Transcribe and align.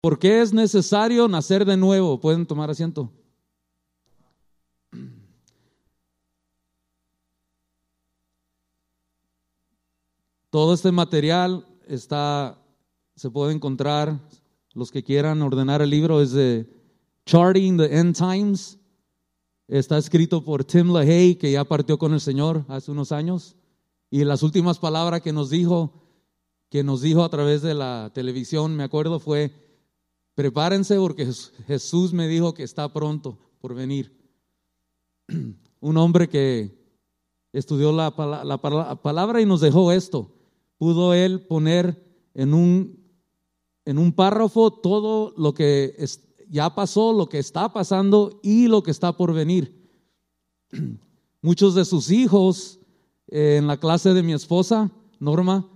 ¿Por 0.00 0.18
qué 0.18 0.40
es 0.40 0.54
necesario 0.54 1.28
nacer 1.28 1.66
de 1.66 1.76
nuevo? 1.76 2.20
Pueden 2.20 2.46
tomar 2.46 2.70
asiento. 2.70 3.12
Todo 10.48 10.72
este 10.72 10.90
material 10.90 11.66
está, 11.86 12.58
se 13.14 13.30
puede 13.30 13.52
encontrar, 13.52 14.18
los 14.72 14.90
que 14.90 15.02
quieran 15.02 15.42
ordenar 15.42 15.82
el 15.82 15.90
libro, 15.90 16.20
es 16.22 16.32
de 16.32 16.68
Charting 17.26 17.76
the 17.76 17.98
End 17.98 18.16
Times. 18.16 18.78
Está 19.68 19.98
escrito 19.98 20.44
por 20.44 20.64
Tim 20.64 20.92
LaHaye, 20.92 21.36
que 21.36 21.52
ya 21.52 21.64
partió 21.64 21.98
con 21.98 22.14
el 22.14 22.20
Señor 22.20 22.64
hace 22.68 22.90
unos 22.90 23.12
años. 23.12 23.54
Y 24.10 24.24
las 24.24 24.42
últimas 24.42 24.78
palabras 24.78 25.20
que 25.20 25.32
nos 25.32 25.50
dijo, 25.50 25.92
que 26.70 26.82
nos 26.82 27.02
dijo 27.02 27.22
a 27.22 27.28
través 27.28 27.62
de 27.62 27.74
la 27.74 28.10
televisión, 28.14 28.74
me 28.74 28.82
acuerdo, 28.82 29.20
fue, 29.20 29.52
prepárense 30.40 30.96
porque 30.96 31.30
Jesús 31.66 32.14
me 32.14 32.26
dijo 32.26 32.54
que 32.54 32.62
está 32.62 32.90
pronto 32.90 33.36
por 33.60 33.74
venir. 33.74 34.10
Un 35.80 35.96
hombre 35.98 36.30
que 36.30 36.80
estudió 37.52 37.92
la, 37.92 38.16
palabra 38.16 39.42
y 39.42 39.44
nos 39.44 39.60
dejó 39.60 39.92
esto. 39.92 40.32
Pudo 40.78 41.12
él 41.12 41.42
poner 41.42 42.02
en 42.32 42.54
un, 42.54 43.04
en 43.84 43.98
un 43.98 44.14
párrafo 44.14 44.70
todo 44.70 45.34
lo 45.36 45.52
que 45.52 45.94
ya 46.48 46.74
pasó, 46.74 47.12
lo 47.12 47.28
que 47.28 47.38
está 47.38 47.74
pasando 47.74 48.40
y 48.42 48.66
lo 48.66 48.82
que 48.82 48.92
está 48.92 49.14
por 49.14 49.34
venir. 49.34 49.90
Muchos 51.42 51.74
de 51.74 51.84
sus 51.84 52.10
hijos 52.10 52.80
eh, 53.26 53.56
en 53.58 53.66
la 53.66 53.76
clase 53.76 54.14
de 54.14 54.22
mi 54.22 54.32
esposa, 54.32 54.90
Norma, 55.18 55.68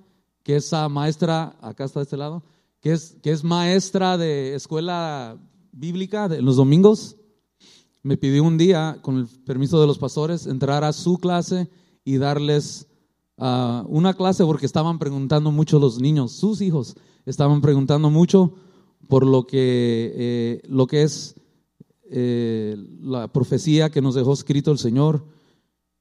que 0.43 0.57
es 0.57 0.73
maestra, 0.89 1.55
acá 1.61 1.85
está 1.85 2.01
de 2.01 2.05
este 2.05 2.17
lado, 2.17 2.43
que 2.85 2.93
es, 2.93 3.17
que 3.23 3.31
es 3.31 3.43
maestra 3.43 4.19
de 4.19 4.55
escuela 4.55 5.39
bíblica 5.73 6.29
de 6.29 6.43
los 6.43 6.57
domingos, 6.57 7.17
me 8.03 8.19
pidió 8.19 8.45
un 8.45 8.59
día, 8.59 8.99
con 9.01 9.17
el 9.17 9.27
permiso 9.27 9.81
de 9.81 9.87
los 9.87 9.97
pastores, 9.97 10.47
entrar 10.47 10.85
a 10.85 10.93
su 10.93 11.17
clase 11.17 11.71
y 12.05 12.19
darles 12.19 12.87
uh, 13.39 13.87
una 13.89 14.13
clase 14.13 14.45
porque 14.45 14.67
estaban 14.67 14.99
preguntando 14.99 15.51
mucho 15.51 15.79
los 15.79 15.99
niños, 15.99 16.33
sus 16.33 16.61
hijos, 16.61 16.95
estaban 17.25 17.63
preguntando 17.63 18.11
mucho 18.11 18.53
por 19.09 19.27
lo 19.27 19.47
que, 19.47 20.13
eh, 20.15 20.63
lo 20.69 20.87
que 20.87 21.05
es 21.05 21.37
eh, 22.11 22.77
la 23.01 23.33
profecía 23.33 23.89
que 23.89 24.03
nos 24.03 24.15
dejó 24.15 24.35
escrito 24.35 24.71
el 24.71 24.79
Señor 24.79 25.25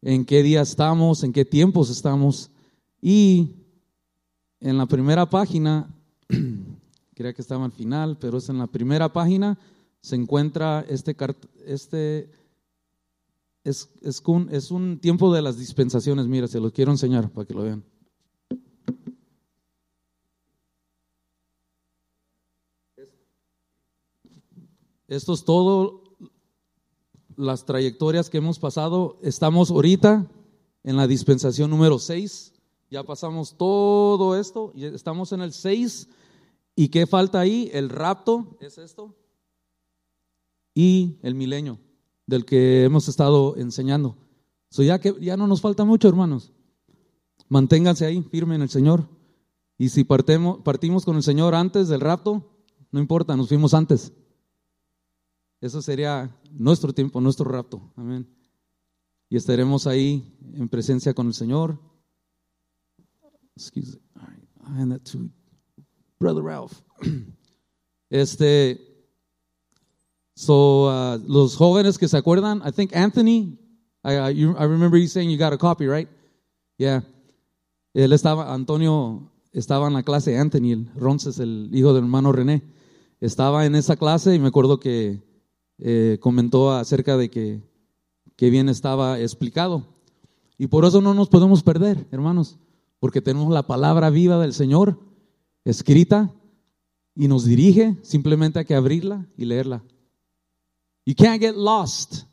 en 0.01 0.25
qué 0.25 0.43
día 0.43 0.59
estamos, 0.59 1.23
en 1.23 1.31
qué 1.31 1.45
tiempos 1.45 1.89
estamos. 1.89 2.51
Y 3.01 3.51
en 4.59 4.77
la 4.77 4.85
primera 4.85 5.29
página, 5.29 5.87
creía 7.13 7.33
que 7.33 7.41
estaba 7.41 7.65
al 7.65 7.71
final, 7.71 8.17
pero 8.19 8.37
es 8.37 8.49
en 8.49 8.57
la 8.57 8.67
primera 8.67 9.11
página, 9.11 9.57
se 10.01 10.15
encuentra 10.15 10.85
este, 10.89 11.15
este 11.65 12.29
es, 13.63 13.89
es, 14.01 14.21
un, 14.25 14.49
es 14.51 14.71
un 14.71 14.99
tiempo 14.99 15.33
de 15.33 15.41
las 15.41 15.57
dispensaciones, 15.57 16.27
mira, 16.27 16.47
se 16.47 16.59
los 16.59 16.73
quiero 16.73 16.91
enseñar 16.91 17.29
para 17.29 17.47
que 17.47 17.53
lo 17.53 17.63
vean. 17.63 17.83
Esto 25.07 25.33
es 25.33 25.45
todo 25.45 26.03
las 27.35 27.65
trayectorias 27.65 28.29
que 28.29 28.37
hemos 28.37 28.59
pasado. 28.59 29.19
Estamos 29.21 29.69
ahorita 29.69 30.27
en 30.83 30.97
la 30.97 31.07
dispensación 31.07 31.69
número 31.69 31.99
6. 31.99 32.53
Ya 32.89 33.03
pasamos 33.03 33.55
todo 33.57 34.37
esto 34.37 34.71
y 34.75 34.85
estamos 34.85 35.31
en 35.31 35.41
el 35.41 35.53
6. 35.53 36.09
¿Y 36.75 36.89
qué 36.89 37.05
falta 37.07 37.39
ahí? 37.39 37.69
El 37.73 37.89
rapto 37.89 38.57
es 38.59 38.77
esto. 38.77 39.15
Y 40.73 41.19
el 41.21 41.35
milenio 41.35 41.79
del 42.25 42.45
que 42.45 42.83
hemos 42.83 43.07
estado 43.07 43.55
enseñando. 43.57 44.17
So 44.69 44.81
ya 44.81 44.99
que 44.99 45.15
ya 45.21 45.37
no 45.37 45.47
nos 45.47 45.61
falta 45.61 45.85
mucho, 45.85 46.07
hermanos. 46.07 46.51
Manténganse 47.47 48.05
ahí, 48.05 48.23
firme 48.23 48.55
en 48.55 48.63
el 48.63 48.69
Señor. 48.69 49.07
Y 49.77 49.89
si 49.89 50.03
partemos, 50.03 50.61
partimos 50.63 51.05
con 51.05 51.15
el 51.15 51.23
Señor 51.23 51.53
antes 51.53 51.87
del 51.89 52.01
rapto, 52.01 52.65
no 52.91 52.99
importa, 52.99 53.35
nos 53.35 53.49
fuimos 53.49 53.73
antes. 53.73 54.13
Eso 55.61 55.81
sería 55.81 56.35
nuestro 56.51 56.93
tiempo, 56.93 57.21
nuestro 57.21 57.45
rapto. 57.45 57.91
Amén. 57.95 58.27
Y 59.29 59.37
estaremos 59.37 59.87
ahí 59.87 60.37
en 60.53 60.69
presencia 60.69 61.13
con 61.13 61.27
el 61.27 61.33
Señor. 61.33 61.79
Excuse 63.55 63.99
to 65.03 65.29
Brother 66.23 66.43
Ralph. 66.43 66.81
Este, 68.09 68.79
so, 70.35 70.85
uh, 70.87 71.17
los 71.27 71.55
jóvenes 71.55 71.97
que 71.97 72.07
se 72.07 72.15
acuerdan, 72.15 72.61
I 72.63 72.71
think 72.71 72.95
Anthony, 72.95 73.57
I, 74.03 74.29
you, 74.35 74.51
I 74.51 74.65
remember 74.65 74.99
you 74.99 75.07
saying 75.07 75.31
you 75.31 75.37
got 75.37 75.51
a 75.51 75.57
copy, 75.57 75.87
right? 75.87 76.07
Yeah. 76.77 77.01
Él 77.95 78.13
estaba, 78.13 78.53
Antonio 78.53 79.31
estaba 79.51 79.87
en 79.87 79.93
la 79.93 80.03
clase, 80.03 80.37
Anthony, 80.37 80.73
el 80.73 80.91
Ronces, 80.95 81.39
el 81.39 81.71
hijo 81.73 81.95
del 81.95 82.03
hermano 82.03 82.31
René. 82.31 82.61
Estaba 83.19 83.65
en 83.65 83.73
esa 83.73 83.95
clase 83.95 84.35
y 84.35 84.39
me 84.39 84.49
acuerdo 84.49 84.79
que 84.79 85.23
eh, 85.79 86.19
comentó 86.21 86.71
acerca 86.71 87.17
de 87.17 87.31
que, 87.31 87.63
que 88.35 88.51
bien 88.51 88.69
estaba 88.69 89.19
explicado. 89.19 89.87
Y 90.59 90.67
por 90.67 90.85
eso 90.85 91.01
no 91.01 91.15
nos 91.15 91.29
podemos 91.29 91.63
perder, 91.63 92.05
hermanos, 92.11 92.59
porque 92.99 93.21
tenemos 93.21 93.51
la 93.51 93.65
palabra 93.65 94.11
viva 94.11 94.37
del 94.37 94.53
Señor 94.53 94.99
escrita 95.65 96.31
y 97.15 97.27
nos 97.27 97.45
dirige, 97.45 97.97
simplemente 98.03 98.59
hay 98.59 98.65
que 98.65 98.75
abrirla 98.75 99.27
y 99.37 99.45
leerla. 99.45 99.81
You 101.05 101.15
can't 101.15 101.41
get 101.41 101.55
lost 101.55 102.25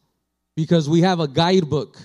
because 0.56 0.88
we 0.88 1.00
have 1.02 1.20
a 1.20 1.26
guidebook, 1.26 1.98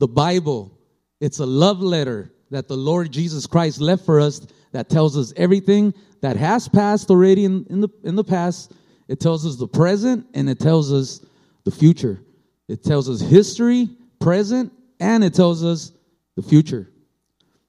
the 0.00 0.08
Bible. 0.08 0.72
It's 1.20 1.38
a 1.38 1.46
love 1.46 1.80
letter 1.80 2.32
that 2.50 2.68
the 2.68 2.76
Lord 2.76 3.12
Jesus 3.12 3.46
Christ 3.46 3.80
left 3.80 4.04
for 4.04 4.20
us 4.20 4.46
that 4.72 4.88
tells 4.88 5.16
us 5.16 5.32
everything 5.36 5.94
that 6.20 6.36
has 6.36 6.68
passed 6.68 7.10
already 7.10 7.44
in, 7.44 7.64
in, 7.70 7.80
the, 7.80 7.88
in 8.04 8.16
the 8.16 8.24
past 8.24 8.72
it 9.08 9.20
tells 9.20 9.46
us 9.46 9.56
the 9.56 9.68
present 9.68 10.26
and 10.34 10.50
it 10.50 10.58
tells 10.58 10.92
us 10.92 11.24
the 11.64 11.70
future. 11.70 12.20
It 12.68 12.82
tells 12.82 13.08
us 13.08 13.20
history, 13.20 13.88
present, 14.20 14.72
and 14.98 15.22
it 15.22 15.34
tells 15.34 15.64
us 15.64 15.92
the 16.34 16.42
future. 16.42 16.90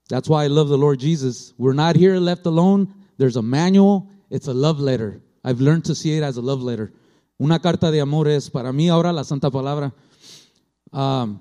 That's 0.09 0.29
why 0.29 0.45
I 0.45 0.47
love 0.47 0.69
the 0.69 0.77
Lord 0.77 0.99
Jesus. 0.99 1.53
We're 1.57 1.73
not 1.73 1.95
here 1.95 2.17
left 2.19 2.45
alone. 2.45 2.93
There's 3.17 3.35
a 3.35 3.41
manual. 3.41 4.09
It's 4.29 4.47
a 4.47 4.53
love 4.53 4.79
letter. 4.79 5.21
I've 5.43 5.59
learned 5.59 5.85
to 5.85 5.95
see 5.95 6.17
it 6.17 6.23
as 6.23 6.37
a 6.37 6.41
love 6.41 6.61
letter. 6.61 6.91
Una 7.39 7.59
carta 7.59 7.91
de 7.91 8.01
amor 8.01 8.27
es 8.27 8.49
para 8.49 8.71
mí 8.73 8.89
ahora 8.89 9.13
la 9.13 9.23
santa 9.23 9.51
palabra. 9.51 9.93
Um, 10.91 11.39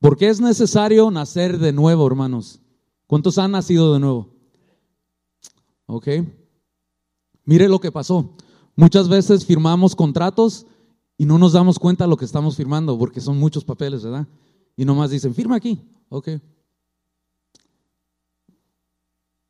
¿Por 0.00 0.16
qué 0.16 0.28
es 0.28 0.40
necesario 0.40 1.10
nacer 1.10 1.58
de 1.58 1.72
nuevo, 1.72 2.06
hermanos? 2.06 2.60
¿Cuántos 3.06 3.38
han 3.38 3.52
nacido 3.52 3.94
de 3.94 4.00
nuevo? 4.00 4.28
Ok. 5.86 6.08
Mire 7.44 7.68
lo 7.68 7.80
que 7.80 7.90
pasó. 7.90 8.36
Muchas 8.74 9.08
veces 9.08 9.46
firmamos 9.46 9.96
contratos 9.96 10.66
y 11.16 11.24
no 11.24 11.38
nos 11.38 11.54
damos 11.54 11.78
cuenta 11.78 12.04
de 12.04 12.10
lo 12.10 12.16
que 12.16 12.24
estamos 12.24 12.56
firmando 12.56 12.98
porque 12.98 13.20
son 13.20 13.38
muchos 13.38 13.64
papeles, 13.64 14.04
¿verdad? 14.04 14.26
Y 14.76 14.84
nomás 14.84 15.10
dicen, 15.10 15.34
firma 15.34 15.56
aquí, 15.56 15.80
ok. 16.10 16.28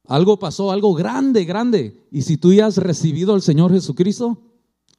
Algo 0.09 0.39
pasó, 0.39 0.71
algo 0.71 0.95
grande, 0.95 1.45
grande. 1.45 2.07
Y 2.11 2.23
si 2.23 2.37
tú 2.37 2.53
ya 2.53 2.67
has 2.67 2.77
recibido 2.77 3.35
al 3.35 3.43
Señor 3.43 3.73
Jesucristo, 3.73 4.39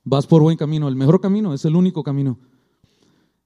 vas 0.03 0.27
por 0.27 0.41
buen 0.41 0.57
camino. 0.57 0.87
El 0.87 0.95
mejor 0.95 1.21
camino 1.21 1.53
es 1.53 1.65
el 1.65 1.75
único 1.75 2.03
camino. 2.03 2.37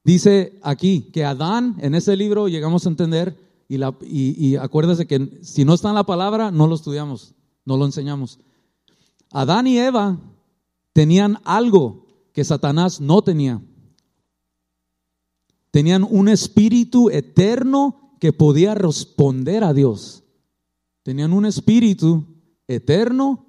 Dice 0.04 0.58
aquí 0.62 1.10
que 1.12 1.24
Adán, 1.24 1.76
en 1.80 1.94
ese 1.94 2.16
libro 2.16 2.48
llegamos 2.48 2.86
a 2.86 2.88
entender, 2.88 3.38
y, 3.68 3.78
la, 3.78 3.94
acuérdese 4.60 5.06
que 5.06 5.38
si 5.42 5.64
no 5.64 5.74
está 5.74 5.88
en 5.88 5.94
la 5.94 6.04
palabra, 6.04 6.50
no 6.50 6.66
lo 6.66 6.74
estudiamos, 6.74 7.34
no 7.64 7.76
lo 7.76 7.86
enseñamos. 7.86 8.38
Adán 9.30 9.66
y 9.66 9.78
Eva 9.78 10.18
tenían 10.92 11.38
algo 11.44 12.06
que 12.32 12.44
Satanás 12.44 13.00
no 13.00 13.22
tenía. 13.22 13.62
Tenían 15.70 16.06
un 16.08 16.28
espíritu 16.28 17.08
eterno 17.08 18.16
que 18.20 18.32
podía 18.32 18.74
responder 18.74 19.64
a 19.64 19.72
Dios. 19.72 20.21
Tenían 21.02 21.32
un 21.32 21.46
espíritu 21.46 22.24
eterno 22.68 23.46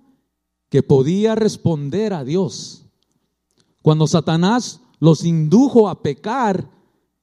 que 0.69 0.81
podía 0.81 1.35
responder 1.35 2.13
a 2.13 2.23
Dios. 2.23 2.85
Cuando 3.81 4.07
Satanás 4.07 4.81
los 4.99 5.23
indujo 5.23 5.87
a 5.87 6.01
pecar 6.01 6.69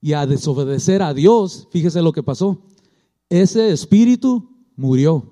y 0.00 0.12
a 0.12 0.26
desobedecer 0.26 1.02
a 1.02 1.14
Dios, 1.14 1.68
fíjese 1.72 2.02
lo 2.02 2.12
que 2.12 2.22
pasó. 2.22 2.62
Ese 3.28 3.72
espíritu 3.72 4.50
murió. 4.76 5.28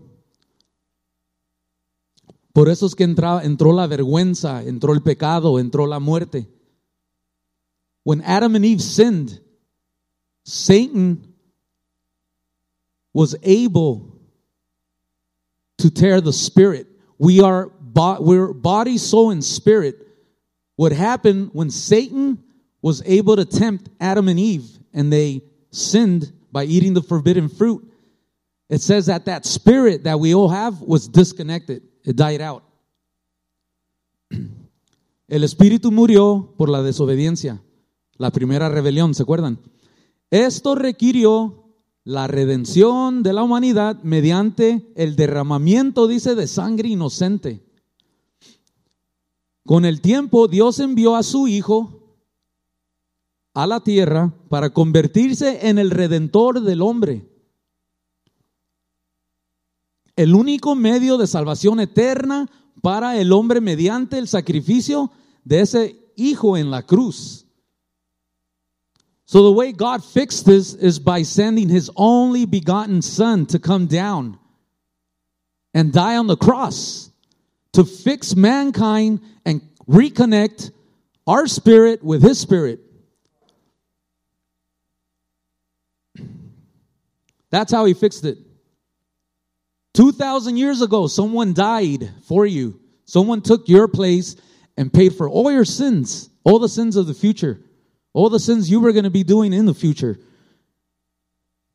Por 2.52 2.68
eso 2.68 2.86
es 2.86 2.96
que 2.96 3.04
entró 3.04 3.72
la 3.72 3.86
vergüenza, 3.86 4.64
entró 4.64 4.92
el 4.92 5.02
pecado, 5.02 5.60
entró 5.60 5.86
la 5.86 6.00
muerte. 6.00 6.48
When 8.04 8.22
Adam 8.24 8.56
and 8.56 8.64
Eve 8.64 8.80
sinned, 8.80 9.40
Satan 10.44 11.36
was 13.12 13.36
able 13.44 14.17
to 15.78 15.90
tear 15.90 16.20
the 16.20 16.32
spirit. 16.32 16.86
We 17.18 17.40
are 17.40 17.70
bo- 17.80 18.20
we're 18.20 18.52
body, 18.52 18.98
soul, 18.98 19.30
and 19.30 19.44
spirit. 19.44 19.96
What 20.76 20.92
happened 20.92 21.50
when 21.52 21.70
Satan 21.70 22.38
was 22.82 23.02
able 23.04 23.36
to 23.36 23.44
tempt 23.44 23.88
Adam 24.00 24.28
and 24.28 24.38
Eve 24.38 24.68
and 24.92 25.12
they 25.12 25.42
sinned 25.70 26.32
by 26.52 26.64
eating 26.64 26.94
the 26.94 27.02
forbidden 27.02 27.48
fruit? 27.48 27.84
It 28.68 28.80
says 28.82 29.06
that 29.06 29.24
that 29.24 29.46
spirit 29.46 30.04
that 30.04 30.20
we 30.20 30.34
all 30.34 30.48
have 30.48 30.80
was 30.80 31.08
disconnected. 31.08 31.82
It 32.04 32.16
died 32.16 32.40
out. 32.40 32.64
El 35.28 35.44
espíritu 35.44 35.90
murió 35.90 36.54
por 36.56 36.68
la 36.68 36.82
desobediencia, 36.82 37.60
la 38.16 38.30
primera 38.30 38.68
rebelión, 38.68 39.14
¿se 39.14 39.22
acuerdan? 39.22 39.58
Esto 40.30 40.74
requirió 40.74 41.67
la 42.08 42.26
redención 42.26 43.22
de 43.22 43.34
la 43.34 43.42
humanidad 43.42 44.02
mediante 44.02 44.90
el 44.96 45.14
derramamiento, 45.14 46.08
dice, 46.08 46.34
de 46.34 46.46
sangre 46.46 46.88
inocente. 46.88 47.62
Con 49.66 49.84
el 49.84 50.00
tiempo, 50.00 50.48
Dios 50.48 50.80
envió 50.80 51.16
a 51.16 51.22
su 51.22 51.48
Hijo 51.48 52.16
a 53.52 53.66
la 53.66 53.80
tierra 53.80 54.32
para 54.48 54.70
convertirse 54.70 55.68
en 55.68 55.76
el 55.76 55.90
redentor 55.90 56.62
del 56.62 56.80
hombre. 56.80 57.28
El 60.16 60.34
único 60.34 60.74
medio 60.74 61.18
de 61.18 61.26
salvación 61.26 61.78
eterna 61.78 62.50
para 62.80 63.18
el 63.18 63.34
hombre 63.34 63.60
mediante 63.60 64.16
el 64.16 64.28
sacrificio 64.28 65.10
de 65.44 65.60
ese 65.60 66.10
Hijo 66.16 66.56
en 66.56 66.70
la 66.70 66.86
cruz. 66.86 67.47
So 69.28 69.42
the 69.42 69.52
way 69.52 69.72
God 69.72 70.02
fixed 70.02 70.46
this 70.46 70.72
is 70.72 70.98
by 70.98 71.20
sending 71.20 71.68
his 71.68 71.90
only 71.96 72.46
begotten 72.46 73.02
son 73.02 73.44
to 73.48 73.58
come 73.58 73.86
down 73.86 74.38
and 75.74 75.92
die 75.92 76.16
on 76.16 76.26
the 76.26 76.36
cross 76.36 77.10
to 77.74 77.84
fix 77.84 78.34
mankind 78.34 79.20
and 79.44 79.60
reconnect 79.86 80.70
our 81.26 81.46
spirit 81.46 82.02
with 82.02 82.22
his 82.22 82.40
spirit. 82.40 82.80
That's 87.50 87.70
how 87.70 87.84
he 87.84 87.92
fixed 87.92 88.24
it. 88.24 88.38
2,000 89.92 90.56
years 90.56 90.80
ago, 90.80 91.06
someone 91.06 91.52
died 91.52 92.10
for 92.22 92.46
you. 92.46 92.80
Someone 93.04 93.42
took 93.42 93.68
your 93.68 93.88
place 93.88 94.36
and 94.78 94.90
paid 94.90 95.16
for 95.16 95.28
all 95.28 95.52
your 95.52 95.66
sins, 95.66 96.30
all 96.44 96.58
the 96.58 96.66
sins 96.66 96.96
of 96.96 97.06
the 97.06 97.12
future 97.12 97.60
all 98.12 98.30
the 98.30 98.40
sins 98.40 98.70
you 98.70 98.80
were 98.80 98.92
going 98.92 99.04
to 99.04 99.10
be 99.10 99.24
doing 99.24 99.52
in 99.52 99.66
the 99.66 99.74
future. 99.74 100.18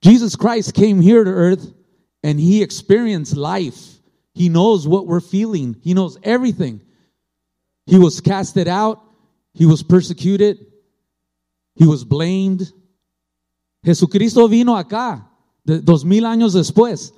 Jesus 0.02 0.36
Christ 0.36 0.74
came 0.74 1.00
here 1.00 1.24
to 1.24 1.30
earth 1.30 1.74
and 2.24 2.40
he 2.40 2.62
experienced 2.62 3.36
life. 3.36 4.00
He 4.34 4.50
knows 4.50 4.88
what 4.88 5.08
we're 5.08 5.22
feeling, 5.22 5.76
he 5.82 5.94
knows 5.94 6.18
everything. 6.24 6.82
He 7.86 7.98
was 8.00 8.22
casted 8.22 8.68
out, 8.68 9.02
he 9.54 9.66
was 9.66 9.84
persecuted, 9.84 10.66
he 11.76 11.86
was 11.86 12.04
blamed. 12.04 12.72
Jesucristo 13.86 14.48
vino 14.48 14.76
acá 14.76 15.30
de 15.66 15.80
dos 15.80 16.04
mil 16.04 16.26
años 16.26 16.54
después, 16.54 17.14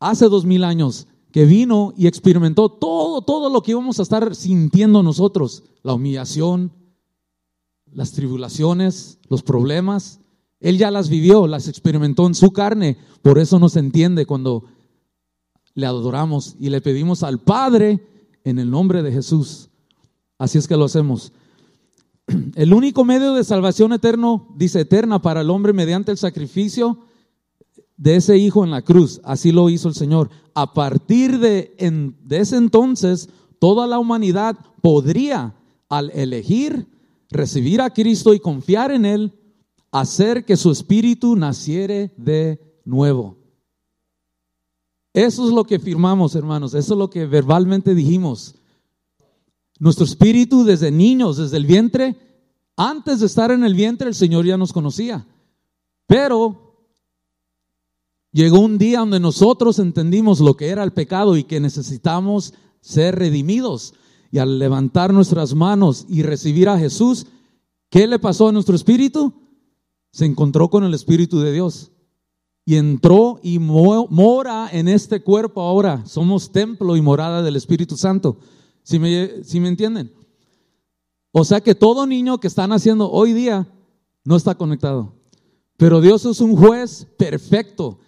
hace 0.00 0.28
dos 0.28 0.44
mil 0.44 0.62
años, 0.62 1.06
que 1.32 1.44
vino 1.44 1.92
y 1.96 2.06
experimentó 2.06 2.68
todo, 2.68 3.22
todo 3.22 3.50
lo 3.50 3.62
que 3.62 3.72
íbamos 3.72 3.98
a 3.98 4.02
estar 4.02 4.34
sintiendo 4.34 5.02
nosotros, 5.02 5.64
la 5.82 5.94
humillación, 5.94 6.72
las 7.96 8.12
tribulaciones, 8.12 9.18
los 9.30 9.42
problemas. 9.42 10.20
Él 10.60 10.76
ya 10.76 10.90
las 10.90 11.08
vivió, 11.08 11.46
las 11.46 11.66
experimentó 11.66 12.26
en 12.26 12.34
su 12.34 12.52
carne. 12.52 12.98
Por 13.22 13.38
eso 13.38 13.58
nos 13.58 13.74
entiende 13.74 14.26
cuando 14.26 14.64
le 15.72 15.86
adoramos 15.86 16.56
y 16.60 16.68
le 16.68 16.82
pedimos 16.82 17.22
al 17.22 17.40
Padre 17.40 18.06
en 18.44 18.58
el 18.58 18.70
nombre 18.70 19.02
de 19.02 19.12
Jesús. 19.12 19.70
Así 20.36 20.58
es 20.58 20.68
que 20.68 20.76
lo 20.76 20.84
hacemos. 20.84 21.32
El 22.54 22.74
único 22.74 23.02
medio 23.04 23.32
de 23.32 23.44
salvación 23.44 23.94
eterno, 23.94 24.54
dice 24.56 24.80
eterna 24.80 25.22
para 25.22 25.40
el 25.40 25.48
hombre 25.48 25.72
mediante 25.72 26.10
el 26.10 26.18
sacrificio 26.18 26.98
de 27.96 28.16
ese 28.16 28.36
Hijo 28.36 28.62
en 28.62 28.70
la 28.72 28.82
cruz. 28.82 29.22
Así 29.24 29.52
lo 29.52 29.70
hizo 29.70 29.88
el 29.88 29.94
Señor. 29.94 30.28
A 30.54 30.74
partir 30.74 31.38
de, 31.38 31.74
de 32.22 32.38
ese 32.38 32.56
entonces, 32.56 33.30
toda 33.58 33.86
la 33.86 33.98
humanidad 33.98 34.58
podría, 34.82 35.54
al 35.88 36.10
elegir 36.10 36.88
recibir 37.36 37.80
a 37.80 37.90
Cristo 37.90 38.34
y 38.34 38.40
confiar 38.40 38.90
en 38.90 39.04
Él, 39.04 39.32
hacer 39.90 40.44
que 40.44 40.56
su 40.56 40.70
espíritu 40.70 41.36
naciere 41.36 42.12
de 42.16 42.60
nuevo. 42.84 43.38
Eso 45.12 45.48
es 45.48 45.54
lo 45.54 45.64
que 45.64 45.78
firmamos, 45.78 46.34
hermanos, 46.34 46.74
eso 46.74 46.94
es 46.94 46.98
lo 46.98 47.08
que 47.08 47.24
verbalmente 47.26 47.94
dijimos. 47.94 48.56
Nuestro 49.78 50.04
espíritu 50.04 50.64
desde 50.64 50.90
niños, 50.90 51.38
desde 51.38 51.56
el 51.56 51.66
vientre, 51.66 52.16
antes 52.76 53.20
de 53.20 53.26
estar 53.26 53.50
en 53.50 53.64
el 53.64 53.74
vientre, 53.74 54.08
el 54.08 54.14
Señor 54.14 54.44
ya 54.44 54.58
nos 54.58 54.72
conocía. 54.72 55.26
Pero 56.06 56.90
llegó 58.30 58.60
un 58.60 58.76
día 58.76 59.00
donde 59.00 59.18
nosotros 59.18 59.78
entendimos 59.78 60.40
lo 60.40 60.54
que 60.54 60.68
era 60.68 60.84
el 60.84 60.92
pecado 60.92 61.36
y 61.36 61.44
que 61.44 61.60
necesitamos 61.60 62.52
ser 62.80 63.16
redimidos. 63.16 63.94
Al 64.38 64.58
levantar 64.58 65.12
nuestras 65.12 65.54
manos 65.54 66.06
y 66.08 66.22
recibir 66.22 66.68
a 66.68 66.78
Jesús, 66.78 67.26
¿qué 67.90 68.06
le 68.06 68.18
pasó 68.18 68.48
a 68.48 68.52
nuestro 68.52 68.74
espíritu? 68.76 69.32
Se 70.10 70.24
encontró 70.24 70.70
con 70.70 70.84
el 70.84 70.94
Espíritu 70.94 71.40
de 71.40 71.52
Dios. 71.52 71.92
Y 72.64 72.76
entró 72.76 73.38
y 73.42 73.58
mora 73.58 74.68
en 74.72 74.88
este 74.88 75.22
cuerpo 75.22 75.60
ahora. 75.60 76.04
Somos 76.06 76.50
templo 76.50 76.96
y 76.96 77.02
morada 77.02 77.42
del 77.42 77.54
Espíritu 77.54 77.96
Santo. 77.96 78.38
Si 78.82 78.98
me, 78.98 79.30
me 79.60 79.68
entienden? 79.68 80.12
O 81.32 81.44
sea 81.44 81.60
que 81.60 81.74
todo 81.74 82.06
niño 82.06 82.40
que 82.40 82.46
está 82.46 82.66
naciendo 82.66 83.10
hoy 83.10 83.34
día 83.34 83.68
no 84.24 84.36
está 84.36 84.54
conectado. 84.54 85.12
Pero 85.76 86.00
Dios 86.00 86.24
es 86.24 86.40
un 86.40 86.56
juez 86.56 87.06
perfecto. 87.18 87.98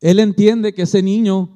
Él 0.00 0.18
entiende 0.18 0.74
que 0.74 0.82
ese 0.82 1.02
niño 1.02 1.55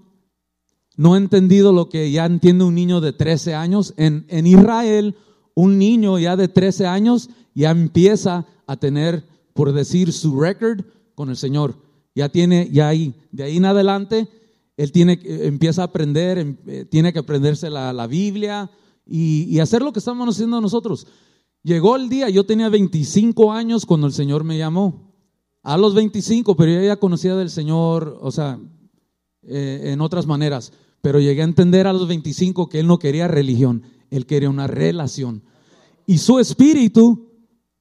no 1.01 1.15
ha 1.15 1.17
entendido 1.17 1.73
lo 1.73 1.89
que 1.89 2.11
ya 2.11 2.27
entiende 2.27 2.63
un 2.63 2.75
niño 2.75 3.01
de 3.01 3.15
13 3.15 3.55
años. 3.55 3.95
En, 3.97 4.27
en 4.29 4.47
Israel, 4.47 5.17
un 5.55 5.79
niño 5.79 6.19
ya 6.19 6.37
de 6.37 6.47
13 6.47 6.87
años 6.87 7.31
ya 7.55 7.71
empieza 7.71 8.45
a 8.67 8.77
tener, 8.77 9.25
por 9.55 9.73
decir, 9.73 10.13
su 10.13 10.39
record 10.39 10.85
con 11.15 11.31
el 11.31 11.39
Señor. 11.39 11.77
Ya 12.15 12.29
tiene, 12.29 12.69
ya 12.71 12.89
ahí, 12.89 13.15
de 13.33 13.45
ahí 13.45 13.57
en 13.57 13.65
adelante, 13.65 14.29
él 14.77 14.93
tiene, 14.93 15.19
empieza 15.25 15.81
a 15.81 15.85
aprender, 15.87 16.37
em, 16.37 16.59
eh, 16.67 16.85
tiene 16.85 17.15
que 17.15 17.21
aprenderse 17.21 17.71
la, 17.71 17.95
la 17.95 18.07
Biblia 18.07 18.71
y, 19.07 19.45
y, 19.45 19.59
hacer 19.61 19.81
lo 19.81 19.95
que 19.95 20.01
estamos 20.01 20.29
haciendo 20.29 20.61
nosotros. 20.61 21.07
Llegó 21.63 21.97
el 21.97 22.11
día, 22.11 22.29
yo 22.29 22.45
tenía 22.45 22.69
25 22.69 23.55
años 23.55 23.87
cuando 23.87 24.07
el 24.07 24.13
Señor 24.13 24.45
me 24.45 24.59
llamó. 24.59 25.15
A 25.63 25.79
los 25.79 25.95
25, 25.95 26.55
pero 26.57 26.73
yo 26.73 26.83
ya 26.83 26.97
conocía 26.97 27.37
del 27.37 27.49
Señor, 27.49 28.19
o 28.21 28.31
sea, 28.31 28.61
eh, 29.43 29.93
en 29.95 30.03
otras 30.03 30.27
maneras. 30.27 30.75
Pero 31.03 31.21
llegué 31.21 31.41
a 31.43 31.45
entender 31.45 31.87
a 31.87 31.93
los 31.93 32.07
25 32.09 32.69
que 32.69 32.81
él 32.81 32.87
no 32.87 32.99
quería 32.99 33.29
religión, 33.29 33.83
él 34.11 34.27
quería 34.27 34.51
una 34.51 34.67
relación. 34.67 35.43
Y 36.07 36.19
su 36.19 36.39
espíritu 36.39 37.29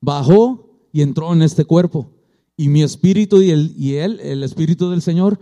bajó 0.02 0.88
y 0.92 1.02
entró 1.02 1.34
en 1.34 1.42
este 1.42 1.66
cuerpo. 1.66 2.12
Y 2.56 2.70
mi 2.70 2.84
espíritu 2.84 3.42
y, 3.42 3.52
el, 3.52 3.74
y 3.78 3.96
él, 3.96 4.20
el 4.20 4.44
espíritu 4.44 4.90
del 4.90 5.02
Señor, 5.02 5.40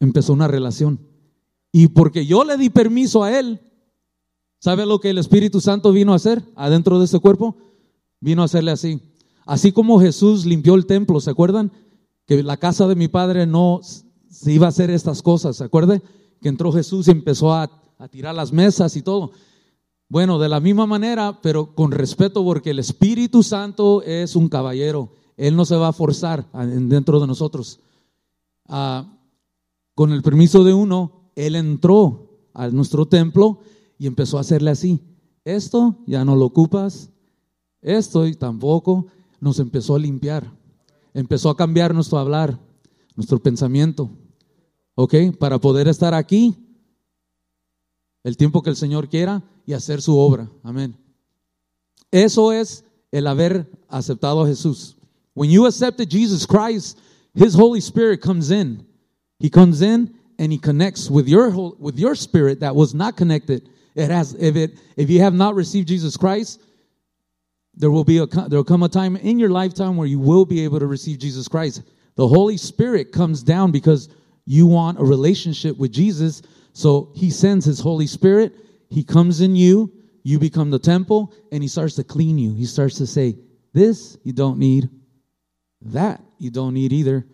empezó 0.00 0.32
una 0.32 0.48
relación. 0.48 1.00
Y 1.72 1.88
porque 1.88 2.24
yo 2.26 2.44
le 2.44 2.56
di 2.56 2.70
permiso 2.70 3.22
a 3.22 3.38
él, 3.38 3.60
¿sabe 4.60 4.86
lo 4.86 5.00
que 5.00 5.10
el 5.10 5.18
Espíritu 5.18 5.60
Santo 5.60 5.92
vino 5.92 6.12
a 6.12 6.16
hacer 6.16 6.42
adentro 6.54 6.98
de 6.98 7.04
este 7.04 7.18
cuerpo? 7.18 7.56
Vino 8.20 8.42
a 8.42 8.46
hacerle 8.46 8.70
así. 8.70 9.00
Así 9.44 9.72
como 9.72 10.00
Jesús 10.00 10.46
limpió 10.46 10.74
el 10.74 10.86
templo, 10.86 11.20
¿se 11.20 11.30
acuerdan? 11.30 11.72
Que 12.26 12.42
la 12.42 12.56
casa 12.56 12.86
de 12.88 12.96
mi 12.96 13.08
padre 13.08 13.46
no 13.46 13.80
se 14.36 14.52
iba 14.52 14.66
a 14.66 14.68
hacer 14.68 14.90
estas 14.90 15.22
cosas, 15.22 15.56
¿se 15.56 15.64
acuerda? 15.64 16.00
Que 16.40 16.48
entró 16.48 16.70
Jesús 16.72 17.08
y 17.08 17.10
empezó 17.10 17.52
a, 17.52 17.70
a 17.98 18.08
tirar 18.08 18.34
las 18.34 18.52
mesas 18.52 18.96
y 18.96 19.02
todo. 19.02 19.32
Bueno, 20.08 20.38
de 20.38 20.48
la 20.48 20.60
misma 20.60 20.86
manera, 20.86 21.40
pero 21.42 21.74
con 21.74 21.90
respeto, 21.90 22.44
porque 22.44 22.70
el 22.70 22.78
Espíritu 22.78 23.42
Santo 23.42 24.02
es 24.02 24.36
un 24.36 24.48
caballero. 24.48 25.10
Él 25.36 25.56
no 25.56 25.64
se 25.64 25.76
va 25.76 25.88
a 25.88 25.92
forzar 25.92 26.50
dentro 26.52 27.18
de 27.18 27.26
nosotros. 27.26 27.80
Ah, 28.66 29.18
con 29.94 30.12
el 30.12 30.22
permiso 30.22 30.62
de 30.62 30.74
uno, 30.74 31.30
Él 31.34 31.56
entró 31.56 32.50
a 32.54 32.68
nuestro 32.68 33.06
templo 33.06 33.60
y 33.98 34.06
empezó 34.06 34.38
a 34.38 34.42
hacerle 34.42 34.70
así. 34.70 35.00
Esto 35.44 35.96
ya 36.06 36.24
no 36.24 36.36
lo 36.36 36.44
ocupas, 36.44 37.10
esto 37.80 38.26
y 38.26 38.34
tampoco. 38.34 39.06
Nos 39.40 39.58
empezó 39.58 39.96
a 39.96 39.98
limpiar. 39.98 40.50
Empezó 41.14 41.50
a 41.50 41.56
cambiar 41.56 41.94
nuestro 41.94 42.18
hablar, 42.18 42.58
nuestro 43.16 43.38
pensamiento. 43.38 44.10
¿Ok? 44.96 45.14
Para 45.38 45.60
poder 45.60 45.86
estar 45.86 46.12
aquí 46.12 46.56
el 48.24 48.36
tiempo 48.36 48.60
que 48.62 48.70
el 48.70 48.76
Señor 48.76 49.08
quiera 49.08 49.44
y 49.64 49.72
hacer 49.72 50.02
su 50.02 50.18
obra. 50.18 50.50
Amén. 50.64 50.96
Eso 52.10 52.50
es 52.50 52.84
el 53.12 53.28
haber 53.28 53.70
aceptado 53.88 54.42
a 54.42 54.48
Jesús. 54.48 54.96
When 55.34 55.50
you 55.50 55.66
accepted 55.66 56.10
Jesus 56.10 56.44
Christ, 56.44 56.98
His 57.34 57.54
Holy 57.54 57.80
Spirit 57.80 58.20
comes 58.20 58.50
in. 58.50 58.84
He 59.38 59.50
comes 59.50 59.82
in 59.82 60.14
and 60.38 60.52
he 60.52 60.58
connects 60.58 61.10
with 61.10 61.28
your 61.28 61.50
whole, 61.50 61.76
with 61.78 61.98
your 61.98 62.14
spirit 62.14 62.60
that 62.60 62.74
was 62.74 62.94
not 62.94 63.16
connected. 63.16 63.68
It 63.94 64.10
has 64.10 64.34
if 64.34 64.56
it 64.56 64.78
if 64.96 65.10
you 65.10 65.20
have 65.20 65.34
not 65.34 65.54
received 65.54 65.88
Jesus 65.88 66.16
Christ, 66.16 66.60
there 67.74 67.90
will 67.90 68.04
be 68.04 68.18
a 68.18 68.26
there 68.26 68.58
will 68.58 68.64
come 68.64 68.82
a 68.82 68.88
time 68.88 69.16
in 69.16 69.38
your 69.38 69.50
lifetime 69.50 69.96
where 69.96 70.06
you 70.06 70.18
will 70.18 70.44
be 70.44 70.64
able 70.64 70.78
to 70.78 70.86
receive 70.86 71.18
Jesus 71.18 71.48
Christ. 71.48 71.82
The 72.16 72.26
Holy 72.26 72.56
Spirit 72.56 73.12
comes 73.12 73.42
down 73.42 73.70
because 73.72 74.08
you 74.46 74.66
want 74.66 75.00
a 75.00 75.04
relationship 75.04 75.76
with 75.76 75.92
Jesus. 75.92 76.40
So 76.72 77.10
he 77.14 77.30
sends 77.30 77.64
his 77.64 77.80
Holy 77.80 78.06
Spirit. 78.06 78.54
He 78.88 79.02
comes 79.02 79.40
in 79.40 79.56
you. 79.56 79.92
You 80.22 80.38
become 80.38 80.70
the 80.70 80.78
temple 80.78 81.34
and 81.52 81.62
he 81.62 81.68
starts 81.68 81.96
to 81.96 82.04
clean 82.04 82.38
you. 82.38 82.54
He 82.54 82.64
starts 82.64 82.96
to 82.96 83.06
say, 83.06 83.36
This 83.72 84.16
you 84.24 84.32
don't 84.32 84.58
need. 84.58 84.88
That 85.82 86.20
you 86.38 86.50
don't 86.50 86.74
need 86.74 86.92
either. 86.92 87.26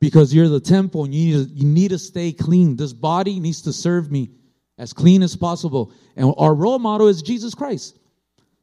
Because 0.00 0.34
you're 0.34 0.48
the 0.48 0.60
temple 0.60 1.04
and 1.04 1.14
you 1.14 1.38
need, 1.38 1.48
to, 1.48 1.54
you 1.54 1.66
need 1.66 1.88
to 1.90 1.98
stay 1.98 2.32
clean. 2.32 2.76
This 2.76 2.92
body 2.92 3.40
needs 3.40 3.62
to 3.62 3.72
serve 3.72 4.10
me 4.10 4.30
as 4.78 4.92
clean 4.92 5.22
as 5.22 5.36
possible. 5.36 5.92
And 6.16 6.32
our 6.36 6.54
role 6.54 6.78
model 6.78 7.08
is 7.08 7.22
Jesus 7.22 7.54
Christ. 7.54 7.98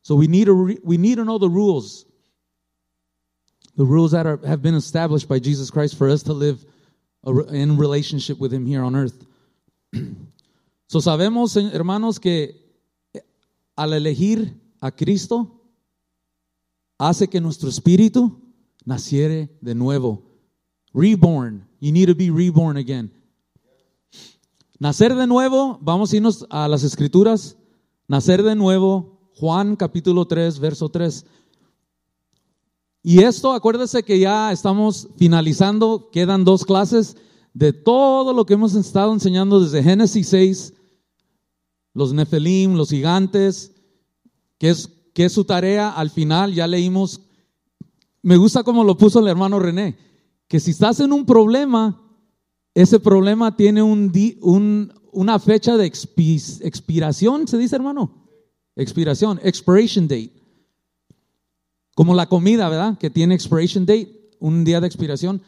So 0.01 0.15
we 0.15 0.27
need 0.27 0.45
to, 0.45 0.53
re, 0.53 0.77
we 0.83 0.97
need 0.97 1.15
to 1.15 1.25
know 1.25 1.37
the 1.37 1.49
rules. 1.49 2.05
The 3.77 3.85
rules 3.85 4.11
that 4.11 4.25
are, 4.25 4.39
have 4.45 4.61
been 4.61 4.75
established 4.75 5.29
by 5.29 5.39
Jesus 5.39 5.71
Christ 5.71 5.97
for 5.97 6.09
us 6.09 6.23
to 6.23 6.33
live 6.33 6.63
in 7.23 7.77
relationship 7.77 8.39
with 8.39 8.53
Him 8.53 8.65
here 8.65 8.83
on 8.83 8.95
earth. 8.95 9.25
So 10.87 10.99
sabemos, 10.99 11.55
hermanos, 11.55 12.19
que 12.19 12.61
al 13.77 13.93
elegir 13.93 14.59
a 14.81 14.91
Cristo 14.91 15.61
hace 16.97 17.29
que 17.29 17.39
nuestro 17.39 17.69
espíritu 17.69 18.41
naciere 18.83 19.49
de 19.61 19.73
nuevo. 19.73 20.21
Reborn. 20.93 21.65
You 21.79 21.93
need 21.93 22.07
to 22.07 22.15
be 22.15 22.29
reborn 22.29 22.75
again. 22.75 23.09
Nacer 24.79 25.15
de 25.15 25.27
nuevo, 25.27 25.79
vamos 25.81 26.11
a 26.11 26.17
irnos 26.17 26.45
a 26.49 26.67
las 26.67 26.83
escrituras. 26.83 27.55
Nacer 28.09 28.43
de 28.43 28.55
nuevo, 28.55 29.17
Juan 29.35 29.75
capítulo 29.77 30.25
3, 30.25 30.59
verso 30.59 30.89
3. 30.89 31.25
Y 33.03 33.23
esto, 33.23 33.51
acuérdese 33.51 34.03
que 34.03 34.19
ya 34.19 34.51
estamos 34.51 35.09
finalizando, 35.17 36.09
quedan 36.11 36.45
dos 36.45 36.65
clases 36.65 37.17
de 37.53 37.73
todo 37.73 38.33
lo 38.33 38.45
que 38.45 38.53
hemos 38.53 38.75
estado 38.75 39.11
enseñando 39.11 39.59
desde 39.59 39.83
Génesis 39.83 40.27
6, 40.27 40.73
los 41.93 42.13
Nefelim, 42.13 42.75
los 42.75 42.89
gigantes, 42.89 43.73
que 44.57 44.69
es, 44.69 44.89
que 45.13 45.25
es 45.25 45.33
su 45.33 45.43
tarea. 45.43 45.89
Al 45.89 46.11
final 46.11 46.53
ya 46.53 46.67
leímos, 46.67 47.21
me 48.21 48.37
gusta 48.37 48.63
como 48.63 48.83
lo 48.83 48.95
puso 48.97 49.19
el 49.19 49.27
hermano 49.27 49.59
René, 49.59 49.97
que 50.47 50.59
si 50.59 50.71
estás 50.71 50.99
en 50.99 51.11
un 51.11 51.25
problema, 51.25 51.99
ese 52.75 52.99
problema 52.99 53.55
tiene 53.55 53.81
un, 53.81 54.11
un, 54.41 54.93
una 55.11 55.39
fecha 55.39 55.75
de 55.75 55.87
expiración, 55.87 57.47
¿se 57.47 57.57
dice 57.57 57.75
hermano? 57.75 58.27
Expiración, 58.75 59.39
expiration 59.43 60.07
date. 60.07 60.40
Como 61.95 62.15
la 62.15 62.27
comida, 62.27 62.69
¿verdad? 62.69 62.97
Que 62.97 63.09
tiene 63.09 63.35
expiration 63.35 63.85
date, 63.85 64.31
un 64.39 64.63
día 64.63 64.81
de 64.81 64.87
expiración. 64.87 65.41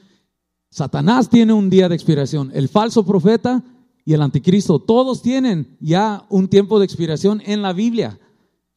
Satanás 0.70 1.30
tiene 1.30 1.54
un 1.54 1.70
día 1.70 1.90
de 1.90 1.96
expiración. 1.96 2.52
El 2.54 2.70
falso 2.70 3.06
profeta 3.06 3.64
y 4.06 4.14
el 4.14 4.22
anticristo, 4.22 4.80
todos 4.80 5.22
tienen 5.22 5.78
ya 5.80 6.26
un 6.30 6.48
tiempo 6.48 6.80
de 6.80 6.86
expiración 6.86 7.42
en 7.46 7.62
la 7.62 7.74
Biblia. 7.74 8.20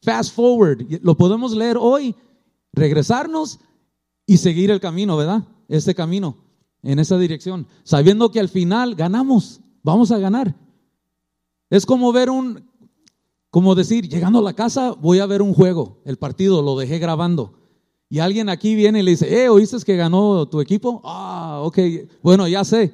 Fast 0.01 0.33
forward, 0.33 0.85
lo 1.01 1.17
podemos 1.17 1.53
leer 1.53 1.77
hoy, 1.79 2.15
regresarnos 2.71 3.59
y 4.25 4.37
seguir 4.37 4.71
el 4.71 4.79
camino, 4.79 5.17
¿verdad? 5.17 5.43
Este 5.67 5.93
camino, 5.95 6.37
en 6.81 6.99
esa 6.99 7.17
dirección, 7.17 7.67
sabiendo 7.83 8.31
que 8.31 8.39
al 8.39 8.47
final 8.47 8.95
ganamos, 8.95 9.59
vamos 9.83 10.11
a 10.11 10.17
ganar. 10.17 10.55
Es 11.69 11.85
como 11.85 12.13
ver 12.13 12.29
un, 12.29 12.69
como 13.57 13.73
decir, 13.73 14.07
llegando 14.07 14.37
a 14.37 14.43
la 14.43 14.53
casa 14.53 14.91
voy 14.91 15.17
a 15.17 15.25
ver 15.25 15.41
un 15.41 15.51
juego, 15.51 15.97
el 16.05 16.17
partido 16.17 16.61
lo 16.61 16.77
dejé 16.77 16.99
grabando. 16.99 17.55
Y 18.07 18.19
alguien 18.19 18.49
aquí 18.49 18.75
viene 18.75 18.99
y 18.99 19.01
le 19.01 19.09
dice, 19.09 19.45
eh, 19.45 19.49
¿oíste 19.49 19.79
que 19.83 19.95
ganó 19.95 20.47
tu 20.47 20.61
equipo? 20.61 21.01
Ah, 21.03 21.61
ok, 21.63 21.79
bueno, 22.21 22.47
ya 22.47 22.63
sé. 22.63 22.93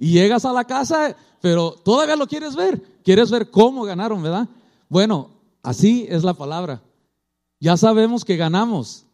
Y 0.00 0.10
llegas 0.10 0.44
a 0.44 0.52
la 0.52 0.64
casa, 0.64 1.16
pero 1.40 1.70
todavía 1.84 2.16
lo 2.16 2.26
quieres 2.26 2.56
ver. 2.56 2.82
Quieres 3.04 3.30
ver 3.30 3.52
cómo 3.52 3.84
ganaron, 3.84 4.20
¿verdad? 4.20 4.48
Bueno, 4.88 5.30
así 5.62 6.06
es 6.08 6.24
la 6.24 6.34
palabra. 6.34 6.82
Ya 7.60 7.76
sabemos 7.76 8.24
que 8.24 8.36
ganamos, 8.36 9.06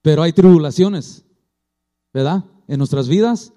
pero 0.00 0.22
hay 0.22 0.32
tribulaciones, 0.32 1.22
¿verdad? 2.14 2.44
En 2.66 2.78
nuestras 2.78 3.08
vidas. 3.08 3.52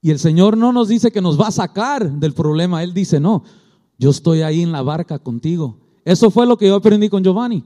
Y 0.00 0.12
el 0.12 0.20
Señor 0.20 0.56
no 0.56 0.72
nos 0.72 0.86
dice 0.86 1.10
que 1.10 1.20
nos 1.20 1.40
va 1.40 1.48
a 1.48 1.50
sacar 1.50 2.08
del 2.08 2.34
problema. 2.34 2.84
Él 2.84 2.94
dice, 2.94 3.18
no, 3.18 3.42
yo 3.98 4.10
estoy 4.10 4.42
ahí 4.42 4.62
en 4.62 4.72
la 4.72 4.82
barca 4.82 5.18
contigo. 5.18 5.78
Eso 6.04 6.30
fue 6.30 6.46
lo 6.46 6.56
que 6.56 6.66
yo 6.66 6.76
aprendí 6.76 7.08
con 7.08 7.22
Giovanni 7.22 7.64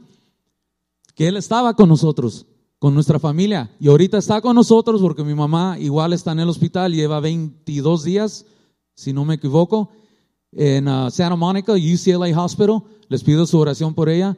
que 1.18 1.26
Él 1.26 1.36
estaba 1.36 1.74
con 1.74 1.88
nosotros, 1.88 2.46
con 2.78 2.94
nuestra 2.94 3.18
familia. 3.18 3.74
Y 3.80 3.88
ahorita 3.88 4.18
está 4.18 4.40
con 4.40 4.54
nosotros 4.54 5.00
porque 5.00 5.24
mi 5.24 5.34
mamá 5.34 5.76
igual 5.80 6.12
está 6.12 6.30
en 6.30 6.38
el 6.38 6.48
hospital, 6.48 6.94
lleva 6.94 7.18
22 7.18 8.04
días, 8.04 8.46
si 8.94 9.12
no 9.12 9.24
me 9.24 9.34
equivoco, 9.34 9.90
en 10.52 10.86
uh, 10.86 11.10
Santa 11.10 11.34
Monica, 11.34 11.72
UCLA 11.72 12.40
Hospital. 12.40 12.84
Les 13.08 13.24
pido 13.24 13.46
su 13.46 13.58
oración 13.58 13.94
por 13.94 14.08
ella. 14.08 14.36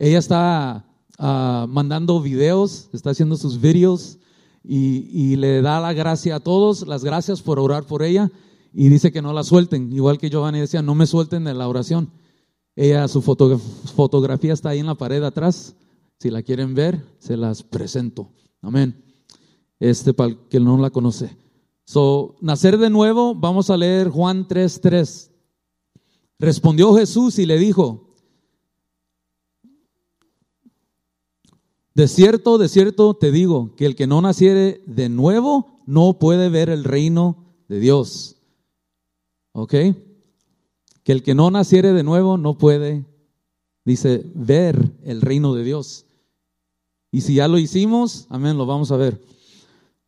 Ella 0.00 0.18
está 0.18 0.84
uh, 1.20 1.68
mandando 1.68 2.20
videos, 2.20 2.88
está 2.92 3.10
haciendo 3.10 3.36
sus 3.36 3.60
videos 3.60 4.18
y, 4.64 5.08
y, 5.12 5.36
le 5.36 5.62
da 5.62 5.78
la 5.78 5.92
gracia 5.92 6.34
a 6.34 6.40
todos, 6.40 6.84
las 6.88 7.04
gracias 7.04 7.40
por 7.40 7.60
orar 7.60 7.84
por 7.84 8.02
ella. 8.02 8.32
Y 8.78 8.90
dice 8.90 9.10
que 9.10 9.22
no 9.22 9.32
la 9.32 9.42
suelten, 9.42 9.90
igual 9.90 10.18
que 10.18 10.28
Giovanni 10.28 10.60
decía, 10.60 10.82
no 10.82 10.94
me 10.94 11.06
suelten 11.06 11.44
de 11.44 11.54
la 11.54 11.66
oración. 11.66 12.10
Ella, 12.74 13.08
su 13.08 13.22
fotografía 13.22 14.52
está 14.52 14.68
ahí 14.68 14.80
en 14.80 14.86
la 14.86 14.96
pared 14.96 15.22
atrás. 15.22 15.74
Si 16.18 16.28
la 16.28 16.42
quieren 16.42 16.74
ver, 16.74 17.02
se 17.18 17.38
las 17.38 17.62
presento. 17.62 18.28
Amén. 18.60 19.02
Este 19.80 20.12
para 20.12 20.28
el 20.28 20.38
que 20.50 20.60
no 20.60 20.76
la 20.76 20.90
conoce. 20.90 21.34
So, 21.86 22.36
nacer 22.42 22.76
de 22.76 22.90
nuevo, 22.90 23.34
vamos 23.34 23.70
a 23.70 23.78
leer 23.78 24.10
Juan 24.10 24.46
3:3. 24.46 25.30
Respondió 26.38 26.94
Jesús 26.96 27.38
y 27.38 27.46
le 27.46 27.58
dijo: 27.58 28.14
De 31.94 32.08
cierto, 32.08 32.58
de 32.58 32.68
cierto 32.68 33.14
te 33.14 33.32
digo 33.32 33.74
que 33.74 33.86
el 33.86 33.96
que 33.96 34.06
no 34.06 34.20
naciere 34.20 34.82
de 34.84 35.08
nuevo 35.08 35.80
no 35.86 36.18
puede 36.18 36.50
ver 36.50 36.68
el 36.68 36.84
reino 36.84 37.54
de 37.68 37.80
Dios. 37.80 38.35
¿Ok? 39.58 39.72
Que 41.02 41.12
el 41.12 41.22
que 41.22 41.34
no 41.34 41.50
naciere 41.50 41.94
de 41.94 42.02
nuevo 42.02 42.36
no 42.36 42.58
puede, 42.58 43.06
dice, 43.86 44.30
ver 44.34 44.92
el 45.02 45.22
reino 45.22 45.54
de 45.54 45.64
Dios. 45.64 46.04
Y 47.10 47.22
si 47.22 47.36
ya 47.36 47.48
lo 47.48 47.56
hicimos, 47.56 48.26
amén, 48.28 48.58
lo 48.58 48.66
vamos 48.66 48.92
a 48.92 48.98
ver. 48.98 49.18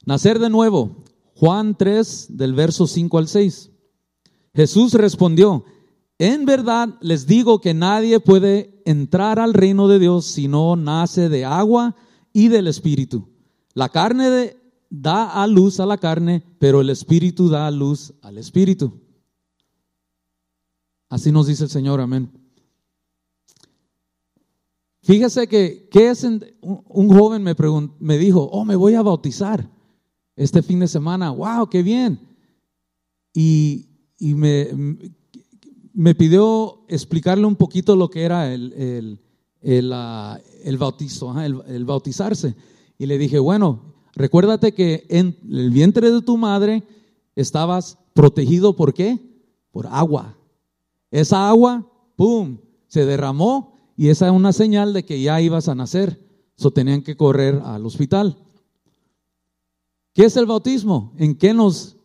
Nacer 0.05 0.39
de 0.39 0.51
nuevo, 0.51 0.91
Juan 1.35 1.79
3, 1.79 2.37
del 2.37 2.53
verso 2.53 2.87
5 2.87 3.17
al 3.17 3.27
6. 3.27 3.71
Jesús 4.55 4.93
respondió, 4.93 5.65
en 6.19 6.45
verdad 6.45 6.91
les 7.01 7.27
digo 7.27 7.63
que 7.63 7.73
nadie 7.73 8.21
puede 8.21 8.83
entrar 8.85 9.39
al 9.39 9.55
reino 9.55 9.89
de 9.89 9.99
Dios 9.99 10.27
si 10.27 10.47
no 10.47 10.77
nace 10.77 11.31
de 11.31 11.47
agua 11.47 11.97
y 12.35 12.49
del 12.49 12.67
Espíritu. 12.67 13.31
La 13.73 13.89
carne 13.89 14.59
da 14.91 15.43
a 15.43 15.47
luz 15.47 15.81
a 15.81 15.87
la 15.87 15.97
carne, 15.97 16.45
pero 16.59 16.83
el 16.83 16.91
Espíritu 16.91 17.49
da 17.49 17.67
a 17.67 17.71
luz 17.71 18.13
al 18.21 18.37
Espíritu. 18.37 19.08
Así 21.09 21.33
nos 21.33 21.47
dice 21.47 21.65
el 21.65 21.71
Señor, 21.71 22.01
amén. 22.01 22.31
Fíjese 25.03 25.47
que, 25.47 25.89
es 25.91 26.23
un 26.23 27.09
joven 27.09 27.43
me, 27.43 27.55
me 27.99 28.19
dijo, 28.19 28.43
oh, 28.43 28.65
me 28.65 28.77
voy 28.77 28.95
a 28.95 29.03
bautizar 29.03 29.67
este 30.37 30.63
fin 30.63 30.81
de 30.81 30.89
semana. 30.89 31.31
¡Wow, 31.31 31.69
qué 31.69 31.83
bien! 31.83 32.21
Y, 33.35 33.87
me, 34.21 36.15
pidió 36.15 36.85
explicarle 36.89 37.47
un 37.47 37.57
poquito 37.57 37.97
lo 37.97 38.11
que 38.11 38.23
era 38.23 38.53
el, 38.53 38.73
el, 38.75 39.21
el, 39.61 39.93
ah, 39.93 40.39
bautizo, 40.79 41.41
el, 41.41 41.85
bautizarse. 41.85 42.55
Y 42.99 43.07
le 43.07 43.19
dije, 43.19 43.39
bueno, 43.39 43.95
recuérdate 44.15 44.73
que 44.73 45.07
en 45.09 45.37
el 45.51 45.71
vientre 45.71 46.11
de 46.11 46.23
tu 46.23 46.37
madre 46.37 46.85
estabas 47.35 47.99
protegido 48.15 48.77
por 48.77 48.95
qué? 48.95 49.19
Por 49.71 49.87
agua. 49.87 50.38
Esa 51.11 51.49
agua, 51.49 51.91
¡pum!, 52.17 52.59
se 52.87 53.07
derramó 53.07 53.77
y 53.97 54.09
esa 54.09 54.27
es 54.27 54.33
una 54.33 54.53
señal 54.53 54.93
de 54.93 55.05
que 55.05 55.21
ya 55.21 55.41
ibas 55.41 55.69
a 55.69 55.75
nacer. 55.75 56.25
So 56.57 56.71
tenían 56.71 57.03
que 57.03 57.17
correr 57.17 57.61
al 57.65 57.87
hospital. 57.87 58.37
¿Qué 60.13 60.25
es 60.25 60.37
el 60.37 60.47
bautismo? 60.47 61.13
¿En 61.17 61.37
qué 61.37 61.55
nos 61.55 61.97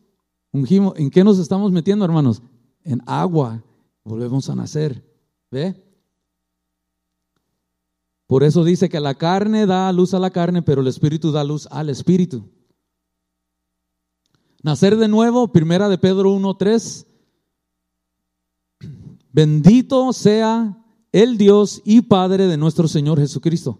ungimos? 0.51 0.93
¿En 0.97 1.09
qué 1.09 1.23
nos 1.23 1.39
estamos 1.39 1.71
metiendo, 1.71 2.05
hermanos? 2.05 2.41
En 2.83 3.01
agua. 3.05 3.63
Volvemos 4.03 4.49
a 4.49 4.55
nacer. 4.55 5.03
¿Ve? 5.49 5.75
Por 8.27 8.43
eso 8.43 8.63
dice 8.63 8.89
que 8.89 8.99
la 8.99 9.15
carne 9.15 9.65
da 9.65 9.91
luz 9.91 10.13
a 10.13 10.19
la 10.19 10.31
carne, 10.31 10.61
pero 10.61 10.81
el 10.81 10.87
espíritu 10.87 11.31
da 11.31 11.43
luz 11.43 11.67
al 11.71 11.89
espíritu. 11.89 12.43
Nacer 14.63 14.97
de 14.97 15.07
nuevo, 15.07 15.51
primera 15.51 15.89
de 15.89 15.97
Pedro 15.97 16.33
1.3. 16.33 17.05
Bendito 19.33 20.13
sea 20.13 20.77
el 21.11 21.37
Dios 21.37 21.81
y 21.83 22.01
Padre 22.01 22.47
de 22.47 22.55
nuestro 22.55 22.87
Señor 22.87 23.19
Jesucristo. 23.19 23.79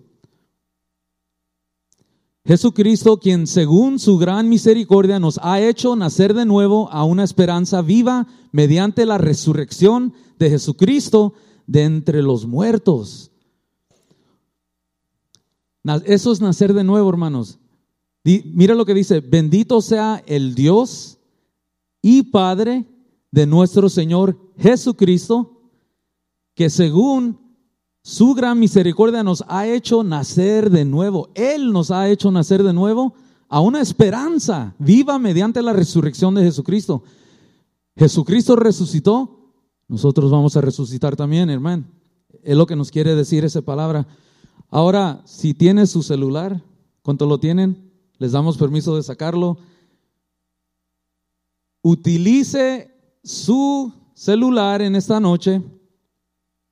Jesucristo, 2.43 3.19
quien 3.19 3.47
según 3.47 3.99
su 3.99 4.17
gran 4.17 4.49
misericordia 4.49 5.19
nos 5.19 5.39
ha 5.41 5.61
hecho 5.61 5.95
nacer 5.95 6.33
de 6.33 6.45
nuevo 6.45 6.91
a 6.91 7.05
una 7.05 7.23
esperanza 7.23 7.81
viva 7.81 8.27
mediante 8.51 9.05
la 9.05 9.17
resurrección 9.17 10.13
de 10.39 10.49
Jesucristo 10.49 11.35
de 11.67 11.83
entre 11.83 12.21
los 12.21 12.45
muertos. 12.45 13.31
Eso 16.05 16.31
es 16.31 16.41
nacer 16.41 16.73
de 16.73 16.83
nuevo, 16.83 17.09
hermanos. 17.09 17.59
Mira 18.23 18.73
lo 18.73 18.85
que 18.85 18.93
dice, 18.93 19.19
bendito 19.19 19.81
sea 19.81 20.23
el 20.25 20.55
Dios 20.55 21.19
y 22.01 22.23
Padre 22.23 22.85
de 23.31 23.45
nuestro 23.45 23.87
Señor 23.87 24.37
Jesucristo, 24.57 25.61
que 26.55 26.69
según 26.69 27.43
su 28.03 28.33
gran 28.33 28.59
misericordia 28.59 29.23
nos 29.23 29.45
ha 29.47 29.65
hecho 29.65 30.03
nacer 30.03 30.69
de 30.69 30.83
nuevo. 30.83 31.29
Él 31.35 31.71
nos 31.71 31.89
ha 31.89 32.09
hecho 32.09 32.31
nacer 32.31 32.61
de 32.61 32.73
nuevo 32.73 33.13
a 33.47 33.61
una 33.61 33.79
esperanza 33.79 34.75
viva 34.77 35.17
mediante 35.19 35.61
la 35.61 35.71
resurrección 35.71 36.35
de 36.35 36.43
Jesucristo. 36.43 37.03
Jesucristo 37.95 38.57
resucitó, 38.57 39.53
nosotros 39.87 40.31
vamos 40.31 40.57
a 40.57 40.61
resucitar 40.61 41.15
también, 41.15 41.49
hermano. 41.49 41.85
Es 42.43 42.57
lo 42.57 42.65
que 42.65 42.75
nos 42.75 42.91
quiere 42.91 43.15
decir 43.15 43.45
esa 43.45 43.61
palabra. 43.61 44.05
Ahora, 44.69 45.21
si 45.25 45.53
tiene 45.53 45.87
su 45.87 46.03
celular, 46.03 46.61
¿cuánto 47.03 47.25
lo 47.25 47.39
tienen? 47.39 47.89
Les 48.17 48.33
damos 48.33 48.57
permiso 48.57 48.97
de 48.97 49.03
sacarlo. 49.03 49.57
Utilice 51.81 52.93
su 53.23 53.93
celular 54.13 54.81
en 54.81 54.95
esta 54.95 55.19
noche. 55.19 55.61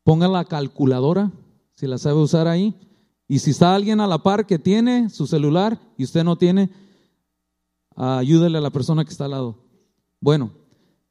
Ponga 0.03 0.27
la 0.27 0.45
calculadora, 0.45 1.31
si 1.71 1.87
la 1.87 1.97
sabe 1.97 2.19
usar 2.19 2.47
ahí. 2.47 2.75
Y 3.27 3.39
si 3.39 3.51
está 3.51 3.75
alguien 3.75 3.99
a 4.01 4.07
la 4.07 4.23
par 4.23 4.45
que 4.45 4.59
tiene 4.59 5.09
su 5.09 5.27
celular 5.27 5.79
y 5.97 6.03
usted 6.03 6.23
no 6.23 6.37
tiene, 6.37 6.69
ayúdele 7.95 8.57
a 8.57 8.61
la 8.61 8.71
persona 8.71 9.05
que 9.05 9.11
está 9.11 9.25
al 9.25 9.31
lado. 9.31 9.55
Bueno, 10.19 10.51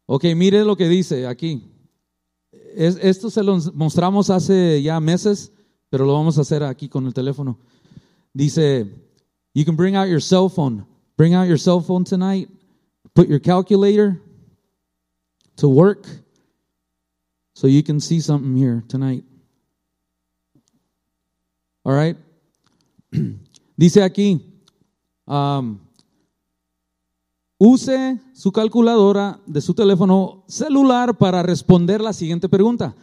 ok, 0.07 0.25
mire 0.37 0.65
lo 0.65 0.77
que 0.77 0.89
dice 0.89 1.27
aquí. 1.27 1.65
esto 2.77 3.31
se 3.31 3.43
lo 3.43 3.59
mostramos 3.75 4.31
hace 4.31 4.83
ya 4.83 5.01
meses 5.01 5.53
pero 5.91 6.07
lo 6.07 6.15
vamos 6.15 6.39
a 6.39 6.43
hacer 6.43 6.63
aquí 6.63 6.89
con 6.89 7.05
el 7.07 7.13
teléfono. 7.13 7.59
Dice, 8.33 8.87
you 9.53 9.65
can 9.65 9.77
bring 9.77 9.97
out 9.97 10.09
your 10.09 10.23
cell 10.23 10.49
phone. 10.49 10.87
Bring 11.17 11.35
out 11.35 11.49
your 11.49 11.59
cell 11.59 11.81
phone 11.81 12.05
tonight. 12.05 12.49
Put 13.13 13.29
your 13.29 13.41
calculator 13.41 14.23
to 15.61 15.69
work 15.69 16.07
so 17.55 17.69
you 17.69 17.83
can 17.83 18.01
see 18.01 18.21
something 18.21 18.57
here 18.57 18.83
tonight. 18.89 19.23
All 21.85 21.95
right? 21.95 22.17
Dice 23.77 24.03
aquí, 24.03 24.41
um, 25.27 25.79
use 27.59 28.19
su 28.35 28.51
calculadora 28.53 29.39
de 29.47 29.61
su 29.61 29.75
teléfono 29.75 30.45
celular 30.49 31.17
para 31.17 31.43
responder 31.43 32.01
la 32.01 32.13
siguiente 32.13 32.49
pregunta. 32.49 32.95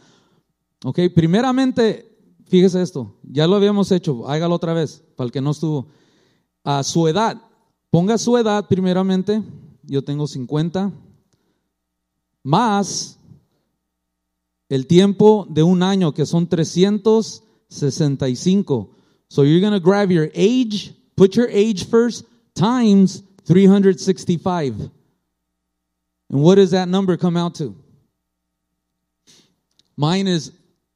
Ok, 0.84 1.00
primeramente 1.14 2.08
fíjese 2.48 2.82
esto, 2.82 3.16
ya 3.24 3.48
lo 3.48 3.56
habíamos 3.56 3.92
hecho, 3.92 4.28
hágalo 4.28 4.56
otra 4.56 4.74
vez, 4.74 5.04
para 5.16 5.26
el 5.26 5.32
que 5.32 5.42
no 5.42 5.52
estuvo. 5.52 5.88
A 6.64 6.84
su 6.84 7.08
edad, 7.08 7.42
ponga 7.90 8.18
su 8.18 8.38
edad 8.38 8.68
primeramente, 8.68 9.42
yo 9.84 10.04
tengo 10.04 10.28
50, 10.28 10.92
más 12.48 13.18
el 14.70 14.88
tiempo 14.88 15.46
de 15.50 15.64
un 15.64 15.84
año, 15.84 16.14
que 16.14 16.26
son 16.26 16.48
365. 16.48 18.90
So 19.30 19.44
you're 19.44 19.60
going 19.60 19.74
to 19.74 19.82
grab 19.82 20.12
your 20.12 20.30
age, 20.34 20.94
put 21.18 21.36
your 21.36 21.50
age 21.50 21.90
first, 21.90 22.24
times 22.56 23.22
365. 23.46 24.90
And 26.30 26.42
what 26.42 26.56
does 26.56 26.72
that 26.72 26.88
number 26.88 27.18
come 27.18 27.36
out 27.36 27.56
to? 27.56 27.76
Mine 29.98 30.28
is 30.28 30.54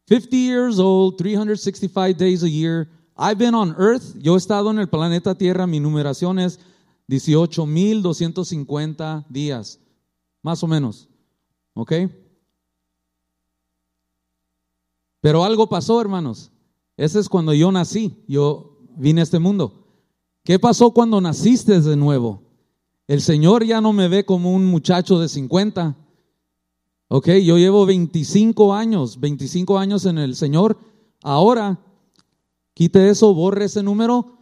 50 0.07 0.37
years 0.37 0.79
old, 0.79 1.17
365 1.17 2.15
days 2.17 2.43
a 2.43 2.49
year. 2.49 2.87
I've 3.17 3.37
been 3.37 3.55
on 3.55 3.75
earth. 3.77 4.15
Yo 4.17 4.35
he 4.35 4.37
estado 4.37 4.69
en 4.69 4.79
el 4.79 4.87
planeta 4.87 5.35
Tierra. 5.35 5.67
Mi 5.67 5.81
numeración 5.81 6.39
es 6.39 6.59
18,250 7.09 9.25
días. 9.29 9.79
Más 10.43 10.63
o 10.63 10.67
menos. 10.67 11.09
¿Ok? 11.81 11.93
Pero 15.19 15.43
algo 15.43 15.67
pasó, 15.67 15.99
hermanos. 15.99 16.51
Ese 16.95 17.19
es 17.19 17.27
cuando 17.27 17.55
yo 17.55 17.71
nací. 17.71 18.23
Yo 18.27 18.77
vine 18.97 19.21
a 19.21 19.23
este 19.23 19.39
mundo. 19.39 19.87
¿Qué 20.43 20.59
pasó 20.59 20.91
cuando 20.91 21.19
naciste 21.19 21.81
de 21.81 21.95
nuevo? 21.95 22.43
El 23.07 23.19
Señor 23.21 23.65
ya 23.65 23.81
no 23.81 23.93
me 23.93 24.07
ve 24.09 24.25
como 24.25 24.53
un 24.53 24.63
muchacho 24.67 25.17
de 25.17 25.27
50. 25.27 25.97
Ok, 27.07 27.29
yo 27.43 27.57
llevo 27.57 27.87
25 27.87 28.75
años, 28.75 29.19
25 29.19 29.79
años 29.79 30.05
en 30.05 30.19
el 30.19 30.35
Señor. 30.35 30.77
Ahora, 31.23 31.83
quite 32.75 33.09
eso, 33.09 33.33
borre 33.33 33.65
ese 33.65 33.81
número. 33.81 34.37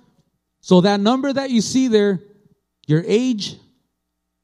So 0.59 0.81
that 0.81 0.99
number 0.99 1.33
that 1.33 1.47
you 1.47 1.61
see 1.61 1.87
there, 1.87 2.19
your 2.85 3.05
age 3.07 3.57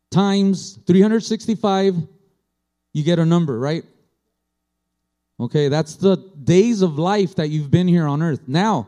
times 0.09 0.79
365, 0.85 2.14
you 2.95 3.03
get 3.03 3.19
a 3.19 3.25
number, 3.25 3.59
right? 3.59 3.83
Okay, 5.37 5.67
that's 5.67 5.95
the 5.97 6.15
days 6.41 6.81
of 6.81 6.97
life 6.97 7.35
that 7.35 7.49
you've 7.49 7.69
been 7.69 7.89
here 7.89 8.07
on 8.07 8.21
earth. 8.21 8.39
Now, 8.47 8.87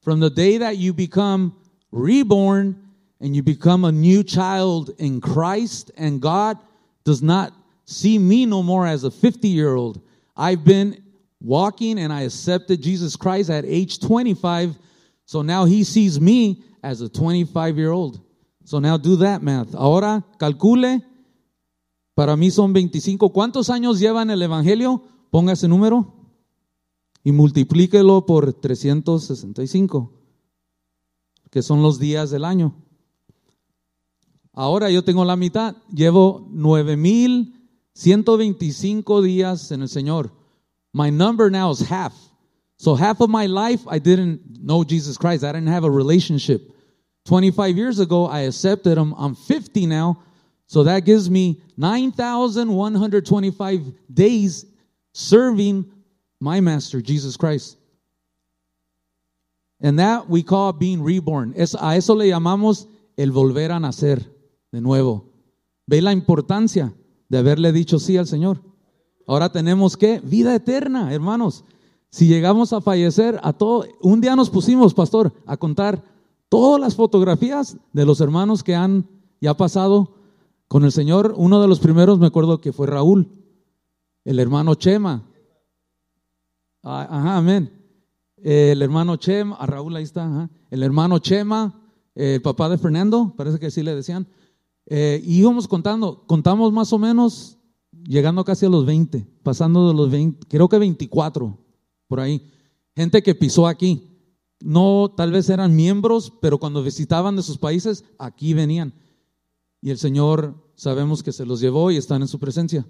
from 0.00 0.20
the 0.20 0.30
day 0.30 0.56
that 0.56 0.78
you 0.78 0.94
become 0.94 1.54
reborn 1.92 2.82
and 3.20 3.36
you 3.36 3.42
become 3.42 3.84
a 3.84 3.92
new 3.92 4.22
child 4.22 4.94
in 4.96 5.20
Christ, 5.20 5.90
and 5.98 6.18
God 6.18 6.56
does 7.04 7.20
not 7.20 7.52
see 7.84 8.18
me 8.18 8.46
no 8.46 8.62
more 8.62 8.86
as 8.86 9.04
a 9.04 9.10
50 9.10 9.48
year 9.48 9.74
old. 9.74 10.00
I've 10.34 10.64
been 10.64 11.02
walking 11.42 11.98
and 11.98 12.10
I 12.10 12.22
accepted 12.22 12.80
Jesus 12.82 13.16
Christ 13.16 13.50
at 13.50 13.66
age 13.66 14.00
25. 14.00 14.78
So 15.26 15.42
now 15.42 15.66
he 15.66 15.84
sees 15.84 16.18
me 16.18 16.62
as 16.82 17.02
a 17.02 17.08
25 17.10 17.76
year 17.76 17.90
old. 17.90 18.22
So 18.64 18.78
now 18.78 18.96
do 18.96 19.16
that 19.16 19.42
math. 19.42 19.74
Ahora 19.74 20.24
calcule. 20.40 21.02
Para 22.14 22.36
mí 22.36 22.50
son 22.50 22.72
25. 22.72 23.30
¿Cuántos 23.32 23.70
años 23.70 23.98
lleva 23.98 24.22
en 24.22 24.30
el 24.30 24.42
Evangelio? 24.42 25.02
Ponga 25.30 25.52
ese 25.52 25.68
número 25.68 26.14
y 27.24 27.32
multiplíquelo 27.32 28.26
por 28.26 28.52
365, 28.52 30.12
que 31.50 31.62
son 31.62 31.82
los 31.82 31.98
días 31.98 32.30
del 32.30 32.44
año. 32.44 32.76
Ahora 34.52 34.90
yo 34.90 35.02
tengo 35.02 35.24
la 35.24 35.36
mitad. 35.36 35.76
Llevo 35.90 36.46
9000 36.52 37.54
125 37.94 39.22
días 39.22 39.70
en 39.70 39.82
el 39.82 39.88
Señor. 39.88 40.32
My 40.92 41.10
number 41.10 41.50
now 41.50 41.70
is 41.70 41.80
half. 41.80 42.12
So 42.76 42.96
half 42.96 43.20
of 43.20 43.30
my 43.30 43.46
life, 43.46 43.82
I 43.88 43.98
didn't 43.98 44.40
know 44.62 44.84
Jesus 44.84 45.16
Christ. 45.16 45.44
I 45.44 45.52
didn't 45.52 45.68
have 45.68 45.84
a 45.84 45.90
relationship. 45.90 46.72
25 47.24 47.76
years 47.76 48.00
ago, 48.00 48.26
I 48.26 48.40
accepted 48.40 48.98
him. 48.98 49.14
I'm 49.16 49.34
50 49.34 49.86
now. 49.86 50.18
So 50.66 50.84
that 50.84 51.04
gives 51.04 51.28
me 51.30 51.60
9,125 51.76 53.92
days 54.12 54.66
serving 55.12 55.84
my 56.40 56.60
master, 56.60 57.02
Jesus 57.02 57.36
Christ. 57.36 57.76
And 59.80 59.98
that 59.98 60.28
we 60.28 60.42
call 60.42 60.72
being 60.72 61.02
reborn. 61.02 61.52
Es, 61.56 61.74
a 61.74 61.96
eso 61.96 62.14
le 62.14 62.28
llamamos 62.28 62.86
el 63.16 63.30
volver 63.30 63.70
a 63.70 63.78
nacer 63.78 64.26
de 64.72 64.80
nuevo. 64.80 65.30
¿Ve 65.86 66.00
la 66.00 66.12
importancia? 66.12 66.94
de 67.28 67.38
haberle 67.38 67.72
dicho 67.72 67.98
sí 67.98 68.16
al 68.16 68.26
Señor. 68.26 68.60
Ahora 69.26 69.50
tenemos 69.50 69.96
que 69.96 70.20
vida 70.20 70.54
eterna, 70.54 71.12
hermanos. 71.12 71.64
Si 72.10 72.28
llegamos 72.28 72.72
a 72.72 72.80
fallecer, 72.80 73.40
a 73.42 73.52
todo, 73.52 73.86
un 74.00 74.20
día 74.20 74.36
nos 74.36 74.50
pusimos, 74.50 74.94
pastor, 74.94 75.32
a 75.46 75.56
contar 75.56 76.04
todas 76.48 76.80
las 76.80 76.94
fotografías 76.94 77.76
de 77.92 78.04
los 78.04 78.20
hermanos 78.20 78.62
que 78.62 78.76
han 78.76 79.08
ya 79.40 79.54
pasado 79.54 80.14
con 80.68 80.84
el 80.84 80.92
Señor. 80.92 81.34
Uno 81.36 81.60
de 81.60 81.68
los 81.68 81.80
primeros 81.80 82.18
me 82.18 82.26
acuerdo 82.26 82.60
que 82.60 82.72
fue 82.72 82.86
Raúl, 82.86 83.28
el 84.24 84.38
hermano 84.38 84.74
Chema. 84.74 85.28
Ah, 86.82 87.06
ajá, 87.10 87.36
amén. 87.38 87.70
El 88.36 88.82
hermano 88.82 89.16
Chema, 89.16 89.56
a 89.56 89.66
Raúl 89.66 89.96
ahí 89.96 90.04
está, 90.04 90.50
el 90.70 90.82
hermano 90.82 91.18
Chema, 91.18 91.80
el 92.14 92.42
papá 92.42 92.68
de 92.68 92.78
Fernando, 92.78 93.34
parece 93.36 93.58
que 93.58 93.70
sí 93.70 93.82
le 93.82 93.94
decían. 93.94 94.28
Eh, 94.86 95.22
íbamos 95.24 95.66
contando, 95.66 96.26
contamos 96.26 96.72
más 96.72 96.92
o 96.92 96.98
menos 96.98 97.58
llegando 98.04 98.44
casi 98.44 98.66
a 98.66 98.68
los 98.68 98.84
20, 98.84 99.26
pasando 99.42 99.88
de 99.88 99.94
los 99.94 100.10
20, 100.10 100.46
creo 100.46 100.68
que 100.68 100.78
24, 100.78 101.58
por 102.06 102.20
ahí. 102.20 102.50
Gente 102.94 103.22
que 103.22 103.34
pisó 103.34 103.66
aquí. 103.66 104.10
No, 104.60 105.12
tal 105.16 105.32
vez 105.32 105.48
eran 105.50 105.74
miembros, 105.74 106.32
pero 106.40 106.58
cuando 106.58 106.82
visitaban 106.82 107.36
de 107.36 107.42
sus 107.42 107.58
países, 107.58 108.04
aquí 108.18 108.54
venían. 108.54 108.94
Y 109.84 109.90
el 109.90 109.98
Señor 109.98 110.54
sabemos 110.76 111.22
que 111.22 111.30
se 111.30 111.44
los 111.44 111.60
llevó 111.60 111.90
y 111.90 111.98
están 111.98 112.22
en 112.22 112.28
su 112.28 112.38
presencia. 112.38 112.86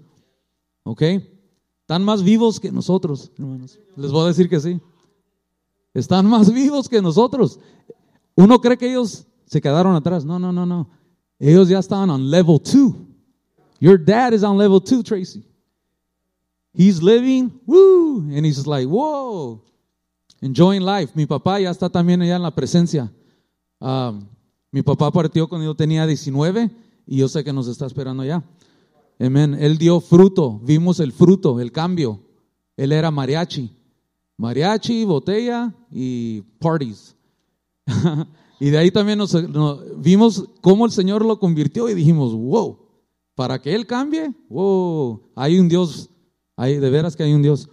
¿Ok? 0.83 1.01
Están 1.81 2.05
más 2.05 2.23
vivos 2.23 2.57
que 2.57 2.71
nosotros. 2.71 3.33
Les 3.97 4.11
voy 4.13 4.23
a 4.23 4.27
decir 4.27 4.47
que 4.47 4.61
sí. 4.61 4.79
Están 5.93 6.25
más 6.25 6.53
vivos 6.53 6.87
que 6.87 7.01
nosotros. 7.01 7.59
Uno 8.37 8.61
cree 8.61 8.77
que 8.77 8.89
ellos 8.89 9.27
se 9.45 9.59
quedaron 9.59 9.93
atrás. 9.93 10.23
No, 10.23 10.39
no, 10.39 10.53
no, 10.53 10.65
no. 10.65 10.89
Ellos 11.37 11.67
ya 11.67 11.79
estaban 11.79 12.09
on 12.09 12.31
level 12.31 12.61
two. 12.61 12.95
Your 13.81 14.01
dad 14.01 14.31
is 14.31 14.41
on 14.41 14.57
level 14.57 14.81
two, 14.81 15.03
Tracy. 15.03 15.43
He's 16.73 17.03
living, 17.03 17.59
woo, 17.65 18.19
and 18.33 18.45
he's 18.45 18.65
like, 18.65 18.87
whoa, 18.87 19.61
enjoying 20.39 20.81
life. 20.81 21.11
Mi 21.13 21.25
papá 21.25 21.59
ya 21.59 21.71
está 21.71 21.89
también 21.89 22.21
allá 22.21 22.37
en 22.37 22.43
la 22.43 22.55
presencia. 22.55 23.11
Um, 23.81 24.25
mi 24.71 24.81
papá 24.81 25.11
partió 25.11 25.49
cuando 25.49 25.65
yo 25.65 25.75
tenía 25.75 26.07
19 26.07 26.84
y 27.07 27.17
yo 27.17 27.27
sé 27.27 27.43
que 27.43 27.53
nos 27.53 27.67
está 27.67 27.85
esperando 27.85 28.23
allá. 28.23 28.43
Amén. 29.19 29.55
Él 29.59 29.77
dio 29.77 30.01
fruto, 30.01 30.59
vimos 30.63 30.99
el 30.99 31.11
fruto, 31.11 31.59
el 31.59 31.71
cambio. 31.71 32.21
Él 32.75 32.91
era 32.91 33.11
mariachi. 33.11 33.71
Mariachi, 34.37 35.05
botella 35.05 35.73
y 35.91 36.41
parties. 36.59 37.15
y 38.59 38.69
de 38.69 38.77
ahí 38.77 38.91
también 38.91 39.17
nos, 39.17 39.35
vimos 39.97 40.49
cómo 40.61 40.85
el 40.85 40.91
Señor 40.91 41.23
lo 41.23 41.39
convirtió 41.39 41.89
y 41.89 41.93
dijimos, 41.93 42.33
wow, 42.33 42.79
para 43.35 43.61
que 43.61 43.73
Él 43.73 43.85
cambie, 43.85 44.33
wow, 44.49 45.21
hay 45.35 45.59
un 45.59 45.69
Dios, 45.69 46.09
hay, 46.57 46.77
de 46.77 46.89
veras 46.89 47.15
que 47.15 47.23
hay 47.23 47.33
un 47.33 47.41
Dios. 47.41 47.69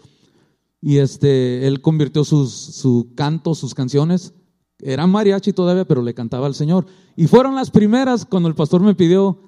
Y 0.80 0.98
este, 0.98 1.66
Él 1.66 1.80
convirtió 1.80 2.24
sus, 2.24 2.52
su 2.52 3.12
canto, 3.16 3.54
sus 3.54 3.74
canciones. 3.74 4.34
Era 4.82 5.06
mariachi 5.06 5.52
todavía, 5.52 5.86
pero 5.86 6.02
le 6.02 6.12
cantaba 6.12 6.46
al 6.46 6.54
Señor. 6.54 6.86
Y 7.16 7.28
fueron 7.28 7.54
las 7.54 7.70
primeras 7.70 8.26
cuando 8.26 8.48
el 8.48 8.56
pastor 8.56 8.82
me 8.82 8.96
pidió 8.96 9.38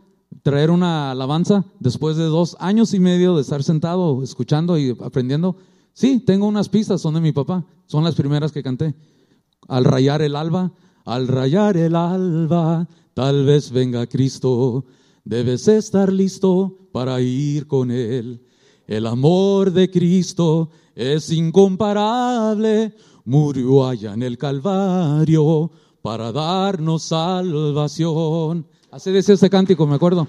traer 0.42 0.70
una 0.70 1.10
alabanza 1.10 1.64
después 1.80 2.16
de 2.16 2.24
dos 2.24 2.56
años 2.60 2.94
y 2.94 3.00
medio 3.00 3.34
de 3.34 3.42
estar 3.42 3.62
sentado 3.62 4.22
escuchando 4.22 4.78
y 4.78 4.96
aprendiendo. 5.02 5.56
Sí, 5.92 6.20
tengo 6.20 6.46
unas 6.46 6.68
pistas, 6.68 7.00
son 7.00 7.14
de 7.14 7.20
mi 7.20 7.32
papá, 7.32 7.64
son 7.86 8.04
las 8.04 8.14
primeras 8.14 8.52
que 8.52 8.62
canté. 8.62 8.94
Al 9.68 9.84
rayar 9.84 10.22
el 10.22 10.36
alba, 10.36 10.72
al 11.04 11.28
rayar 11.28 11.76
el 11.76 11.96
alba, 11.96 12.88
tal 13.14 13.44
vez 13.44 13.70
venga 13.70 14.06
Cristo, 14.06 14.84
debes 15.24 15.66
estar 15.68 16.12
listo 16.12 16.88
para 16.92 17.20
ir 17.20 17.66
con 17.66 17.90
Él. 17.90 18.40
El 18.86 19.06
amor 19.06 19.72
de 19.72 19.90
Cristo 19.90 20.70
es 20.94 21.30
incomparable, 21.30 22.94
murió 23.24 23.86
allá 23.86 24.14
en 24.14 24.22
el 24.22 24.38
Calvario 24.38 25.70
para 26.02 26.32
darnos 26.32 27.04
salvación. 27.04 28.66
Así 28.90 29.10
decía 29.10 29.34
ese 29.34 29.50
cántico, 29.50 29.86
me 29.86 29.96
acuerdo. 29.96 30.28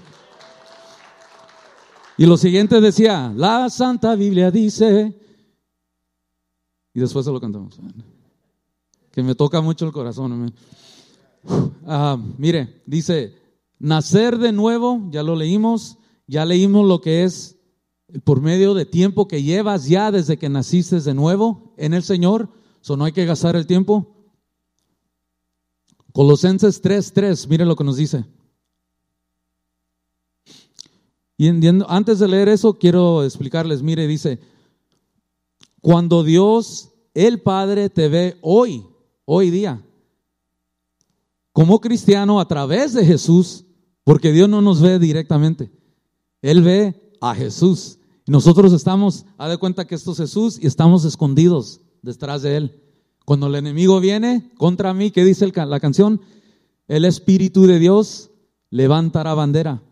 Y 2.18 2.24
lo 2.24 2.36
siguiente 2.36 2.80
decía, 2.80 3.32
la 3.36 3.68
Santa 3.68 4.14
Biblia 4.14 4.50
dice, 4.50 5.14
y 6.94 7.00
después 7.00 7.26
se 7.26 7.32
lo 7.32 7.40
cantamos, 7.40 7.78
que 9.12 9.22
me 9.22 9.34
toca 9.34 9.60
mucho 9.60 9.84
el 9.84 9.92
corazón. 9.92 10.54
Ah, 11.86 12.18
mire, 12.38 12.82
dice, 12.86 13.34
nacer 13.78 14.38
de 14.38 14.52
nuevo, 14.52 15.06
ya 15.10 15.22
lo 15.22 15.36
leímos, 15.36 15.98
ya 16.26 16.46
leímos 16.46 16.88
lo 16.88 17.02
que 17.02 17.24
es 17.24 17.56
por 18.24 18.40
medio 18.40 18.72
de 18.72 18.86
tiempo 18.86 19.28
que 19.28 19.42
llevas 19.42 19.86
ya 19.86 20.10
desde 20.10 20.38
que 20.38 20.48
naciste 20.48 21.00
de 21.00 21.14
nuevo 21.14 21.74
en 21.76 21.92
el 21.92 22.02
Señor, 22.02 22.48
eso 22.86 22.96
no 22.96 23.04
hay 23.04 23.10
que 23.10 23.24
gastar 23.24 23.56
el 23.56 23.66
tiempo. 23.66 24.06
Colosenses 26.12 26.80
3:3, 26.80 27.48
mire 27.48 27.64
lo 27.64 27.74
que 27.74 27.82
nos 27.82 27.96
dice. 27.96 28.24
Y 31.36 31.48
antes 31.88 32.20
de 32.20 32.28
leer 32.28 32.48
eso, 32.48 32.74
quiero 32.74 33.24
explicarles, 33.24 33.82
mire, 33.82 34.06
dice, 34.06 34.38
cuando 35.80 36.22
Dios, 36.22 36.92
el 37.12 37.42
Padre, 37.42 37.90
te 37.90 38.08
ve 38.08 38.38
hoy, 38.40 38.86
hoy 39.24 39.50
día, 39.50 39.84
como 41.52 41.80
cristiano 41.80 42.38
a 42.38 42.46
través 42.46 42.92
de 42.92 43.04
Jesús, 43.04 43.64
porque 44.04 44.30
Dios 44.30 44.48
no 44.48 44.62
nos 44.62 44.80
ve 44.80 45.00
directamente, 45.00 45.72
Él 46.40 46.62
ve 46.62 47.16
a 47.20 47.34
Jesús. 47.34 47.98
Nosotros 48.28 48.72
estamos, 48.72 49.26
ha 49.38 49.48
de 49.48 49.58
cuenta 49.58 49.88
que 49.88 49.96
esto 49.96 50.12
es 50.12 50.18
Jesús 50.18 50.56
y 50.62 50.68
estamos 50.68 51.04
escondidos 51.04 51.80
detrás 52.06 52.42
de 52.42 52.56
Él. 52.56 52.82
Cuando 53.24 53.48
el 53.48 53.56
enemigo 53.56 54.00
viene 54.00 54.50
contra 54.56 54.94
mí, 54.94 55.10
¿qué 55.10 55.24
dice 55.24 55.52
la 55.54 55.80
canción? 55.80 56.20
El 56.88 57.04
Espíritu 57.04 57.66
de 57.66 57.78
Dios 57.78 58.30
levantará 58.70 59.34
bandera. 59.34 59.82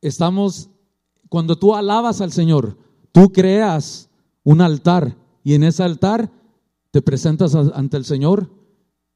Estamos, 0.00 0.68
cuando 1.28 1.56
tú 1.56 1.74
alabas 1.74 2.20
al 2.20 2.32
Señor, 2.32 2.76
tú 3.10 3.32
creas 3.32 4.10
un 4.44 4.60
altar 4.60 5.16
y 5.42 5.54
en 5.54 5.64
ese 5.64 5.82
altar 5.82 6.30
te 6.90 7.00
presentas 7.00 7.54
ante 7.54 7.96
el 7.96 8.04
Señor. 8.04 8.50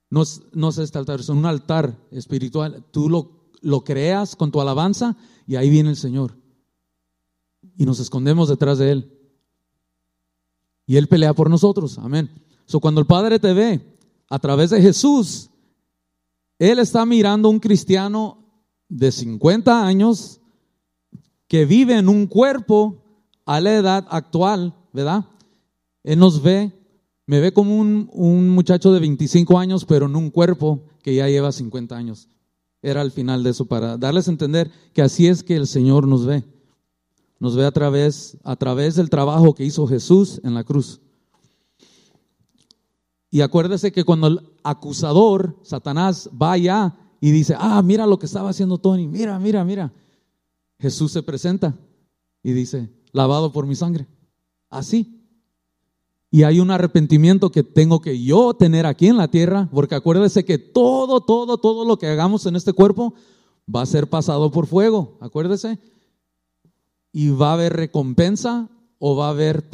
No 0.09 0.23
es, 0.23 0.42
no 0.53 0.71
es 0.71 0.79
este 0.79 0.99
altar, 0.99 1.21
es 1.21 1.29
un 1.29 1.45
altar 1.45 1.99
espiritual. 2.11 2.85
Tú 2.90 3.11
lo, 3.11 3.51
lo 3.61 3.85
creas 3.85 4.35
con 4.35 4.51
tu 4.51 4.61
alabanza 4.61 5.16
y 5.47 5.57
ahí 5.57 5.69
viene 5.69 5.90
el 5.90 5.97
Señor. 5.97 6.37
Y 7.77 7.85
nos 7.85 8.01
escondemos 8.01 8.49
detrás 8.49 8.79
de 8.79 8.92
Él. 8.92 9.15
Y 10.87 10.96
Él 10.96 11.09
pelea 11.09 11.35
por 11.35 11.51
nosotros. 11.51 11.99
Amén. 11.99 12.31
So, 12.66 12.81
cuando 12.81 13.01
el 13.01 13.07
Padre 13.07 13.38
te 13.38 13.53
ve 13.53 13.81
a 14.29 14.38
través 14.38 14.70
de 14.70 14.81
Jesús, 14.81 15.51
Él 16.59 16.79
está 16.79 17.05
mirando 17.05 17.49
a 17.49 17.51
un 17.51 17.61
cristiano 17.61 18.38
de 18.88 19.11
50 19.11 19.87
años 19.87 20.40
que 21.49 21.64
vive 21.64 21.99
en 21.99 22.09
un 22.09 22.27
cuerpo 22.27 23.03
a 23.44 23.61
la 23.61 23.75
edad 23.75 24.07
actual, 24.11 24.75
¿verdad? 24.92 25.25
Él 26.03 26.18
nos 26.18 26.42
ve, 26.42 26.72
me 27.27 27.40
ve 27.40 27.53
como 27.53 27.77
un, 27.77 28.09
un, 28.12 28.49
muchacho 28.51 28.92
de 28.92 29.01
25 29.01 29.59
años, 29.59 29.85
pero 29.85 30.07
en 30.07 30.16
un 30.16 30.31
cuerpo 30.31 30.85
que 31.03 31.14
ya 31.14 31.29
lleva 31.29 31.53
50 31.53 31.96
años. 31.96 32.29
Era 32.83 33.03
el 33.03 33.11
final 33.11 33.42
de 33.42 33.51
eso, 33.51 33.66
para 33.66 33.96
darles 33.96 34.29
a 34.29 34.33
entender 34.33 34.70
que 34.92 35.03
así 35.03 35.27
es 35.27 35.42
que 35.42 35.57
el 35.57 35.66
Señor 35.66 36.07
nos 36.07 36.27
ve. 36.27 36.44
Nos 37.38 37.55
ve 37.55 37.64
a 37.64 37.70
través, 37.70 38.38
a 38.44 38.57
través 38.57 38.96
del 38.96 39.11
trabajo 39.11 39.55
que 39.55 39.64
hizo 39.64 39.87
Jesús 39.87 40.40
en 40.42 40.55
la 40.55 40.64
cruz. 40.64 41.01
Y 43.31 43.42
acuérdese 43.42 43.92
que 43.92 44.05
cuando 44.05 44.29
el 44.29 44.40
acusador, 44.62 45.57
Satanás, 45.62 46.31
va 46.40 46.53
allá 46.53 46.96
y 47.20 47.31
dice, 47.31 47.55
ah, 47.59 47.83
mira 47.83 48.07
lo 48.07 48.18
que 48.18 48.27
estaba 48.27 48.51
haciendo 48.51 48.79
Tony, 48.79 49.07
mira, 49.07 49.38
mira, 49.38 49.64
mira. 49.64 49.92
Jesús 50.79 51.12
se 51.12 51.22
presenta 51.22 51.77
y 52.42 52.53
dice, 52.53 52.90
lavado 53.12 53.53
por 53.53 53.66
mi 53.66 53.75
sangre. 53.75 54.07
Así. 54.70 55.16
Y 56.31 56.42
hay 56.42 56.61
un 56.61 56.70
arrepentimiento 56.70 57.51
que 57.51 57.62
tengo 57.62 58.01
que 58.01 58.22
yo 58.22 58.55
tener 58.55 58.87
aquí 58.87 59.07
en 59.09 59.16
la 59.16 59.29
tierra, 59.29 59.68
porque 59.72 59.94
acuérdese 59.94 60.44
que 60.44 60.59
todo, 60.59 61.20
todo, 61.20 61.59
todo 61.59 61.85
lo 61.85 61.99
que 61.99 62.09
hagamos 62.09 62.46
en 62.46 62.57
este 62.57 62.72
cuerpo 62.72 63.14
va 63.75 63.83
a 63.83 63.87
ser 63.87 64.09
pasado 64.09 64.51
por 64.51 64.66
fuego, 64.66 65.16
acuérdese. 65.20 65.79
Y 67.16 67.31
va 67.31 67.48
a 67.48 67.52
haber 67.55 67.72
recompensa 67.72 68.68
o 68.98 69.16
va 69.16 69.29
a 69.29 69.31
haber 69.31 69.64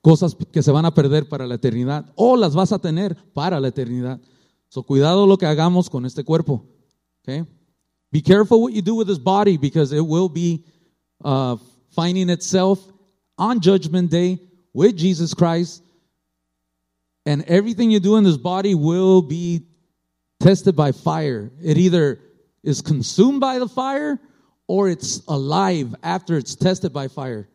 cosas 0.00 0.36
que 0.50 0.60
se 0.60 0.72
van 0.72 0.84
a 0.84 0.92
perder 0.92 1.28
para 1.28 1.46
la 1.46 1.54
eternidad 1.54 2.12
o 2.16 2.36
las 2.36 2.56
vas 2.56 2.72
a 2.72 2.80
tener 2.80 3.14
para 3.32 3.60
la 3.60 3.68
eternidad. 3.68 4.20
So, 4.68 4.82
cuidado 4.82 5.24
lo 5.28 5.38
que 5.38 5.46
hagamos 5.46 5.88
con 5.88 6.04
este 6.04 6.24
cuerpo. 6.24 6.64
Okay? 7.20 7.44
Be 8.10 8.20
careful 8.20 8.60
what 8.60 8.72
you 8.72 8.82
do 8.82 8.96
with 8.96 9.06
this 9.06 9.20
body 9.20 9.56
because 9.56 9.92
it 9.92 10.04
will 10.04 10.28
be 10.28 10.64
uh, 11.24 11.58
finding 11.94 12.28
itself 12.28 12.80
on 13.38 13.60
Judgment 13.60 14.10
Day 14.10 14.40
with 14.74 14.96
Jesus 14.96 15.34
Christ. 15.34 15.84
And 17.24 17.44
everything 17.46 17.92
you 17.92 18.00
do 18.00 18.16
in 18.16 18.24
this 18.24 18.36
body 18.36 18.74
will 18.74 19.22
be 19.22 19.68
tested 20.40 20.74
by 20.74 20.90
fire. 20.90 21.52
It 21.62 21.78
either 21.78 22.18
is 22.64 22.80
consumed 22.82 23.38
by 23.38 23.60
the 23.60 23.68
fire 23.68 24.18
or 24.66 24.88
it's 24.88 25.22
alive 25.28 25.94
after 26.02 26.36
it's 26.36 26.54
tested 26.54 26.92
by 26.92 27.08
fire. 27.08 27.48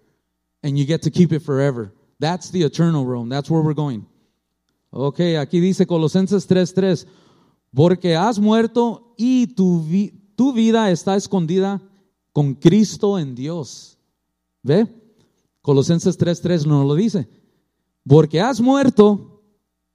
And 0.63 0.77
you 0.77 0.85
get 0.85 1.03
to 1.03 1.11
keep 1.11 1.31
it 1.31 1.41
forever. 1.41 1.93
That's 2.19 2.49
the 2.49 2.63
eternal 2.63 3.05
realm. 3.05 3.29
That's 3.29 3.49
where 3.49 3.61
we're 3.61 3.73
going. 3.73 4.05
Okay, 4.91 5.35
aquí 5.35 5.59
dice 5.59 5.85
Colosenses 5.85 6.47
3:3, 6.47 7.05
porque 7.73 8.15
has 8.15 8.39
muerto 8.39 9.13
y 9.17 9.47
tu, 9.47 9.85
tu 10.35 10.53
vida 10.53 10.89
está 10.91 11.15
escondida 11.15 11.81
con 12.33 12.55
Cristo 12.55 13.19
en 13.19 13.35
Dios. 13.35 13.97
¿Ve? 14.63 14.87
Colosenses 15.61 16.17
3:3 16.17 16.65
nos 16.65 16.85
lo 16.85 16.95
dice. 16.95 17.27
Porque 18.07 18.39
has 18.39 18.61
muerto, 18.61 19.43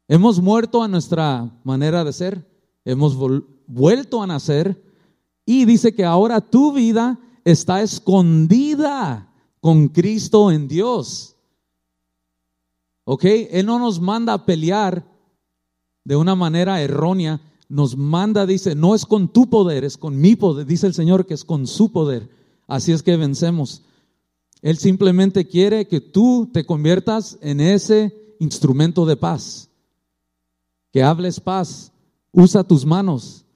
hemos 0.06 0.40
muerto 0.40 0.82
a 0.82 0.88
nuestra 0.88 1.50
manera 1.64 2.04
de 2.04 2.12
ser, 2.12 2.46
hemos 2.84 3.16
vuelto 3.66 4.22
a 4.22 4.26
nacer 4.26 4.80
y 5.44 5.64
dice 5.64 5.94
que 5.94 6.04
ahora 6.04 6.40
tu 6.40 6.72
vida 6.72 7.18
está 7.44 7.82
escondida 7.82 9.28
con 9.60 9.88
Cristo 9.88 10.50
en 10.50 10.68
Dios. 10.68 11.36
¿Ok? 13.04 13.24
Él 13.24 13.66
no 13.66 13.78
nos 13.78 14.00
manda 14.00 14.32
a 14.32 14.44
pelear 14.44 15.04
de 16.04 16.16
una 16.16 16.34
manera 16.34 16.80
errónea 16.80 17.40
nos 17.72 17.96
manda, 17.96 18.44
dice, 18.44 18.74
no 18.74 18.94
es 18.94 19.06
con 19.06 19.32
tu 19.32 19.48
poder, 19.48 19.82
es 19.82 19.96
con 19.96 20.20
mi 20.20 20.36
poder, 20.36 20.66
dice 20.66 20.86
el 20.86 20.92
Señor 20.92 21.24
que 21.24 21.32
es 21.32 21.42
con 21.42 21.66
su 21.66 21.90
poder. 21.90 22.28
Así 22.66 22.92
es 22.92 23.02
que 23.02 23.16
vencemos. 23.16 23.82
Él 24.60 24.76
simplemente 24.76 25.48
quiere 25.48 25.88
que 25.88 26.02
tú 26.02 26.50
te 26.52 26.66
conviertas 26.66 27.38
en 27.40 27.60
ese 27.60 28.34
instrumento 28.40 29.06
de 29.06 29.16
paz, 29.16 29.70
que 30.92 31.02
hables 31.02 31.40
paz, 31.40 31.92
usa 32.30 32.62
tus 32.62 32.84
manos, 32.84 33.46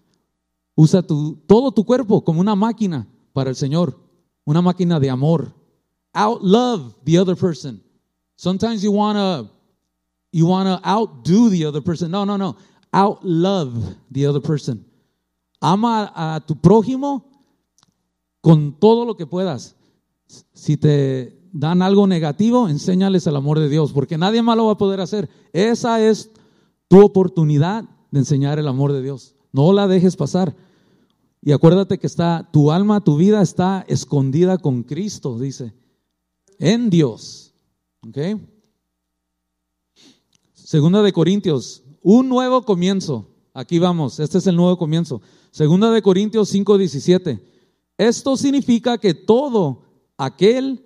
usa 0.77 1.03
tu, 1.03 1.37
todo 1.49 1.73
tu 1.73 1.85
cuerpo 1.85 2.23
como 2.23 2.41
una 2.41 2.55
máquina 2.55 3.09
para 3.33 3.51
el 3.51 3.57
Señor, 3.57 3.99
una 4.45 4.63
máquina 4.63 5.01
de 5.01 5.11
amor. 5.11 5.53
Out 6.13 6.43
love 6.43 6.95
the 7.05 7.19
other 7.19 7.37
person. 7.37 7.83
Sometimes 8.37 8.83
you 8.83 8.93
wanna 8.93 9.51
you 10.31 10.47
wanna 10.47 10.81
outdo 10.85 11.51
the 11.51 11.67
other 11.67 11.83
person. 11.83 12.11
No, 12.11 12.25
no, 12.25 12.37
no. 12.37 12.57
Out 12.93 13.25
love 13.25 13.97
the 14.13 14.27
other 14.27 14.41
person. 14.41 14.85
Ama 15.61 16.13
a 16.15 16.41
tu 16.47 16.55
prójimo 16.57 17.25
con 18.41 18.79
todo 18.79 19.05
lo 19.05 19.17
que 19.17 19.27
puedas. 19.27 19.77
Si 20.53 20.77
te 20.77 21.37
dan 21.53 21.83
algo 21.83 22.07
negativo, 22.07 22.69
enséñales 22.69 23.27
el 23.27 23.37
amor 23.37 23.59
de 23.59 23.69
Dios, 23.69 23.93
porque 23.93 24.19
nadie 24.19 24.43
más 24.43 24.57
lo 24.57 24.67
va 24.67 24.73
a 24.73 24.79
poder 24.79 25.01
hacer. 25.01 25.29
Esa 25.53 26.01
es 26.01 26.31
tu 26.89 27.03
oportunidad 27.03 27.85
de 28.11 28.19
enseñar 28.19 28.59
el 28.59 28.69
amor 28.69 28.93
de 28.93 29.03
Dios. 29.03 29.35
No 29.53 29.73
la 29.73 29.89
dejes 29.89 30.17
pasar. 30.17 30.55
Y 31.43 31.53
acuérdate 31.53 31.99
que 31.99 32.07
está 32.07 32.49
tu 32.53 32.73
alma, 32.73 33.03
tu 33.03 33.17
vida 33.17 33.43
está 33.43 33.85
escondida 33.89 34.59
con 34.59 34.83
Cristo, 34.83 35.39
dice, 35.39 35.73
en 36.59 36.91
Dios. 36.91 37.55
¿Ok? 38.07 38.19
Segunda 40.53 41.03
de 41.03 41.13
Corintios, 41.13 41.85
un 42.03 42.29
nuevo 42.29 42.65
comienzo. 42.65 43.31
Aquí 43.55 43.79
vamos, 43.79 44.21
este 44.21 44.39
es 44.39 44.47
el 44.47 44.57
nuevo 44.57 44.77
comienzo. 44.77 45.23
Segunda 45.51 45.91
de 45.91 46.03
Corintios 46.03 46.53
5:17. 46.53 47.41
Esto 47.97 48.37
significa 48.37 48.99
que 48.99 49.15
todo 49.15 49.83
aquel 50.19 50.85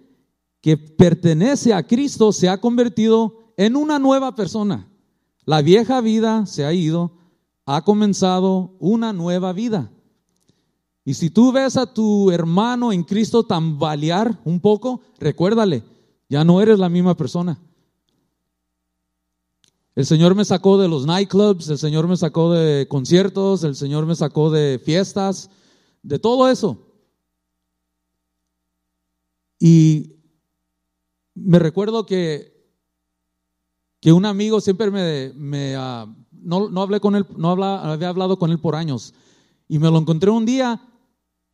que 0.61 0.77
pertenece 0.77 1.73
a 1.73 1.87
Cristo 1.87 2.33
se 2.33 2.49
ha 2.49 2.61
convertido 2.61 3.55
en 3.57 3.77
una 3.77 3.99
nueva 3.99 4.35
persona. 4.35 4.89
La 5.45 5.63
vieja 5.63 6.01
vida 6.01 6.47
se 6.47 6.65
ha 6.65 6.73
ido, 6.73 7.13
ha 7.67 7.83
comenzado 7.83 8.77
una 8.79 9.13
nueva 9.13 9.53
vida. 9.53 9.91
Y 11.05 11.15
si 11.15 11.31
tú 11.31 11.53
ves 11.53 11.77
a 11.77 11.93
tu 11.93 12.31
hermano 12.31 12.93
en 12.93 13.03
Cristo 13.03 13.45
tambalear 13.45 14.39
un 14.45 14.61
poco, 14.61 15.01
recuérdale, 15.19 15.83
ya 16.29 16.45
no 16.45 16.61
eres 16.61 16.79
la 16.79 16.89
misma 16.89 17.17
persona. 17.17 17.61
El 19.95 20.07
Señor 20.07 20.35
me 20.35 20.45
sacó 20.45 20.79
de 20.79 20.89
los 20.89 21.07
nightclubs, 21.07 21.69
el 21.69 21.79
Señor 21.79 22.07
me 22.07 22.17
sacó 22.17 22.53
de 22.53 22.87
conciertos, 22.89 23.65
el 23.65 23.75
Señor 23.75 24.07
me 24.07 24.15
sacó 24.15 24.51
de 24.51 24.79
fiestas, 24.79 25.51
de 26.03 26.19
todo 26.19 26.49
eso. 26.49 26.87
Y 29.59 30.17
me 31.35 31.59
recuerdo 31.59 32.07
que, 32.07 32.53
que 34.01 34.13
un 34.13 34.25
amigo 34.25 34.61
siempre 34.61 34.91
me, 34.91 35.33
me 35.35 35.77
uh, 35.77 36.07
no, 36.33 36.71
no, 36.71 36.83
hablé 36.83 37.01
con 37.01 37.17
él, 37.17 37.27
no 37.37 37.51
había 37.51 38.09
hablado 38.09 38.39
con 38.39 38.51
él 38.51 38.61
por 38.61 38.77
años. 38.77 39.13
Y 39.69 39.79
me 39.79 39.91
lo 39.91 39.99
encontré 39.99 40.31
un 40.31 40.47
día, 40.47 40.81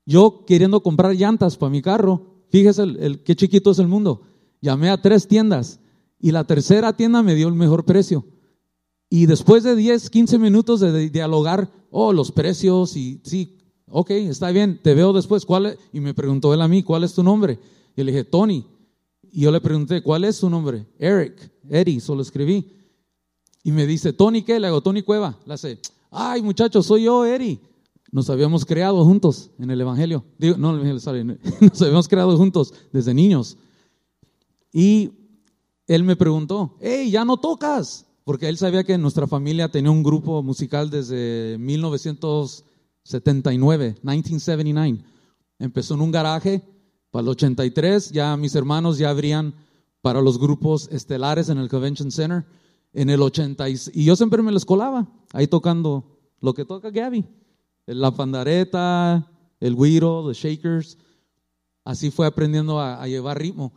yo 0.07 0.45
queriendo 0.47 0.83
comprar 0.83 1.15
llantas 1.15 1.57
para 1.57 1.71
mi 1.71 1.83
carro. 1.83 2.45
Fíjese 2.49 2.85
el, 2.85 2.97
el, 3.03 3.23
qué 3.23 3.37
chiquito 3.37 3.73
es 3.73 3.79
el 3.79 3.89
mundo. 3.89 4.23
Llamé 4.63 4.89
a 4.89 5.03
tres 5.03 5.29
tiendas 5.29 5.81
y 6.19 6.31
la 6.31 6.45
tercera 6.45 6.97
tienda 6.97 7.23
me 7.23 7.35
dio 7.35 7.49
el 7.49 7.55
mejor 7.55 7.85
precio. 7.85 8.25
Y 9.11 9.27
después 9.27 9.63
de 9.63 9.77
10, 9.77 10.11
15 10.11 10.39
minutos 10.39 10.81
de 10.81 11.11
dialogar, 11.11 11.71
oh, 11.91 12.13
los 12.13 12.33
precios 12.33 12.97
y 12.97 13.21
sí, 13.25 13.57
ok, 13.89 14.11
está 14.11 14.51
bien, 14.51 14.81
te 14.83 14.95
veo 14.95 15.13
después. 15.13 15.45
¿Cuál? 15.45 15.79
Y 15.93 16.01
me 16.01 16.15
preguntó 16.15 16.53
él 16.55 16.63
a 16.63 16.69
mí, 16.69 16.83
¿cuál 16.83 17.05
es 17.05 17.15
tu 17.15 17.23
nombre? 17.23 17.59
Y 17.97 18.03
le 18.03 18.13
dije, 18.13 18.25
Tony. 18.25 18.67
Y 19.31 19.43
yo 19.43 19.51
le 19.51 19.61
pregunté, 19.61 20.03
¿cuál 20.03 20.25
es 20.25 20.37
su 20.37 20.49
nombre? 20.49 20.87
Eric, 20.99 21.51
Eddie, 21.69 22.01
solo 22.01 22.23
escribí. 22.23 22.73
Y 23.63 23.73
me 23.73 23.87
dice, 23.87 24.13
¿Tony 24.13 24.43
qué? 24.43 24.59
Le 24.59 24.69
hago, 24.69 24.81
Tony 24.81 25.03
Cueva. 25.03 25.39
Le 25.45 25.55
hace, 25.55 25.79
ay 26.11 26.41
muchachos, 26.43 26.87
soy 26.87 27.05
yo, 27.05 27.27
Eddie. 27.27 27.61
Nos 28.13 28.31
habíamos 28.31 28.65
creado 28.65 29.05
juntos 29.05 29.51
en 29.59 29.71
el 29.71 29.81
Evangelio. 29.81 30.25
Digo, 30.39 30.57
no, 30.57 31.01
sorry, 31.01 31.25
nos 31.61 31.83
habíamos 31.83 32.07
creado 32.09 32.37
juntos 32.37 32.73
desde 32.93 33.15
niños. 33.15 33.57
Y 34.73 35.11
él 35.87 36.03
me 36.05 36.17
preguntó, 36.17 36.77
hey, 36.81 37.11
ya 37.11 37.25
no 37.25 37.39
tocas. 37.39 38.07
Porque 38.25 38.49
él 38.49 38.59
sabía 38.59 38.85
que 38.85 38.99
nuestra 38.99 39.29
familia 39.29 39.71
tenía 39.71 39.91
un 39.91 40.03
grupo 40.03 40.43
musical 40.43 40.91
desde 40.91 41.57
1979, 41.59 43.97
1979. 44.03 45.05
Empezó 45.59 45.95
en 45.95 46.01
un 46.01 46.11
garaje 46.11 46.63
para 47.11 47.23
el 47.23 47.29
83 47.29 48.11
ya 48.11 48.37
mis 48.37 48.55
hermanos 48.55 48.99
ya 48.99 49.09
abrían 49.09 49.55
para 50.03 50.21
los 50.21 50.39
grupos 50.39 50.89
estelares 50.93 51.49
en 51.49 51.57
el 51.59 51.69
Convention 51.69 52.11
Center. 52.11 52.45
En 52.93 53.11
el 53.11 53.23
80 53.23 53.69
y 53.69 54.05
yo 54.05 54.17
siempre 54.17 54.43
me 54.43 54.53
les 54.53 54.65
colaba 54.65 55.09
ahí 55.33 55.47
tocando 55.47 56.19
lo 56.41 56.53
que 56.53 56.65
toca 56.65 56.91
Gabby, 56.91 57.25
la 57.87 58.11
pandareta, 58.11 59.31
el 59.61 59.75
güiro, 59.75 60.23
los 60.23 60.37
shakers. 60.37 60.99
Así 61.85 62.11
fue 62.11 62.27
aprendiendo 62.27 62.81
a, 62.81 63.07
llevar 63.07 63.39
ritmo. 63.39 63.73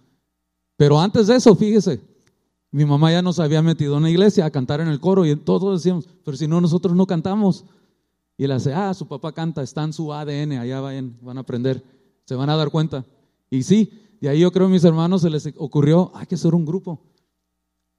Pero 0.75 0.99
antes 0.99 1.27
de 1.27 1.35
eso, 1.35 1.55
fíjese, 1.55 2.01
mi 2.71 2.85
mamá 2.85 3.11
ya 3.11 3.21
nos 3.21 3.39
había 3.39 3.61
metido 3.61 3.97
en 3.97 4.03
la 4.03 4.09
iglesia 4.09 4.45
a 4.45 4.51
cantar 4.51 4.81
en 4.81 4.87
el 4.87 4.99
coro 4.99 5.25
y 5.25 5.35
todos 5.35 5.81
decíamos, 5.83 6.07
pero 6.23 6.35
si 6.35 6.47
no, 6.47 6.59
nosotros 6.59 6.95
no 6.95 7.05
cantamos. 7.05 7.65
Y 8.37 8.45
él 8.45 8.51
hace, 8.51 8.73
ah, 8.73 8.93
su 8.93 9.07
papá 9.07 9.33
canta, 9.33 9.61
está 9.61 9.83
en 9.83 9.93
su 9.93 10.13
ADN, 10.13 10.53
allá 10.53 10.79
vayan, 10.79 11.17
van 11.21 11.37
a 11.37 11.41
aprender, 11.41 11.83
se 12.25 12.35
van 12.35 12.49
a 12.49 12.55
dar 12.55 12.71
cuenta. 12.71 13.05
Y 13.49 13.63
sí, 13.63 13.91
de 14.21 14.29
ahí 14.29 14.39
yo 14.39 14.51
creo 14.51 14.67
a 14.67 14.69
mis 14.69 14.83
hermanos 14.83 15.21
se 15.21 15.29
les 15.29 15.47
ocurrió, 15.57 16.11
hay 16.15 16.25
que 16.25 16.35
hacer 16.35 16.55
un 16.55 16.65
grupo. 16.65 17.01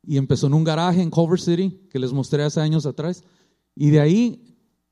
Y 0.02 0.16
empezó 0.16 0.46
en 0.46 0.54
un 0.54 0.64
garaje 0.64 1.02
en 1.02 1.10
Culver 1.10 1.40
City, 1.40 1.86
que 1.90 1.98
les 1.98 2.12
mostré 2.12 2.42
hace 2.42 2.60
años 2.60 2.86
atrás. 2.86 3.22
Y 3.74 3.90
de 3.90 4.00
ahí, 4.00 4.49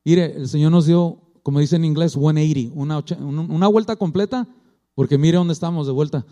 mire, 0.09 0.35
el 0.35 0.47
Señor 0.47 0.71
nos 0.71 0.87
dio, 0.87 1.19
como 1.43 1.59
dice 1.59 1.75
en 1.75 1.85
inglés, 1.85 2.13
180, 2.13 3.23
una, 3.23 3.67
vuelta 3.67 3.95
completa, 3.95 4.47
porque 4.95 5.19
mire 5.19 5.37
dónde 5.37 5.53
estamos 5.53 5.85
de 5.85 5.93
vuelta. 5.93 6.25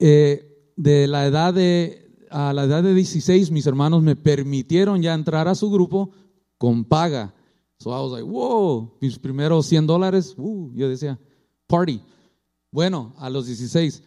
Eh, 0.00 0.72
de 0.76 1.06
la 1.06 1.26
edad 1.26 1.54
de, 1.54 2.26
a 2.28 2.52
la 2.52 2.64
edad 2.64 2.82
de 2.82 2.92
16, 2.92 3.52
mis 3.52 3.66
hermanos 3.66 4.02
me 4.02 4.16
permitieron 4.16 5.00
ya 5.00 5.14
entrar 5.14 5.46
a 5.46 5.54
su 5.54 5.70
grupo 5.70 6.10
con 6.58 6.84
paga. 6.84 7.32
So 7.78 7.90
I 7.90 8.02
was 8.02 8.12
like, 8.12 8.28
wow, 8.28 8.94
mis 9.00 9.16
primeros 9.16 9.66
100 9.66 9.86
dólares, 9.86 10.34
uh, 10.36 10.72
yo 10.74 10.88
decía, 10.88 11.20
party. 11.68 12.00
Bueno, 12.72 13.14
a 13.16 13.30
los 13.30 13.46
16. 13.46 14.02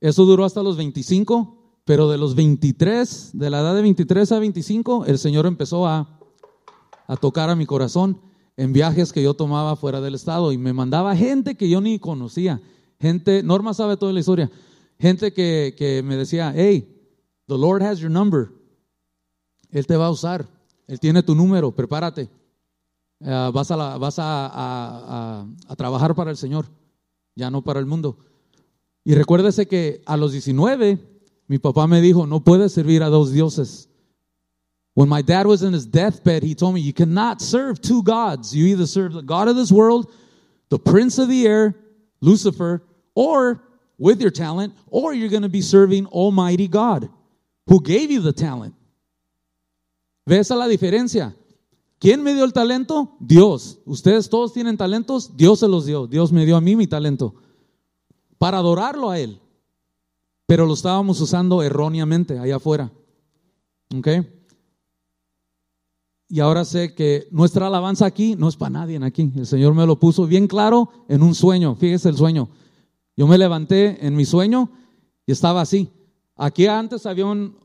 Eso 0.00 0.26
duró 0.26 0.44
hasta 0.44 0.62
los 0.62 0.76
25, 0.76 1.80
pero 1.86 2.10
de 2.10 2.18
los 2.18 2.34
23, 2.34 3.30
de 3.32 3.48
la 3.48 3.60
edad 3.60 3.74
de 3.74 3.82
23 3.82 4.32
a 4.32 4.38
25, 4.38 5.06
el 5.06 5.18
Señor 5.18 5.46
empezó 5.46 5.86
a, 5.86 6.19
a 7.10 7.16
tocar 7.16 7.50
a 7.50 7.56
mi 7.56 7.66
corazón 7.66 8.20
en 8.56 8.72
viajes 8.72 9.12
que 9.12 9.20
yo 9.20 9.34
tomaba 9.34 9.74
fuera 9.74 10.00
del 10.00 10.14
estado 10.14 10.52
y 10.52 10.58
me 10.58 10.72
mandaba 10.72 11.16
gente 11.16 11.56
que 11.56 11.68
yo 11.68 11.80
ni 11.80 11.98
conocía. 11.98 12.60
Gente, 13.00 13.42
Norma 13.42 13.74
sabe 13.74 13.96
toda 13.96 14.12
la 14.12 14.20
historia. 14.20 14.48
Gente 14.96 15.32
que, 15.32 15.74
que 15.76 16.04
me 16.04 16.14
decía, 16.14 16.52
hey, 16.54 16.88
the 17.48 17.58
Lord 17.58 17.82
has 17.82 17.98
your 17.98 18.12
number. 18.12 18.50
Él 19.72 19.88
te 19.88 19.96
va 19.96 20.06
a 20.06 20.10
usar. 20.10 20.46
Él 20.86 21.00
tiene 21.00 21.24
tu 21.24 21.34
número, 21.34 21.74
prepárate. 21.74 22.30
Uh, 23.18 23.50
vas 23.52 23.72
a, 23.72 23.98
vas 23.98 24.18
a, 24.20 24.46
a, 24.46 25.46
a 25.66 25.76
trabajar 25.76 26.14
para 26.14 26.30
el 26.30 26.36
Señor 26.36 26.66
ya 27.34 27.50
no 27.50 27.62
para 27.62 27.80
el 27.80 27.86
mundo. 27.86 28.18
Y 29.02 29.14
recuérdese 29.14 29.66
que 29.66 30.02
a 30.06 30.16
los 30.16 30.30
19, 30.30 30.98
mi 31.48 31.58
papá 31.58 31.88
me 31.88 32.00
dijo, 32.00 32.26
no 32.28 32.44
puedes 32.44 32.72
servir 32.72 33.02
a 33.02 33.08
dos 33.08 33.32
dioses. 33.32 33.89
When 34.94 35.08
my 35.08 35.22
dad 35.22 35.46
was 35.46 35.62
in 35.62 35.72
his 35.72 35.86
deathbed, 35.86 36.42
he 36.42 36.54
told 36.54 36.74
me, 36.74 36.80
you 36.80 36.92
cannot 36.92 37.40
serve 37.40 37.80
two 37.80 38.02
gods. 38.02 38.54
You 38.54 38.66
either 38.66 38.86
serve 38.86 39.12
the 39.12 39.22
God 39.22 39.48
of 39.48 39.56
this 39.56 39.70
world, 39.70 40.12
the 40.68 40.78
prince 40.78 41.18
of 41.18 41.28
the 41.28 41.46
air, 41.46 41.76
Lucifer, 42.20 42.82
or 43.14 43.62
with 43.98 44.20
your 44.20 44.30
talent, 44.30 44.74
or 44.88 45.14
you're 45.14 45.28
going 45.28 45.42
to 45.42 45.48
be 45.48 45.62
serving 45.62 46.06
Almighty 46.06 46.68
God, 46.68 47.08
who 47.66 47.80
gave 47.82 48.10
you 48.10 48.20
the 48.20 48.32
talent. 48.32 48.74
¿Ves 50.26 50.50
la 50.50 50.66
diferencia? 50.66 51.34
¿Quién 51.98 52.22
me 52.22 52.34
dio 52.34 52.44
el 52.44 52.52
talento? 52.52 53.16
Dios. 53.20 53.78
Ustedes 53.84 54.28
todos 54.28 54.52
tienen 54.52 54.76
talentos, 54.76 55.36
Dios 55.36 55.60
se 55.60 55.68
los 55.68 55.86
dio. 55.86 56.06
Dios 56.06 56.32
me 56.32 56.46
dio 56.46 56.56
a 56.56 56.60
mí 56.60 56.74
mi 56.76 56.86
talento 56.86 57.34
para 58.38 58.58
adorarlo 58.58 59.10
a 59.10 59.18
Él. 59.18 59.38
Pero 60.46 60.66
lo 60.66 60.74
estábamos 60.74 61.20
usando 61.20 61.62
erróneamente 61.62 62.38
allá 62.38 62.56
afuera. 62.56 62.90
¿Ok? 63.94 64.08
Y 66.32 66.38
ahora 66.38 66.64
sé 66.64 66.94
que 66.94 67.26
nuestra 67.32 67.66
alabanza 67.66 68.06
aquí 68.06 68.36
no 68.36 68.48
es 68.48 68.54
para 68.54 68.70
nadie 68.70 69.00
aquí. 69.02 69.32
El 69.34 69.46
Señor 69.46 69.74
me 69.74 69.84
lo 69.84 69.98
puso 69.98 70.28
bien 70.28 70.46
claro 70.46 70.88
en 71.08 71.24
un 71.24 71.34
sueño. 71.34 71.74
Fíjese 71.74 72.08
el 72.08 72.16
sueño. 72.16 72.48
Yo 73.16 73.26
me 73.26 73.36
levanté 73.36 74.06
en 74.06 74.14
mi 74.14 74.24
sueño 74.24 74.70
y 75.26 75.32
estaba 75.32 75.60
así. 75.60 75.90
Aquí 76.36 76.68
antes 76.68 77.04
había 77.04 77.26
un, 77.26 77.58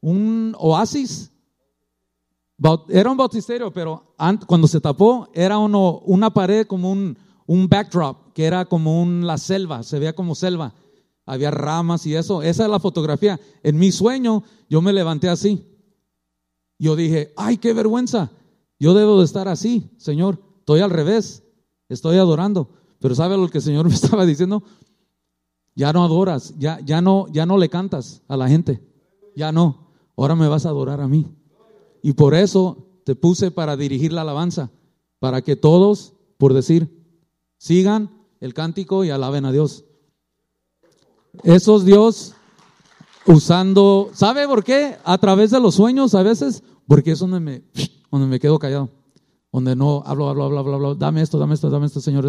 un, 0.00 0.56
oasis 0.58 1.30
Era 2.88 3.10
un 3.10 3.18
bautisterio, 3.18 3.70
pero 3.70 4.14
cuando 4.46 4.66
se 4.66 4.80
tapó 4.80 5.28
era 5.34 5.58
uno, 5.58 5.98
una 6.06 6.32
pared 6.32 6.66
como 6.66 6.90
un, 6.90 7.18
un 7.46 7.68
backdrop, 7.68 8.32
que 8.32 8.46
era 8.46 8.64
como 8.64 9.02
un, 9.02 9.26
la 9.26 9.36
selva, 9.36 9.82
se 9.82 9.98
veía 9.98 10.14
como 10.14 10.34
selva. 10.34 10.72
Había 11.26 11.50
ramas 11.50 12.06
y 12.06 12.14
eso. 12.14 12.42
Esa 12.42 12.64
es 12.64 12.70
la 12.70 12.80
fotografía. 12.80 13.38
En 13.62 13.78
mi 13.78 13.92
sueño 13.92 14.42
yo 14.70 14.80
me 14.80 14.94
levanté 14.94 15.28
así. 15.28 15.73
Yo 16.78 16.96
dije, 16.96 17.32
ay, 17.36 17.58
qué 17.58 17.72
vergüenza. 17.72 18.30
Yo 18.78 18.94
debo 18.94 19.18
de 19.18 19.24
estar 19.24 19.48
así, 19.48 19.90
Señor. 19.96 20.38
Estoy 20.58 20.80
al 20.80 20.90
revés. 20.90 21.42
Estoy 21.88 22.16
adorando. 22.16 22.68
Pero 22.98 23.14
¿sabe 23.14 23.36
lo 23.36 23.48
que 23.48 23.58
el 23.58 23.64
Señor 23.64 23.86
me 23.88 23.94
estaba 23.94 24.26
diciendo? 24.26 24.62
Ya 25.74 25.92
no 25.92 26.04
adoras, 26.04 26.54
ya, 26.58 26.78
ya, 26.80 27.00
no, 27.00 27.26
ya 27.32 27.46
no 27.46 27.58
le 27.58 27.68
cantas 27.68 28.22
a 28.28 28.36
la 28.36 28.48
gente. 28.48 28.80
Ya 29.34 29.52
no. 29.52 29.88
Ahora 30.16 30.36
me 30.36 30.48
vas 30.48 30.66
a 30.66 30.68
adorar 30.68 31.00
a 31.00 31.08
mí. 31.08 31.26
Y 32.02 32.12
por 32.12 32.34
eso 32.34 32.86
te 33.04 33.14
puse 33.16 33.50
para 33.50 33.76
dirigir 33.76 34.12
la 34.12 34.22
alabanza, 34.22 34.70
para 35.18 35.42
que 35.42 35.56
todos, 35.56 36.14
por 36.38 36.54
decir, 36.54 36.88
sigan 37.58 38.10
el 38.40 38.54
cántico 38.54 39.04
y 39.04 39.10
alaben 39.10 39.44
a 39.44 39.52
Dios. 39.52 39.84
Eso 41.42 41.76
es 41.76 41.84
Dios 41.84 42.34
usando, 43.26 44.10
¿sabe 44.12 44.46
por 44.46 44.64
qué? 44.64 44.96
A 45.04 45.18
través 45.18 45.50
de 45.50 45.60
los 45.60 45.76
sueños 45.76 46.14
a 46.14 46.22
veces, 46.22 46.62
porque 46.86 47.12
es 47.12 47.18
donde 47.18 47.40
me, 47.40 47.62
donde 48.10 48.26
me 48.26 48.40
quedo 48.40 48.58
callado, 48.58 48.90
donde 49.52 49.76
no 49.76 50.02
hablo, 50.06 50.28
hablo, 50.28 50.44
hablo, 50.44 50.58
hablo, 50.60 50.74
hablo, 50.74 50.94
dame 50.94 51.22
esto, 51.22 51.38
dame 51.38 51.54
esto, 51.54 51.70
dame 51.70 51.86
esto, 51.86 52.00
Señor, 52.00 52.26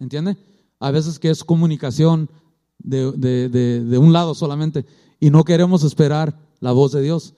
¿entiende? 0.00 0.36
A 0.78 0.90
veces 0.90 1.18
que 1.18 1.30
es 1.30 1.42
comunicación 1.42 2.30
de, 2.78 3.12
de, 3.12 3.48
de, 3.48 3.84
de 3.84 3.98
un 3.98 4.12
lado 4.12 4.34
solamente 4.34 4.84
y 5.18 5.30
no 5.30 5.44
queremos 5.44 5.82
esperar 5.84 6.38
la 6.60 6.72
voz 6.72 6.92
de 6.92 7.02
Dios. 7.02 7.34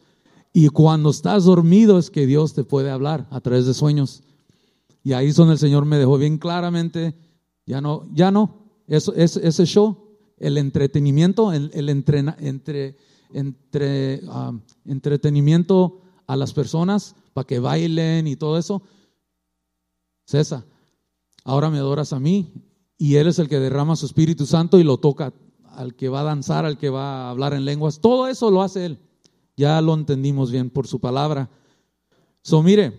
Y 0.53 0.68
cuando 0.68 1.11
estás 1.11 1.44
dormido 1.44 1.99
es 1.99 2.11
que 2.11 2.27
Dios 2.27 2.55
te 2.55 2.64
puede 2.64 2.90
hablar 2.90 3.27
a 3.31 3.40
través 3.40 3.66
de 3.66 3.75
sueños. 3.75 4.23
Y 5.05 5.12
ahí 5.12 5.29
es 5.29 5.37
donde 5.37 5.53
el 5.55 5.59
Señor 5.59 5.85
me 5.85 5.99
dejó 5.99 6.18
bien 6.18 6.38
claramente, 6.38 7.14
ya 7.64 7.81
no, 7.81 8.07
ya 8.12 8.31
no, 8.31 8.59
eso, 8.87 9.14
ese, 9.14 9.47
ese 9.47 9.66
show, 9.66 10.08
el 10.40 10.59
entretenimiento, 10.59 11.53
el, 11.53 11.70
el 11.74 11.88
entre, 11.88 12.96
entre, 13.33 14.20
um, 14.24 14.61
entretenimiento 14.85 16.01
a 16.27 16.37
las 16.37 16.53
personas 16.53 17.16
para 17.33 17.46
que 17.46 17.59
bailen 17.59 18.27
y 18.27 18.37
todo 18.37 18.59
eso, 18.59 18.83
César, 20.24 20.64
ahora 21.44 21.70
me 21.70 21.79
adoras 21.79 22.12
a 22.12 22.20
mí 22.20 22.53
y 22.98 23.16
Él 23.16 23.29
es 23.29 23.38
el 23.38 23.48
que 23.48 23.61
derrama 23.61 23.96
su 23.96 24.07
Espíritu 24.07 24.44
Santo 24.44 24.79
y 24.79 24.85
lo 24.85 24.98
toca 24.98 25.33
al 25.64 25.94
que 25.94 26.09
va 26.09 26.20
a 26.20 26.24
danzar, 26.24 26.64
al 26.64 26.77
que 26.77 26.90
va 26.90 27.27
a 27.27 27.31
hablar 27.31 27.55
en 27.55 27.64
lenguas, 27.64 28.01
todo 28.01 28.29
eso 28.29 28.51
lo 28.51 28.62
hace 28.62 28.85
Él. 28.85 28.98
Ya 29.57 29.81
lo 29.81 29.94
entendimos 29.94 30.51
bien 30.51 30.70
por 30.70 30.87
su 30.87 31.01
palabra. 31.01 31.51
So, 32.42 32.62
mire, 32.62 32.98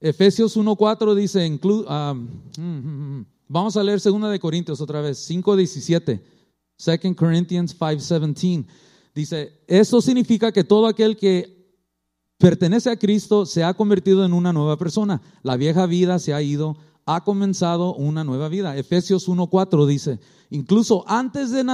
Efesios 0.00 0.56
1.4 0.56 1.14
dice, 1.14 1.46
um, 1.88 3.24
vamos 3.48 3.76
a 3.76 3.82
leer 3.82 4.00
2 4.00 4.30
de 4.30 4.40
Corintios 4.40 4.80
otra 4.80 5.00
vez, 5.00 5.28
5.17, 5.30 6.20
2 6.78 7.16
Corinthians 7.16 7.78
5.17. 7.78 8.66
Dice, 9.14 9.60
eso 9.66 10.00
significa 10.00 10.52
que 10.52 10.64
todo 10.64 10.86
aquel 10.86 11.16
que 11.16 11.56
pertenece 12.38 12.90
a 12.90 12.98
Cristo 12.98 13.46
se 13.46 13.64
ha 13.64 13.74
convertido 13.74 14.24
en 14.24 14.32
una 14.32 14.52
nueva 14.52 14.76
persona. 14.76 15.22
La 15.42 15.56
vieja 15.56 15.86
vida 15.86 16.18
se 16.18 16.34
ha 16.34 16.42
ido, 16.42 16.76
ha 17.06 17.24
comenzado 17.24 17.94
una 17.94 18.24
nueva 18.24 18.48
vida. 18.48 18.76
Efesios 18.76 19.28
1.4 19.28 19.86
dice, 19.86 20.20
incluso 20.50 21.04
antes 21.08 21.50
de, 21.50 21.64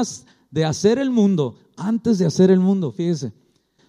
de 0.50 0.64
hacer 0.64 0.98
el 0.98 1.10
mundo, 1.10 1.56
antes 1.76 2.18
de 2.18 2.26
hacer 2.26 2.50
el 2.50 2.60
mundo, 2.60 2.92
fíjese. 2.92 3.32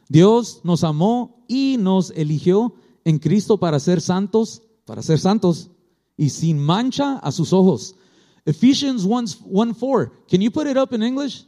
Dios 0.10 0.62
nos 0.64 0.84
amó 0.84 1.46
y 1.48 1.78
nos 1.80 2.12
eligió 2.12 2.74
en 3.06 3.20
Cristo 3.20 3.58
para 3.58 3.80
ser 3.80 4.02
santos, 4.02 4.64
para 4.86 5.02
ser 5.02 5.20
santos 5.20 5.70
y 6.18 6.28
sin 6.28 6.60
mancha 6.60 7.20
a 7.24 7.32
sus 7.32 7.52
ojos. 7.54 7.94
Ephesians 8.46 9.06
1, 9.06 9.74
4. 9.74 10.12
Can 10.30 10.42
you 10.42 10.52
put 10.52 10.68
it 10.68 10.78
up 10.78 10.94
in 10.94 11.02
English? 11.02 11.44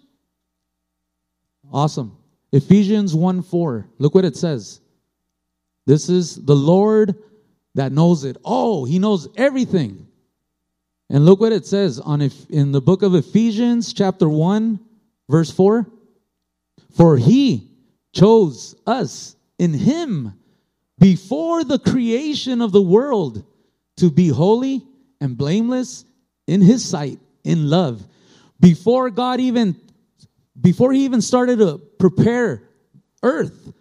Awesome. 1.72 2.18
Ephesians 2.52 3.14
1 3.14 3.42
4. 3.42 3.88
Look 3.98 4.16
what 4.16 4.26
it 4.26 4.38
says. 4.38 4.80
This 5.86 6.10
is 6.10 6.36
the 6.36 6.56
Lord 6.56 7.16
that 7.76 7.92
knows 7.92 8.24
it. 8.24 8.38
Oh, 8.46 8.86
he 8.86 9.00
knows 9.00 9.28
everything. 9.36 10.08
And 11.10 11.26
look 11.26 11.40
what 11.40 11.52
it 11.52 11.66
says 11.66 12.00
on 12.00 12.22
in 12.50 12.72
the 12.72 12.82
book 12.82 13.04
of 13.04 13.14
Ephesians, 13.14 13.94
chapter 13.94 14.28
1, 14.28 14.80
verse 15.30 15.52
4. 15.52 15.86
For 16.96 17.18
he 17.18 17.70
chose 18.14 18.76
us 18.88 19.36
in 19.60 19.74
him 19.74 20.34
before 20.98 21.64
the 21.64 21.78
creation 21.78 22.62
of 22.62 22.72
the 22.72 22.82
world 22.82 23.44
to 23.98 24.12
be 24.12 24.28
holy 24.28 24.84
and 25.22 25.38
blameless 25.38 26.06
in 26.48 26.62
his 26.62 26.84
sight 26.84 27.20
in 27.44 27.70
love. 27.70 28.06
Before 28.60 29.10
God 29.10 29.40
even 29.40 29.76
before 30.60 30.94
he 30.94 31.06
even 31.06 31.22
started 31.22 31.60
to 31.60 31.78
prepare 32.00 32.64
earth, 33.24 33.74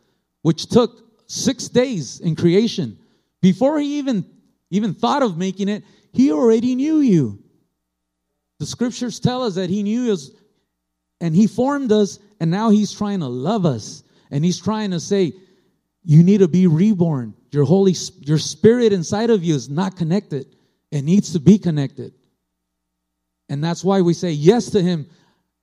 which 0.42 0.66
took 0.66 1.02
6 1.28 1.68
days 1.68 2.20
in 2.20 2.34
creation, 2.36 2.98
before 3.40 3.78
he 3.78 3.98
even 3.98 4.24
even 4.70 4.94
thought 4.94 5.22
of 5.22 5.36
making 5.36 5.68
it, 5.68 5.84
he 6.12 6.32
already 6.32 6.74
knew 6.74 6.98
you. 7.00 7.42
The 8.58 8.66
scriptures 8.66 9.20
tell 9.20 9.42
us 9.42 9.54
that 9.56 9.70
he 9.70 9.82
knew 9.82 10.12
us 10.12 10.30
and 11.20 11.34
he 11.34 11.46
formed 11.46 11.92
us 11.92 12.18
and 12.40 12.50
now 12.50 12.70
he's 12.70 12.92
trying 12.92 13.20
to 13.20 13.28
love 13.28 13.66
us. 13.66 14.02
And 14.30 14.44
he's 14.44 14.58
trying 14.58 14.90
to 14.90 14.98
say, 14.98 15.32
you 16.02 16.22
need 16.24 16.38
to 16.38 16.48
be 16.48 16.66
reborn. 16.66 17.34
Your 17.54 17.64
holy, 17.64 17.94
your 18.22 18.38
spirit 18.38 18.92
inside 18.92 19.30
of 19.30 19.44
you 19.44 19.54
is 19.54 19.70
not 19.70 19.96
connected. 19.96 20.46
It 20.90 21.02
needs 21.02 21.34
to 21.34 21.40
be 21.40 21.58
connected. 21.58 22.12
And 23.48 23.62
that's 23.62 23.84
why 23.84 24.00
we 24.00 24.12
say 24.12 24.32
yes 24.32 24.70
to 24.70 24.82
him. 24.82 25.06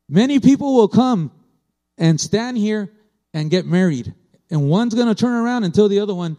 Many 0.07 0.39
people 0.39 0.75
will 0.75 0.87
come 0.87 1.31
and 1.97 2.19
stand 2.19 2.57
here 2.57 2.89
and 3.33 3.51
get 3.51 3.65
married. 3.65 4.13
And 4.49 4.69
one's 4.69 4.95
going 4.95 5.09
to 5.09 5.15
turn 5.15 5.33
around 5.33 5.65
and 5.65 5.75
tell 5.75 5.89
the 5.89 5.99
other 5.99 6.15
one, 6.15 6.37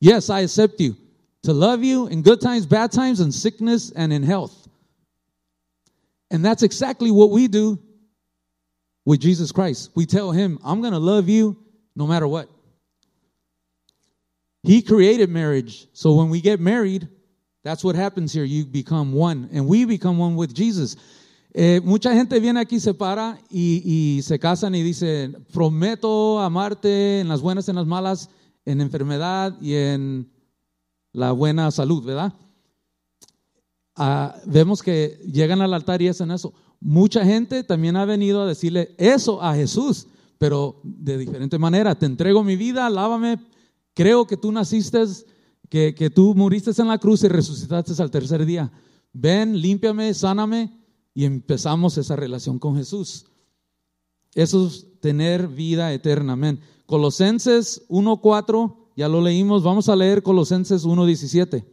yes, 0.00 0.30
I 0.30 0.40
accept 0.40 0.78
you 0.78 0.96
to 1.42 1.52
love 1.52 1.82
you 1.82 2.06
in 2.06 2.22
good 2.22 2.40
times, 2.40 2.64
bad 2.64 2.92
times, 2.92 3.18
in 3.18 3.32
sickness 3.32 3.90
and 3.90 4.12
in 4.12 4.22
health. 4.22 4.68
And 6.30 6.44
that's 6.44 6.62
exactly 6.62 7.10
what 7.10 7.30
we 7.30 7.48
do 7.48 7.80
with 9.04 9.20
Jesus 9.20 9.50
Christ. 9.50 9.90
We 9.96 10.06
tell 10.06 10.30
him, 10.30 10.60
I'm 10.64 10.80
going 10.82 10.92
to 10.92 11.00
love 11.00 11.28
you 11.28 11.56
no 11.96 12.06
matter 12.06 12.28
what. 12.28 12.48
He 14.64 14.80
created 14.82 15.28
marriage. 15.28 15.88
So 15.92 16.14
when 16.14 16.30
we 16.30 16.40
get 16.40 16.58
married, 16.58 17.06
that's 17.62 17.84
what 17.84 17.96
happens 17.96 18.32
here. 18.32 18.44
You 18.44 18.64
become 18.64 19.12
one. 19.12 19.48
And 19.52 19.68
we 19.68 19.84
become 19.84 20.18
one 20.18 20.36
with 20.36 20.54
Jesus. 20.54 20.96
Eh, 21.52 21.80
mucha 21.84 22.12
gente 22.12 22.40
viene 22.40 22.58
aquí, 22.60 22.80
se 22.80 22.94
para 22.94 23.38
y, 23.48 24.20
se 24.24 24.38
casan 24.38 24.74
y 24.74 24.82
dice, 24.82 25.30
prometo 25.52 26.40
amarte 26.40 27.20
en 27.20 27.28
las 27.28 27.42
buenas, 27.42 27.68
en 27.68 27.76
las 27.76 27.86
malas, 27.86 28.28
en 28.64 28.80
enfermedad 28.80 29.56
y 29.60 29.74
en 29.74 30.28
la 31.12 31.30
buena 31.30 31.70
salud, 31.70 32.04
¿verdad? 32.04 32.32
Ah, 33.94 34.34
vemos 34.46 34.82
que 34.82 35.20
llegan 35.30 35.60
al 35.60 35.74
altar 35.74 36.02
y 36.02 36.08
hacen 36.08 36.32
eso. 36.32 36.52
Mucha 36.80 37.24
gente 37.24 37.62
también 37.62 37.96
ha 37.96 38.04
venido 38.04 38.42
a 38.42 38.46
decirle 38.46 38.94
eso 38.98 39.40
a 39.40 39.54
Jesús, 39.54 40.08
pero 40.38 40.80
de 40.82 41.18
diferente 41.18 41.56
manera. 41.58 41.94
Te 41.94 42.06
entrego 42.06 42.42
mi 42.42 42.56
vida, 42.56 42.90
lávame, 42.90 43.38
creo 43.94 44.26
que 44.26 44.36
tú 44.36 44.52
naciste, 44.52 45.04
que, 45.68 45.94
que 45.94 46.10
tú 46.10 46.34
muriste 46.34 46.70
en 46.80 46.88
la 46.88 46.98
cruz 46.98 47.22
y 47.24 47.28
resucitaste 47.28 48.02
al 48.02 48.10
tercer 48.10 48.44
día. 48.44 48.70
Ven, 49.12 49.60
límpiame, 49.60 50.12
sáname 50.12 50.76
y 51.14 51.24
empezamos 51.24 51.96
esa 51.96 52.16
relación 52.16 52.58
con 52.58 52.76
Jesús. 52.76 53.26
Eso 54.34 54.66
es 54.66 54.86
tener 55.00 55.48
vida 55.48 55.92
eterna. 55.92 56.32
Amén. 56.32 56.60
Colosenses 56.86 57.86
1.4, 57.88 58.76
ya 58.96 59.08
lo 59.08 59.22
leímos, 59.22 59.62
vamos 59.62 59.88
a 59.88 59.96
leer 59.96 60.22
Colosenses 60.22 60.84
1.17. 60.84 61.64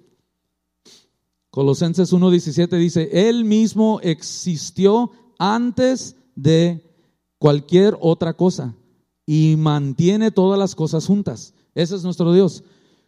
Colosenses 1.49 2.13
1.17 2.13 2.78
dice, 2.78 3.09
Él 3.11 3.43
mismo 3.43 3.99
existió 4.03 5.11
antes 5.38 6.15
de 6.36 6.95
cualquier 7.39 7.97
otra 7.99 8.36
cosa 8.36 8.76
y 9.26 9.55
mantiene 9.57 10.32
todas 10.32 10.57
las 10.57 10.76
cosas 10.76 11.05
juntas. 11.05 11.53
Ese 11.76 11.95
es 11.95 12.03
nuestro 12.03 12.34
Dios. 12.34 12.63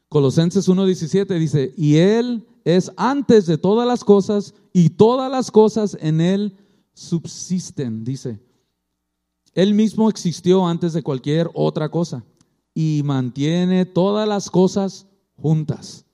Colosenses 0.10 0.70
1.17 0.70 1.40
dice, 1.40 1.74
y 1.76 1.98
Él 1.98 2.46
es 2.64 2.92
antes 2.98 3.46
de 3.46 3.58
todas 3.58 3.88
las 3.88 4.04
cosas 4.04 4.54
y 4.72 4.90
todas 4.90 5.32
las 5.32 5.52
cosas 5.52 5.98
en 6.00 6.22
Él 6.22 6.56
subsisten, 6.94 8.04
dice. 8.04 8.40
Él 9.54 9.74
mismo 9.74 10.10
existió 10.10 10.66
antes 10.68 10.94
de 10.94 11.04
cualquier 11.04 11.50
otra 11.54 11.90
cosa 11.90 12.24
y 12.74 13.02
mantiene 13.04 13.86
todas 13.86 14.28
las 14.28 14.50
cosas 14.50 15.08
juntas. 15.36 16.06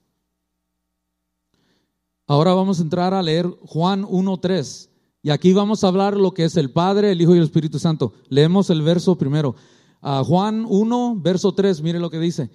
Ahora 2.26 2.54
vamos 2.54 2.78
a 2.78 2.82
entrar 2.82 3.14
a 3.14 3.22
leer 3.22 3.46
Juan 3.66 4.04
1.3. 4.04 4.88
Y 5.22 5.30
aquí 5.30 5.52
vamos 5.52 5.82
a 5.82 5.88
hablar 5.88 6.16
lo 6.16 6.32
que 6.32 6.44
es 6.44 6.56
el 6.56 6.70
Padre, 6.70 7.12
el 7.12 7.20
Hijo 7.20 7.34
y 7.34 7.38
el 7.38 7.44
Espíritu 7.44 7.78
Santo. 7.78 8.12
Leemos 8.28 8.70
el 8.70 8.82
verso 8.82 9.18
primero. 9.18 9.56
Juan 10.00 10.64
1, 10.68 11.20
verso 11.20 11.52
3, 11.52 11.82
mire 11.82 11.98
lo 11.98 12.10
que 12.10 12.18
dice. 12.18 12.50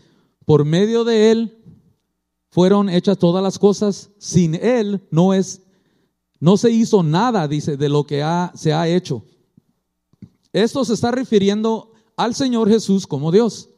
por 0.46 0.64
medio 0.64 1.04
de 1.04 1.32
Él 1.32 1.58
fueron 2.50 2.90
hechas 2.90 3.18
todas 3.18 3.44
las 3.44 3.60
cosas, 3.60 4.12
sin 4.18 4.56
Él 4.56 5.02
no 5.12 5.34
es, 5.34 5.62
no 6.40 6.56
se 6.58 6.72
hizo 6.72 7.04
nada, 7.04 7.48
dice, 7.48 7.78
de 7.78 7.90
lo 7.90 8.06
que 8.06 8.24
se 8.54 8.74
ha 8.74 8.88
hecho. 8.88 9.24
Esto 10.54 10.86
se 10.86 10.94
está 10.94 11.12
refiriendo 11.12 11.92
al 12.16 12.34
Señor 12.34 12.70
Jesús 12.70 13.06
como 13.06 13.32
Dios. 13.32 13.70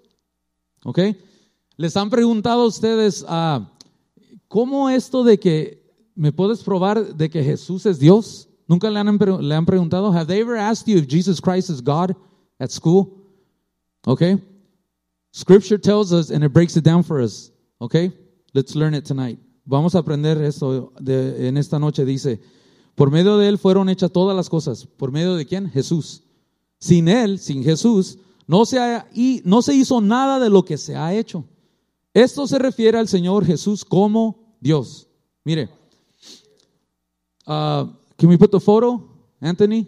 ¿Ok? 0.84 1.00
Les 1.76 1.98
han 1.98 2.10
preguntado 2.10 2.68
ustedes, 2.68 3.26
ah, 3.28 3.72
¿cómo 4.48 4.90
esto 4.90 5.24
de 5.24 5.40
que 5.40 5.84
me 6.14 6.32
puedes 6.32 6.62
probar 6.64 7.16
de 7.16 7.30
que 7.30 7.44
Jesús 7.44 7.86
es 7.86 8.00
Dios? 8.00 8.48
¿Nunca 8.68 8.90
le 8.90 9.00
han, 9.00 9.18
le 9.42 9.56
han 9.56 9.66
preguntado? 9.66 10.12
Have 10.12 10.28
they 10.28 10.42
ever 10.42 10.58
asked 10.58 10.88
you 10.88 11.00
if 11.00 11.08
Jesus 11.08 11.42
Christ 11.42 11.70
is 11.70 11.82
God 11.82 12.16
at 12.60 12.70
school? 12.70 13.17
Okay? 14.08 14.42
Scripture 15.32 15.78
tells 15.78 16.14
us 16.14 16.32
and 16.32 16.44
it 16.44 16.54
breaks 16.54 16.78
it 16.78 16.84
down 16.84 17.04
for 17.04 17.22
us. 17.22 17.52
Okay? 17.82 18.12
Let's 18.54 18.76
learn 18.76 18.96
it 18.96 19.06
tonight. 19.06 19.38
Vamos 19.66 19.96
a 19.96 20.00
aprender 20.00 20.42
esto 20.42 20.94
de, 21.00 21.48
en 21.48 21.58
esta 21.58 21.78
noche. 21.78 22.06
Dice, 22.06 22.40
por 22.96 23.12
medio 23.12 23.38
de 23.38 23.50
Él 23.50 23.58
fueron 23.58 23.90
hechas 23.90 24.12
todas 24.12 24.36
las 24.36 24.50
cosas. 24.50 24.86
¿Por 24.86 25.12
medio 25.12 25.36
de 25.36 25.46
quién? 25.46 25.70
Jesús. 25.70 26.24
Sin 26.80 27.10
Él, 27.10 27.38
sin 27.38 27.64
Jesús, 27.64 28.18
no 28.48 28.66
se, 28.66 28.80
ha, 28.80 29.08
y 29.14 29.42
no 29.44 29.62
se 29.62 29.76
hizo 29.76 30.00
nada 30.00 30.40
de 30.40 30.50
lo 30.50 30.64
que 30.64 30.78
se 30.78 30.96
ha 30.96 31.14
hecho. 31.14 31.44
Esto 32.14 32.48
se 32.48 32.58
refiere 32.58 32.98
al 32.98 33.10
Señor 33.10 33.46
Jesús 33.46 33.84
como 33.84 34.56
Dios. 34.62 35.08
Mire, 35.44 35.70
uh, 37.46 37.86
can 38.18 38.30
we 38.30 38.38
put 38.38 38.52
the 38.52 38.60
photo, 38.60 39.04
Anthony? 39.42 39.86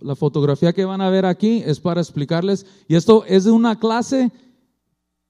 La 0.00 0.16
fotografía 0.16 0.72
que 0.72 0.84
van 0.84 1.00
a 1.00 1.10
ver 1.10 1.24
aquí 1.26 1.62
es 1.64 1.80
para 1.80 2.00
explicarles. 2.00 2.66
Y 2.88 2.94
esto 2.94 3.24
es 3.26 3.44
de 3.44 3.50
una 3.50 3.78
clase, 3.78 4.32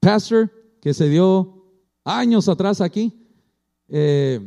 pastor, 0.00 0.50
que 0.80 0.94
se 0.94 1.08
dio 1.08 1.64
años 2.04 2.48
atrás 2.48 2.80
aquí. 2.80 3.12
Eh, 3.88 4.40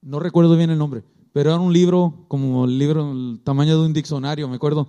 no 0.00 0.20
recuerdo 0.20 0.56
bien 0.56 0.70
el 0.70 0.78
nombre, 0.78 1.02
pero 1.32 1.50
era 1.50 1.60
un 1.60 1.72
libro, 1.72 2.24
como 2.28 2.64
el 2.64 2.78
libro, 2.78 3.12
el 3.12 3.40
tamaño 3.44 3.78
de 3.78 3.86
un 3.86 3.92
diccionario, 3.92 4.48
me 4.48 4.56
acuerdo. 4.56 4.88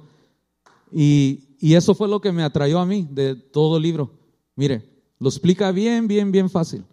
Y, 0.91 1.55
y 1.59 1.75
eso 1.75 1.93
fue 1.93 2.07
lo 2.07 2.21
que 2.21 2.31
me 2.31 2.43
atrayó 2.43 2.79
a 2.79 2.85
mí 2.85 3.07
de 3.11 3.35
todo 3.35 3.77
el 3.77 3.83
libro. 3.83 4.11
Mire, 4.55 4.87
lo 5.19 5.29
explica 5.29 5.71
bien, 5.71 6.07
bien, 6.07 6.31
bien 6.31 6.49
fácil. 6.49 6.83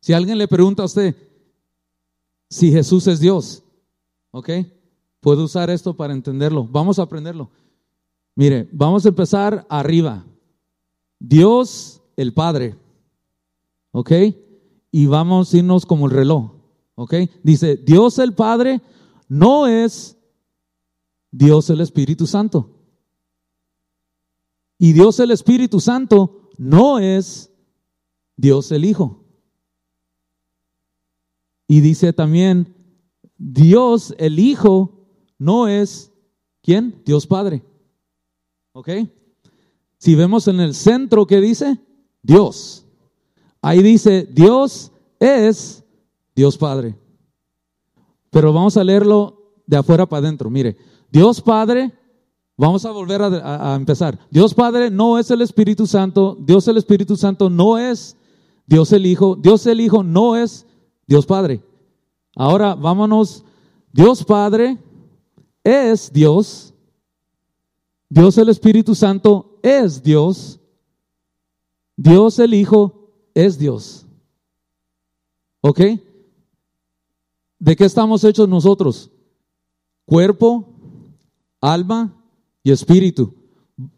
Si 0.00 0.12
alguien 0.12 0.38
le 0.38 0.48
pregunta 0.48 0.82
a 0.82 0.86
usted 0.86 1.14
si 2.52 2.70
Jesús 2.70 3.06
es 3.06 3.18
Dios, 3.18 3.62
¿ok? 4.30 4.50
Puede 5.22 5.44
usar 5.44 5.70
esto 5.70 5.94
para 5.94 6.12
entenderlo. 6.12 6.66
Vamos 6.66 6.98
a 6.98 7.02
aprenderlo. 7.02 7.48
Mire, 8.34 8.68
vamos 8.72 9.06
a 9.06 9.10
empezar 9.10 9.64
arriba. 9.68 10.26
Dios 11.20 12.02
el 12.16 12.34
Padre. 12.34 12.76
¿Ok? 13.92 14.10
Y 14.90 15.06
vamos 15.06 15.54
a 15.54 15.58
irnos 15.58 15.86
como 15.86 16.06
el 16.06 16.10
reloj. 16.10 16.50
¿Ok? 16.96 17.14
Dice, 17.44 17.76
Dios 17.76 18.18
el 18.18 18.34
Padre 18.34 18.82
no 19.28 19.68
es 19.68 20.18
Dios 21.30 21.70
el 21.70 21.82
Espíritu 21.82 22.26
Santo. 22.26 22.80
Y 24.76 24.92
Dios 24.92 25.20
el 25.20 25.30
Espíritu 25.30 25.78
Santo 25.78 26.50
no 26.58 26.98
es 26.98 27.52
Dios 28.36 28.72
el 28.72 28.84
Hijo. 28.84 29.24
Y 31.68 31.80
dice 31.80 32.12
también, 32.12 32.74
Dios 33.38 34.16
el 34.18 34.40
Hijo 34.40 34.98
no 35.42 35.66
es 35.66 36.12
¿quién? 36.62 37.02
Dios 37.04 37.26
Padre. 37.26 37.62
¿Ok? 38.72 38.88
Si 39.98 40.14
vemos 40.14 40.48
en 40.48 40.60
el 40.60 40.74
centro, 40.74 41.26
¿qué 41.26 41.40
dice? 41.40 41.78
Dios. 42.22 42.86
Ahí 43.60 43.82
dice, 43.82 44.28
Dios 44.30 44.92
es 45.18 45.84
Dios 46.34 46.56
Padre. 46.56 46.96
Pero 48.30 48.52
vamos 48.52 48.76
a 48.76 48.84
leerlo 48.84 49.54
de 49.66 49.76
afuera 49.76 50.06
para 50.06 50.26
adentro. 50.26 50.48
Mire, 50.48 50.76
Dios 51.10 51.40
Padre, 51.40 51.92
vamos 52.56 52.84
a 52.84 52.92
volver 52.92 53.20
a, 53.22 53.72
a, 53.72 53.76
empezar. 53.76 54.18
Dios 54.30 54.54
Padre 54.54 54.90
no 54.90 55.18
es 55.18 55.30
el 55.30 55.42
Espíritu 55.42 55.86
Santo, 55.86 56.36
Dios 56.40 56.66
el 56.68 56.76
Espíritu 56.76 57.16
Santo 57.16 57.50
no 57.50 57.78
es 57.78 58.16
Dios 58.66 58.92
el 58.92 59.06
Hijo, 59.06 59.36
Dios 59.36 59.66
el 59.66 59.80
Hijo 59.80 60.02
no 60.02 60.36
es 60.36 60.66
Dios 61.06 61.26
Padre. 61.26 61.62
Ahora 62.34 62.74
vámonos, 62.74 63.44
Dios 63.92 64.24
Padre 64.24 64.78
es 65.64 66.12
Dios. 66.12 66.74
Dios 68.08 68.36
el 68.38 68.48
Espíritu 68.48 68.94
Santo 68.94 69.58
es 69.62 70.02
Dios. 70.02 70.60
Dios 71.96 72.38
el 72.38 72.54
Hijo 72.54 73.10
es 73.34 73.58
Dios. 73.58 74.06
¿Ok? 75.60 75.80
¿De 77.58 77.76
qué 77.76 77.84
estamos 77.84 78.24
hechos 78.24 78.48
nosotros? 78.48 79.10
Cuerpo, 80.04 80.68
alma 81.60 82.12
y 82.64 82.72
espíritu. 82.72 83.34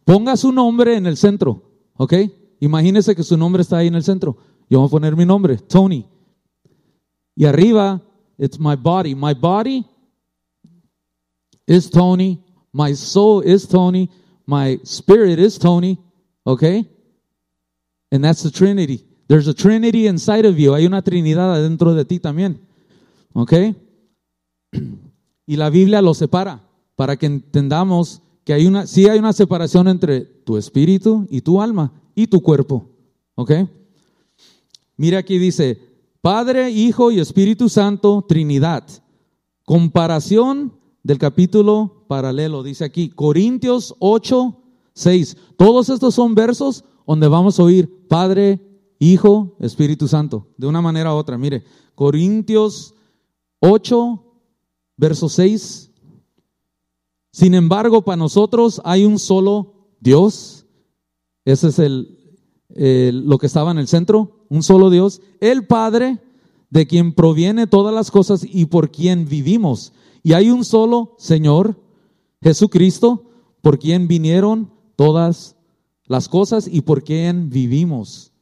Ponga 0.05 0.37
su 0.37 0.53
nombre 0.53 0.97
en 0.97 1.07
el 1.07 1.17
centro. 1.17 1.63
¿Ok? 1.97 2.15
Imagínese 2.61 3.17
que 3.17 3.23
su 3.23 3.37
nombre 3.37 3.63
está 3.63 3.79
ahí 3.79 3.89
en 3.89 3.95
el 3.95 4.05
centro. 4.05 4.37
Yo 4.69 4.79
voy 4.81 4.89
a 4.89 4.91
poner 4.91 5.17
mi 5.17 5.25
nombre, 5.25 5.57
Tony. 5.57 6.07
Y 7.35 7.47
arriba, 7.47 8.03
it's 8.39 8.61
my 8.61 8.77
body. 8.77 9.15
My 9.15 9.35
body 9.35 9.85
is 11.67 11.91
Tony. 11.91 12.43
My 12.73 12.95
soul 12.95 13.41
is 13.41 13.67
Tony. 13.67 14.11
My 14.47 14.79
spirit 14.85 15.39
is 15.39 15.59
Tony. 15.59 15.99
Okay? 16.47 16.85
And 18.11 18.25
that's 18.25 18.43
the 18.43 18.51
Trinity. 18.51 19.05
There's 19.29 19.49
a 19.49 19.55
Trinity 19.55 20.07
inside 20.07 20.45
of 20.45 20.59
you. 20.59 20.75
Hay 20.75 20.87
una 20.87 21.03
Trinidad 21.03 21.55
adentro 21.55 21.95
de 21.95 22.05
ti 22.05 22.19
también. 22.19 22.59
Okay? 23.35 23.75
Y 25.47 25.57
la 25.57 25.69
Biblia 25.69 26.01
lo 26.01 26.15
separa 26.15 26.67
para 26.97 27.17
que 27.17 27.27
entendamos 27.27 28.23
que 28.45 28.55
hay 28.55 28.67
una, 28.67 28.87
sí 28.87 29.09
hay 29.09 29.19
una 29.19 29.35
separación 29.35 29.89
entre 29.89 30.23
tu 30.23 30.57
espíritu 30.57 31.27
y 31.29 31.43
tu 31.43 31.61
alma 31.61 31.93
y 32.15 32.27
tu 32.27 32.41
cuerpo. 32.41 32.89
¿Ok? 33.35 33.53
Mira 34.97 35.19
aquí 35.19 35.39
dice, 35.39 35.79
Padre, 36.21 36.71
Hijo 36.71 37.11
y 37.11 37.21
Espíritu 37.21 37.69
Santo, 37.69 38.25
Trinidad. 38.27 38.85
Comparación 39.65 40.73
del 41.05 41.19
capítulo 41.19 42.07
paralelo. 42.09 42.65
Dice 42.65 42.85
aquí, 42.85 43.11
Corintios 43.11 43.95
8, 44.01 44.57
6. 44.95 45.37
Todos 45.57 45.91
estos 45.91 46.15
son 46.15 46.35
versos 46.35 46.85
donde 47.07 47.29
vamos 47.29 47.61
a 47.61 47.63
oír 47.63 48.07
Padre, 48.09 48.61
Hijo, 48.99 49.55
Espíritu 49.61 50.09
Santo, 50.09 50.49
de 50.57 50.67
una 50.67 50.81
manera 50.81 51.15
u 51.15 51.17
otra. 51.17 51.37
Mire, 51.39 51.63
Corintios 51.95 52.95
8, 53.61 54.25
verso 54.97 55.29
6. 55.29 55.91
Sin 57.31 57.55
embargo, 57.55 58.03
para 58.03 58.17
nosotros 58.17 58.81
hay 58.85 59.05
un 59.05 59.19
solo 59.19 59.75
Dios. 60.01 60.67
Ese 61.45 61.69
es 61.69 61.79
el, 61.79 62.19
lo 63.29 63.37
que 63.37 63.47
estaba 63.47 63.73
en 63.73 63.79
el 63.79 63.89
centro, 63.89 64.47
un 64.49 64.63
solo 64.63 64.89
Dios, 64.89 65.21
el 65.41 65.67
Padre, 65.67 66.23
de 66.71 66.87
quien 66.87 67.13
proviene 67.13 67.67
todas 67.67 67.95
las 67.95 68.11
cosas 68.11 68.47
y 68.49 68.67
por 68.67 68.91
quien 68.91 69.29
vivimos 69.29 69.93
y 70.25 70.33
hay 70.33 70.51
un 70.51 70.65
solo 70.65 71.15
Señor, 71.19 71.77
Jesucristo, 72.43 73.31
por 73.61 73.79
quien 73.79 74.09
vinieron 74.09 74.73
todas 74.97 75.55
las 76.07 76.29
cosas 76.29 76.67
y 76.67 76.81
por 76.81 77.05
quien 77.05 77.51
vivimos. 77.51 78.33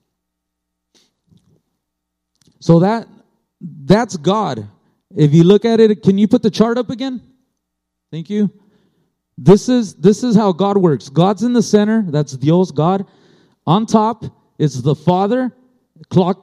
So 2.60 2.78
that 2.80 3.06
that's 3.60 4.16
God. 4.16 4.68
If 5.14 5.34
you 5.34 5.42
look 5.42 5.64
at 5.64 5.80
it, 5.80 6.02
can 6.02 6.16
you 6.16 6.28
put 6.28 6.42
the 6.42 6.50
chart 6.50 6.78
up 6.78 6.90
again? 6.90 7.20
Thank 8.10 8.30
you. 8.30 8.48
This 9.36 9.68
is 9.68 9.94
this 9.96 10.22
is 10.22 10.36
how 10.36 10.52
God 10.52 10.76
works. 10.76 11.08
God's 11.08 11.42
in 11.42 11.52
the 11.52 11.62
center, 11.62 12.04
that's 12.08 12.36
Dios, 12.36 12.70
God. 12.70 13.04
On 13.66 13.86
top 13.86 14.24
is 14.58 14.82
the 14.82 14.94
Father, 14.94 15.52
clock 16.10 16.38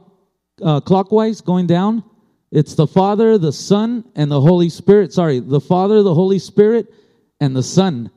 uh, 0.62 0.82
clockwise 0.82 1.40
going 1.40 1.68
down. 1.68 2.04
It's 2.52 2.76
the 2.76 2.88
Father, 2.88 3.38
the 3.38 3.54
Son, 3.54 4.04
and 4.16 4.32
the 4.32 4.41
Holy 4.41 4.70
Spirit. 4.70 5.14
Sorry, 5.14 5.39
the 5.39 5.60
Father, 5.60 6.02
the 6.02 6.14
Holy 6.14 6.39
Spirit, 6.39 6.91
and 7.39 7.56
the 7.56 7.64
Son. 7.64 8.10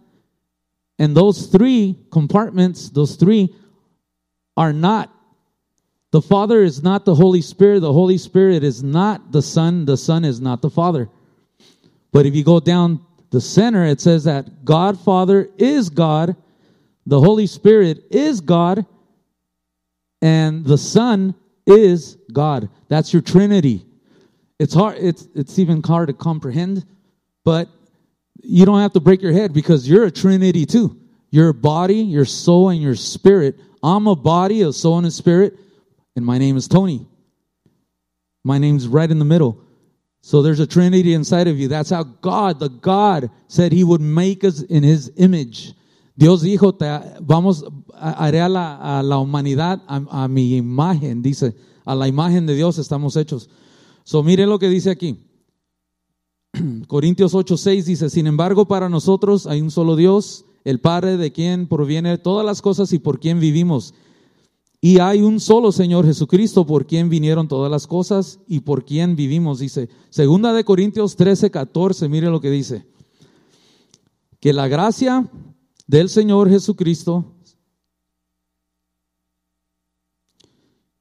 And 0.98 1.16
those 1.16 1.46
three 1.46 1.98
compartments, 2.10 2.88
those 2.90 3.16
three 3.16 3.54
are 4.56 4.72
not. 4.72 5.12
The 6.12 6.22
Father 6.22 6.62
is 6.62 6.82
not 6.82 7.04
the 7.04 7.14
Holy 7.14 7.42
Spirit. 7.42 7.80
The 7.80 7.92
Holy 7.92 8.18
Spirit 8.18 8.64
is 8.64 8.82
not 8.82 9.32
the 9.32 9.42
Son. 9.42 9.84
The 9.84 9.96
Son 9.96 10.24
is 10.24 10.40
not 10.40 10.62
the 10.62 10.70
Father. 10.70 11.08
But 12.12 12.26
if 12.26 12.34
you 12.34 12.44
go 12.44 12.60
down 12.60 13.04
the 13.30 13.40
center, 13.40 13.84
it 13.84 14.00
says 14.00 14.24
that 14.24 14.64
God 14.64 15.00
Father 15.00 15.48
is 15.56 15.88
God, 15.88 16.36
the 17.06 17.18
Holy 17.18 17.46
Spirit 17.46 18.04
is 18.10 18.40
God, 18.40 18.86
and 20.20 20.64
the 20.64 20.78
Son 20.78 21.34
is 21.66 22.16
God. 22.32 22.68
That's 22.88 23.12
your 23.12 23.22
Trinity. 23.22 23.86
It's 24.62 24.74
hard, 24.74 24.96
it's, 24.98 25.26
it's 25.34 25.58
even 25.58 25.82
hard 25.82 26.08
to 26.08 26.14
comprehend, 26.14 26.84
but 27.44 27.68
you 28.42 28.64
don't 28.64 28.80
have 28.80 28.92
to 28.92 29.00
break 29.00 29.20
your 29.20 29.32
head 29.32 29.52
because 29.52 29.88
you're 29.88 30.04
a 30.04 30.10
Trinity 30.10 30.66
too. 30.66 30.96
your 31.32 31.54
body, 31.54 31.96
your 31.96 32.26
soul, 32.26 32.68
and 32.68 32.80
your 32.80 32.94
spirit. 32.94 33.58
I'm 33.82 34.06
a 34.06 34.14
body, 34.14 34.60
a 34.60 34.72
soul, 34.72 34.98
and 34.98 35.06
a 35.06 35.10
spirit, 35.10 35.58
and 36.14 36.24
my 36.24 36.38
name 36.38 36.56
is 36.56 36.68
Tony. 36.68 37.08
My 38.44 38.58
name's 38.58 38.86
right 38.86 39.10
in 39.10 39.18
the 39.18 39.24
middle. 39.24 39.64
So 40.20 40.42
there's 40.42 40.60
a 40.60 40.66
Trinity 40.66 41.14
inside 41.14 41.48
of 41.48 41.58
you. 41.58 41.68
That's 41.68 41.90
how 41.90 42.04
God, 42.04 42.60
the 42.60 42.68
God, 42.68 43.30
said 43.48 43.72
He 43.72 43.82
would 43.82 44.02
make 44.02 44.44
us 44.44 44.60
in 44.62 44.82
His 44.84 45.10
image. 45.16 45.72
Dios 46.16 46.42
dijo, 46.42 46.78
vamos, 47.20 47.64
a 47.94 48.30
la, 48.48 49.00
a 49.00 49.02
la 49.02 49.16
humanidad 49.16 49.80
a, 49.88 50.28
mi 50.28 50.60
imagen, 50.60 51.22
dice, 51.22 51.54
a 51.86 51.94
la 51.94 52.06
imagen 52.06 52.46
de 52.46 52.54
Dios 52.54 52.78
estamos 52.78 53.16
hechos. 53.16 53.48
So 54.04 54.22
mire 54.22 54.46
lo 54.46 54.58
que 54.58 54.68
dice 54.68 54.90
aquí. 54.90 55.18
Corintios 56.86 57.34
8, 57.34 57.56
6 57.56 57.86
dice, 57.86 58.10
sin 58.10 58.26
embargo, 58.26 58.66
para 58.66 58.88
nosotros 58.88 59.46
hay 59.46 59.60
un 59.60 59.70
solo 59.70 59.96
Dios, 59.96 60.44
el 60.64 60.80
Padre 60.80 61.16
de 61.16 61.32
quien 61.32 61.66
proviene 61.66 62.18
todas 62.18 62.44
las 62.44 62.62
cosas 62.62 62.92
y 62.92 62.98
por 62.98 63.20
quien 63.20 63.40
vivimos. 63.40 63.94
Y 64.80 64.98
hay 64.98 65.22
un 65.22 65.38
solo 65.38 65.70
Señor 65.70 66.04
Jesucristo 66.04 66.66
por 66.66 66.86
quien 66.86 67.08
vinieron 67.08 67.46
todas 67.46 67.70
las 67.70 67.86
cosas 67.86 68.40
y 68.48 68.60
por 68.60 68.84
quien 68.84 69.14
vivimos, 69.14 69.60
dice. 69.60 69.88
Segunda 70.10 70.52
de 70.52 70.64
Corintios 70.64 71.14
13, 71.14 71.52
14, 71.52 72.08
mire 72.08 72.28
lo 72.28 72.40
que 72.40 72.50
dice. 72.50 72.84
Que 74.40 74.52
la 74.52 74.66
gracia 74.66 75.30
del 75.86 76.08
Señor 76.08 76.50
Jesucristo, 76.50 77.36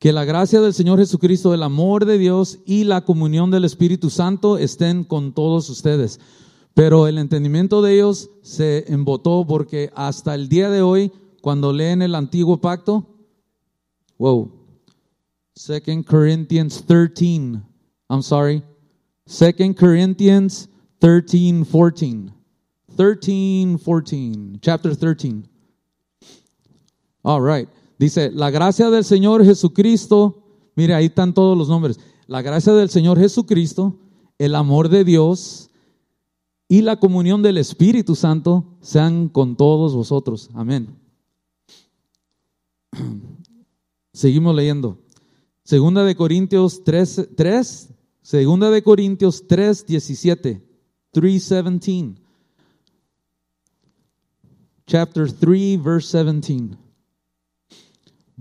que 0.01 0.11
la 0.11 0.25
gracia 0.25 0.59
del 0.61 0.73
Señor 0.73 0.97
Jesucristo, 0.97 1.53
el 1.53 1.61
amor 1.61 2.05
de 2.05 2.17
Dios 2.17 2.57
y 2.65 2.85
la 2.85 3.05
comunión 3.05 3.51
del 3.51 3.65
Espíritu 3.65 4.09
Santo 4.09 4.57
estén 4.57 5.03
con 5.03 5.31
todos 5.31 5.69
ustedes. 5.69 6.19
Pero 6.73 7.05
el 7.05 7.19
entendimiento 7.19 7.83
de 7.83 7.93
ellos 7.93 8.31
se 8.41 8.91
embotó 8.91 9.45
porque 9.47 9.91
hasta 9.93 10.33
el 10.33 10.49
día 10.49 10.71
de 10.71 10.81
hoy, 10.81 11.11
cuando 11.43 11.71
leen 11.71 12.01
el 12.01 12.15
antiguo 12.15 12.59
pacto, 12.59 13.05
Whoa. 14.17 14.51
Second 15.55 16.03
Corinthians 16.07 16.81
13. 16.87 17.61
I'm 18.09 18.23
sorry. 18.23 18.63
Second 19.27 19.77
Corinthians 19.77 20.67
13, 20.99 21.63
14. 21.63 22.33
13, 22.97 23.77
14. 23.77 24.57
Chapter 24.63 24.95
13. 24.95 25.43
All 27.23 27.41
right. 27.41 27.69
Dice, 28.01 28.31
la 28.31 28.49
gracia 28.49 28.89
del 28.89 29.05
Señor 29.05 29.45
Jesucristo, 29.45 30.41
mire, 30.75 30.95
ahí 30.95 31.05
están 31.05 31.35
todos 31.35 31.55
los 31.55 31.69
nombres. 31.69 31.99
La 32.25 32.41
gracia 32.41 32.73
del 32.73 32.89
Señor 32.89 33.19
Jesucristo, 33.19 33.95
el 34.39 34.55
amor 34.55 34.89
de 34.89 35.03
Dios 35.03 35.69
y 36.67 36.81
la 36.81 36.95
comunión 36.95 37.43
del 37.43 37.59
Espíritu 37.59 38.15
Santo 38.15 38.65
sean 38.81 39.29
con 39.29 39.55
todos 39.55 39.93
vosotros. 39.93 40.49
Amén. 40.55 40.87
Seguimos 44.13 44.55
leyendo. 44.55 44.97
Segunda 45.63 46.03
de 46.03 46.15
Corintios 46.15 46.83
3, 46.83 47.29
3 47.37 47.89
Segunda 48.23 48.71
de 48.71 48.81
Corintios 48.81 49.47
3, 49.47 49.85
17. 49.85 50.59
3, 51.11 51.49
Chapter 54.87 55.31
3, 55.31 55.83
verse 55.83 56.23
17. 56.23 56.90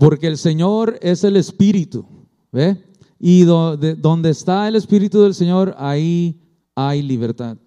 Porque 0.00 0.28
el 0.28 0.38
Señor 0.38 0.98
es 1.02 1.24
el 1.24 1.36
Espíritu. 1.36 2.06
¿Ve? 2.50 2.82
Y 3.18 3.42
donde 3.42 4.30
está 4.30 4.66
el 4.66 4.74
Espíritu 4.74 5.20
del 5.20 5.34
Señor, 5.34 5.74
ahí 5.76 6.40
hay 6.74 7.02
libertad. 7.02 7.58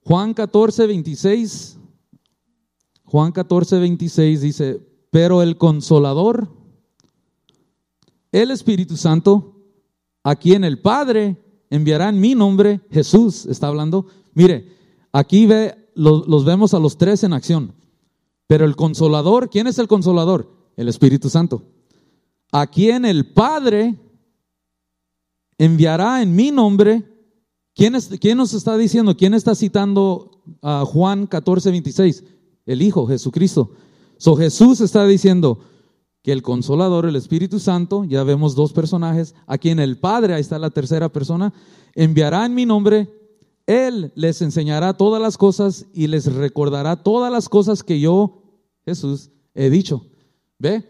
Juan 0.00 0.32
14, 0.32 0.86
26. 0.86 1.78
Juan 3.04 3.30
14, 3.30 3.78
26 3.78 4.40
dice, 4.40 4.80
pero 5.10 5.42
el 5.42 5.58
consolador, 5.58 6.48
el 8.32 8.50
Espíritu 8.50 8.96
Santo, 8.96 9.54
a 10.22 10.34
quien 10.36 10.64
el 10.64 10.80
Padre 10.80 11.36
enviará 11.68 12.08
en 12.08 12.20
mi 12.20 12.34
nombre, 12.34 12.80
Jesús 12.90 13.44
está 13.44 13.66
hablando. 13.66 14.06
Mire, 14.32 14.66
aquí 15.12 15.44
ve, 15.44 15.74
los, 15.94 16.26
los 16.26 16.46
vemos 16.46 16.72
a 16.72 16.78
los 16.78 16.96
tres 16.96 17.22
en 17.22 17.34
acción. 17.34 17.74
Pero 18.46 18.64
el 18.64 18.76
consolador, 18.76 19.50
¿quién 19.50 19.66
es 19.66 19.78
el 19.78 19.88
consolador? 19.88 20.61
El 20.76 20.88
Espíritu 20.88 21.28
Santo. 21.28 21.62
A 22.50 22.66
quien 22.66 23.04
el 23.04 23.32
Padre 23.32 23.98
enviará 25.58 26.22
en 26.22 26.34
mi 26.34 26.50
nombre. 26.50 27.04
¿Quién, 27.74 27.94
es, 27.94 28.08
¿Quién, 28.20 28.36
nos 28.36 28.52
está 28.52 28.76
diciendo? 28.76 29.16
¿Quién 29.16 29.34
está 29.34 29.54
citando 29.54 30.42
a 30.60 30.84
Juan 30.84 31.26
14, 31.26 31.70
26? 31.70 32.24
El 32.66 32.82
Hijo, 32.82 33.06
Jesucristo. 33.06 33.70
So 34.18 34.36
Jesús 34.36 34.80
está 34.80 35.06
diciendo, 35.06 35.58
que 36.22 36.32
el 36.32 36.42
consolador, 36.42 37.06
el 37.06 37.16
Espíritu 37.16 37.58
Santo, 37.58 38.04
ya 38.04 38.22
vemos 38.22 38.54
dos 38.54 38.72
personajes, 38.72 39.34
a 39.46 39.58
quien 39.58 39.80
el 39.80 39.98
Padre, 39.98 40.34
ahí 40.34 40.40
está 40.40 40.58
la 40.58 40.70
tercera 40.70 41.08
persona, 41.08 41.52
enviará 41.94 42.46
en 42.46 42.54
mi 42.54 42.64
nombre, 42.64 43.08
Él 43.66 44.12
les 44.14 44.40
enseñará 44.40 44.96
todas 44.96 45.20
las 45.20 45.36
cosas 45.36 45.86
y 45.92 46.06
les 46.06 46.32
recordará 46.32 47.02
todas 47.02 47.32
las 47.32 47.48
cosas 47.48 47.82
que 47.82 47.98
yo, 47.98 48.42
Jesús, 48.84 49.30
he 49.54 49.68
dicho. 49.68 50.06
¿Ve? 50.62 50.84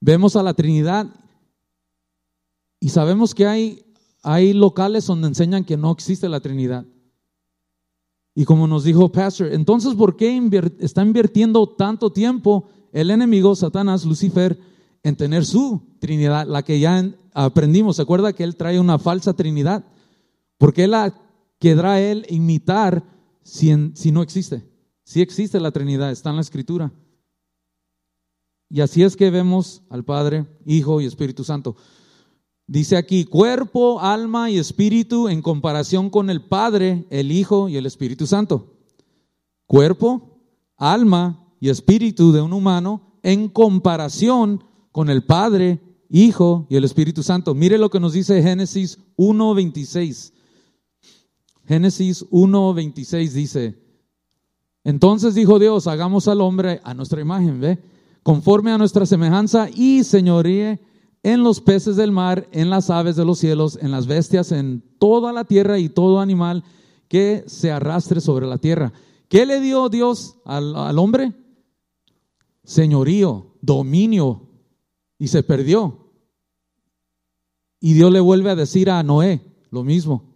Vemos 0.00 0.34
a 0.34 0.42
la 0.42 0.54
Trinidad 0.54 1.06
y 2.80 2.88
sabemos 2.88 3.32
que 3.32 3.46
hay, 3.46 3.84
hay 4.24 4.52
locales 4.52 5.06
donde 5.06 5.28
enseñan 5.28 5.64
que 5.64 5.76
no 5.76 5.92
existe 5.92 6.28
la 6.28 6.40
Trinidad. 6.40 6.84
Y 8.34 8.44
como 8.44 8.66
nos 8.66 8.82
dijo 8.82 9.12
Pastor, 9.12 9.52
entonces, 9.52 9.94
¿por 9.94 10.16
qué 10.16 10.36
está 10.80 11.02
invirtiendo 11.02 11.68
tanto 11.68 12.10
tiempo 12.10 12.68
el 12.90 13.12
enemigo, 13.12 13.54
Satanás, 13.54 14.04
Lucifer, 14.04 14.58
en 15.04 15.14
tener 15.14 15.46
su 15.46 15.80
Trinidad, 16.00 16.44
la 16.48 16.64
que 16.64 16.80
ya 16.80 17.08
aprendimos. 17.34 17.96
¿Se 17.96 18.02
acuerda 18.02 18.32
que 18.32 18.42
él 18.42 18.56
trae 18.56 18.80
una 18.80 18.98
falsa 18.98 19.34
Trinidad? 19.34 19.84
Porque 20.58 20.84
él 20.84 20.90
la 20.90 21.14
querrá 21.60 22.00
él 22.00 22.26
imitar 22.30 23.04
si 23.44 23.76
no 24.10 24.22
existe. 24.22 24.68
Si 25.04 25.20
existe 25.20 25.60
la 25.60 25.70
Trinidad, 25.70 26.10
está 26.10 26.30
en 26.30 26.36
la 26.36 26.42
Escritura. 26.42 26.92
Y 28.68 28.80
así 28.80 29.02
es 29.02 29.16
que 29.16 29.30
vemos 29.30 29.82
al 29.88 30.04
Padre, 30.04 30.46
Hijo 30.64 31.00
y 31.00 31.06
Espíritu 31.06 31.44
Santo. 31.44 31.76
Dice 32.66 32.96
aquí, 32.96 33.24
cuerpo, 33.24 34.00
alma 34.00 34.50
y 34.50 34.58
espíritu 34.58 35.28
en 35.28 35.42
comparación 35.42 36.08
con 36.08 36.30
el 36.30 36.42
Padre, 36.42 37.06
el 37.10 37.30
Hijo 37.30 37.68
y 37.68 37.76
el 37.76 37.84
Espíritu 37.84 38.26
Santo. 38.26 38.78
Cuerpo, 39.66 40.40
alma 40.76 41.46
y 41.60 41.68
espíritu 41.68 42.32
de 42.32 42.40
un 42.40 42.52
humano 42.52 43.18
en 43.22 43.48
comparación 43.48 44.64
con 44.92 45.10
el 45.10 45.24
Padre, 45.24 45.80
Hijo 46.08 46.66
y 46.70 46.76
el 46.76 46.84
Espíritu 46.84 47.22
Santo. 47.22 47.54
Mire 47.54 47.76
lo 47.76 47.90
que 47.90 48.00
nos 48.00 48.12
dice 48.12 48.42
Génesis 48.42 48.98
1.26. 49.16 50.32
Génesis 51.66 52.24
1.26 52.30 53.30
dice, 53.30 53.78
entonces 54.84 55.34
dijo 55.34 55.58
Dios, 55.58 55.86
hagamos 55.86 56.28
al 56.28 56.42
hombre 56.42 56.80
a 56.84 56.92
nuestra 56.92 57.20
imagen, 57.20 57.58
¿ve? 57.58 57.78
Conforme 58.24 58.72
a 58.72 58.78
nuestra 58.78 59.06
semejanza 59.06 59.68
y 59.70 60.02
señoríe 60.02 60.80
en 61.22 61.44
los 61.44 61.60
peces 61.60 61.94
del 61.94 62.10
mar, 62.10 62.48
en 62.50 62.70
las 62.70 62.90
aves 62.90 63.14
de 63.14 63.24
los 63.24 63.38
cielos, 63.38 63.78
en 63.80 63.92
las 63.92 64.08
bestias, 64.08 64.50
en 64.50 64.82
toda 64.98 65.32
la 65.32 65.44
tierra 65.44 65.78
y 65.78 65.88
todo 65.88 66.18
animal 66.18 66.64
que 67.06 67.44
se 67.46 67.70
arrastre 67.70 68.20
sobre 68.20 68.48
la 68.48 68.58
tierra. 68.58 68.92
¿Qué 69.28 69.46
le 69.46 69.60
dio 69.60 69.88
Dios 69.88 70.38
al, 70.44 70.74
al 70.74 70.98
hombre? 70.98 71.32
señorío, 72.64 73.56
dominio, 73.60 74.48
y 75.18 75.28
se 75.28 75.42
perdió. 75.42 76.10
Y 77.78 77.92
Dios 77.92 78.10
le 78.10 78.20
vuelve 78.20 78.50
a 78.50 78.56
decir 78.56 78.90
a 78.90 79.02
Noé 79.02 79.42
lo 79.70 79.84
mismo, 79.84 80.34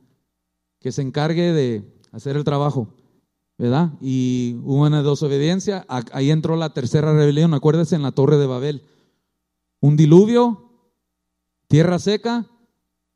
que 0.79 0.93
se 0.93 1.03
encargue 1.03 1.53
de 1.53 2.01
hacer 2.13 2.37
el 2.37 2.45
trabajo, 2.45 2.95
¿verdad? 3.59 3.91
Y 4.01 4.57
hubo 4.63 4.87
una 4.87 5.03
desobediencia, 5.03 5.85
ahí 5.89 6.31
entró 6.31 6.57
la 6.57 6.73
tercera 6.73 7.13
rebelión, 7.13 7.53
acuérdense 7.55 7.97
en 7.97 8.03
la 8.03 8.13
torre 8.13 8.39
de 8.39 8.47
Babel. 8.47 8.83
Un 9.81 9.97
diluvio, 9.97 10.71
tierra 11.67 11.99
seca, 11.99 12.47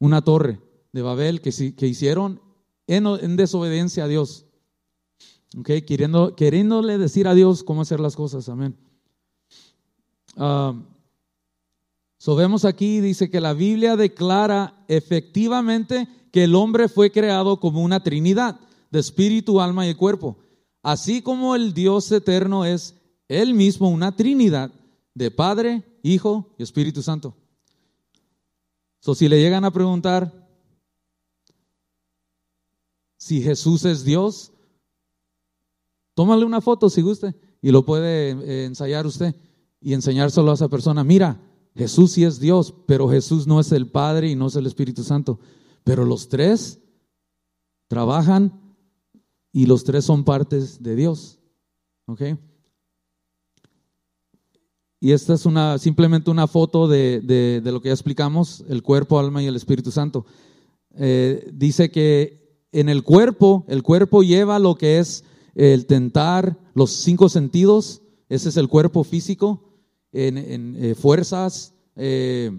una 0.01 0.23
torre 0.23 0.61
de 0.93 1.03
Babel 1.03 1.41
que, 1.41 1.75
que 1.75 1.87
hicieron 1.87 2.43
en, 2.89 3.07
en, 3.07 3.37
desobediencia 3.37 4.05
a 4.05 4.09
Dios. 4.09 4.47
Okay, 5.59 5.83
queriendo, 5.83 6.35
queriéndole 6.35 6.99
decir 6.99 7.29
a 7.29 7.35
Dios 7.35 7.63
cómo 7.63 7.83
hacer 7.83 8.01
las 8.01 8.17
cosas, 8.17 8.49
amén. 8.49 8.77
Vemos 12.37 12.65
aquí, 12.65 13.01
dice 13.01 13.31
que 13.31 13.41
la 13.41 13.53
Biblia 13.53 13.97
declara 13.97 14.85
efectivamente 14.89 16.09
que 16.33 16.45
el 16.45 16.55
hombre 16.55 16.89
fue 16.89 17.13
creado 17.13 17.61
como 17.61 17.83
una 17.83 18.03
trinidad 18.03 18.59
de 18.93 19.01
espíritu, 19.01 19.61
alma 19.61 19.89
y 19.89 19.95
cuerpo. 19.95 20.39
Así 20.83 21.23
como 21.23 21.57
el 21.57 21.73
Dios 21.73 22.13
eterno 22.13 22.65
es 22.65 22.95
él 23.27 23.55
mismo 23.55 23.89
una 23.89 24.15
trinidad 24.15 24.71
de 25.15 25.31
Padre, 25.31 25.83
Hijo 26.03 26.55
y 26.59 26.63
Espíritu 26.63 27.03
Santo. 27.03 27.35
So, 29.01 29.15
si 29.15 29.29
le 29.29 29.41
llegan 29.41 29.65
a 29.65 29.73
preguntar 29.73 30.49
si 33.17 33.41
Jesús 33.41 33.85
es 33.85 34.05
Dios, 34.05 34.53
tómale 36.15 36.45
una 36.45 36.61
foto 36.61 36.91
si 36.91 37.03
guste 37.03 37.35
y 37.63 37.71
lo 37.71 37.85
puede 37.85 38.31
eh, 38.31 38.65
ensayar 38.67 39.07
usted 39.07 39.35
y 39.81 39.95
enseñárselo 39.95 40.51
a 40.51 40.55
esa 40.55 40.69
persona. 40.69 41.03
Mira, 41.03 41.41
Jesús 41.75 42.13
sí 42.13 42.25
es 42.25 42.39
Dios, 42.39 42.75
pero 42.87 43.09
Jesús 43.09 43.47
no 43.47 43.59
es 43.59 43.73
el 43.73 43.91
Padre 43.91 44.29
y 44.29 44.37
no 44.37 44.49
es 44.49 44.57
el 44.57 44.67
Espíritu 44.67 45.03
Santo. 45.03 45.41
Pero 45.83 46.05
los 46.05 46.29
tres 46.29 46.81
trabajan 47.89 48.62
y 49.53 49.67
los 49.67 49.85
tres 49.85 50.05
son 50.05 50.25
partes 50.25 50.83
de 50.83 50.97
Dios. 50.97 51.39
¿Ok? 52.07 52.23
Y 54.99 55.13
esta 55.13 55.35
es 55.35 55.47
una, 55.47 55.79
simplemente 55.79 56.31
una 56.31 56.47
foto 56.47 56.87
de, 56.87 57.21
de, 57.21 57.73
lo 57.73 57.83
que 57.83 57.89
ya 57.89 57.95
explicamos, 57.95 58.65
el 58.69 58.83
cuerpo, 58.83 59.19
alma 59.19 59.43
y 59.43 59.47
el 59.47 59.57
Espíritu 59.57 59.91
Santo. 59.91 60.25
Eh, 60.95 61.51
dice 61.53 61.91
que 61.91 62.67
en 62.71 62.89
el 62.89 63.03
cuerpo, 63.03 63.65
el 63.67 63.83
cuerpo 63.83 64.23
lleva 64.23 64.59
lo 64.61 64.77
que 64.77 65.01
es 65.01 65.25
el 65.55 65.87
tentar, 65.87 66.57
los 66.75 66.93
cinco 66.93 67.29
sentidos, 67.29 68.03
ese 68.29 68.49
es 68.49 68.57
el 68.57 68.69
cuerpo 68.69 69.03
físico, 69.03 69.73
en, 70.13 70.77
eh, 70.77 70.95
fuerzas, 70.95 71.75
eh, 71.97 72.51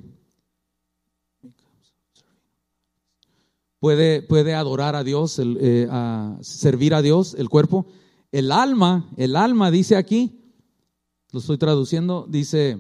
puede, 3.83 4.21
puede 4.21 4.55
adorar 4.55 4.95
a 4.95 5.03
Dios, 5.03 5.37
eh, 5.39 5.89
a 5.91 6.37
servir 6.39 6.93
a 6.93 7.01
Dios, 7.01 7.35
el 7.37 7.49
cuerpo. 7.49 7.85
El 8.31 8.53
alma, 8.53 9.11
el 9.17 9.35
alma 9.35 9.71
dice 9.71 9.97
aquí, 9.97 10.53
lo 11.33 11.41
estoy 11.41 11.57
traduciendo, 11.57 12.25
dice, 12.29 12.79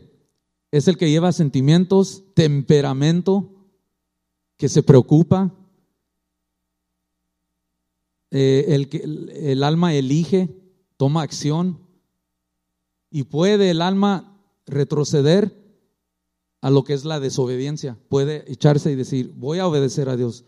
es 0.71 0.87
el 0.87 0.95
que 0.95 1.09
lleva 1.09 1.33
sentimientos, 1.33 2.23
temperamento, 2.35 3.67
que 4.55 4.69
se 4.69 4.81
preocupa, 4.81 5.53
el, 8.31 8.87
que, 8.87 8.99
el 8.99 9.61
alma 9.63 9.93
elige, 9.93 10.55
toma 10.95 11.23
acción 11.23 11.79
y 13.11 13.23
puede 13.23 13.71
el 13.71 13.81
alma 13.81 14.39
retroceder 14.65 15.53
a 16.61 16.69
lo 16.69 16.85
que 16.85 16.93
es 16.93 17.03
la 17.03 17.19
desobediencia. 17.19 17.99
Puede 18.07 18.49
echarse 18.49 18.89
y 18.89 18.95
decir, 18.95 19.33
voy 19.35 19.59
a 19.59 19.67
obedecer 19.67 20.07
a 20.07 20.15
Dios, 20.15 20.45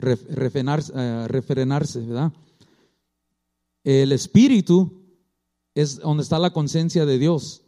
refrenarse, 0.00 0.92
eh, 0.94 1.28
refrenarse 1.28 2.00
¿verdad? 2.00 2.32
El 3.84 4.12
espíritu 4.12 4.90
es 5.74 5.98
donde 5.98 6.22
está 6.22 6.38
la 6.38 6.50
conciencia 6.50 7.06
de 7.06 7.18
Dios. 7.18 7.62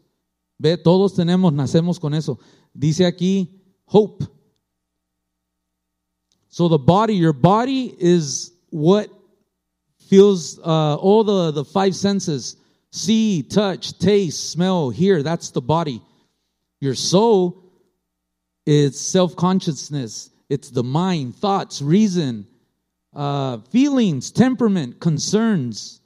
Ve, 0.58 0.76
todos 0.76 1.14
tenemos, 1.14 1.52
nacemos 1.52 1.98
con 1.98 2.14
eso. 2.14 2.38
Dice 2.74 3.06
aquí, 3.06 3.62
hope. 3.86 4.26
So 6.48 6.68
the 6.68 6.78
body, 6.78 7.16
your 7.16 7.32
body 7.32 7.94
is 7.98 8.52
what 8.70 9.08
feels 10.08 10.58
uh, 10.58 10.96
all 10.96 11.24
the, 11.24 11.52
the 11.52 11.64
five 11.64 11.94
senses 11.94 12.56
see, 12.92 13.42
touch, 13.42 13.98
taste, 13.98 14.52
smell, 14.52 14.90
hear. 14.90 15.22
That's 15.22 15.50
the 15.50 15.62
body. 15.62 16.00
Your 16.80 16.94
soul 16.94 17.64
is 18.66 19.00
self 19.00 19.34
consciousness, 19.34 20.30
it's 20.52 20.68
the 20.68 20.84
mind, 20.84 21.34
thoughts, 21.34 21.80
reason, 21.80 22.46
uh, 23.14 23.56
feelings, 23.70 24.30
temperament, 24.30 25.00
concerns 25.00 26.02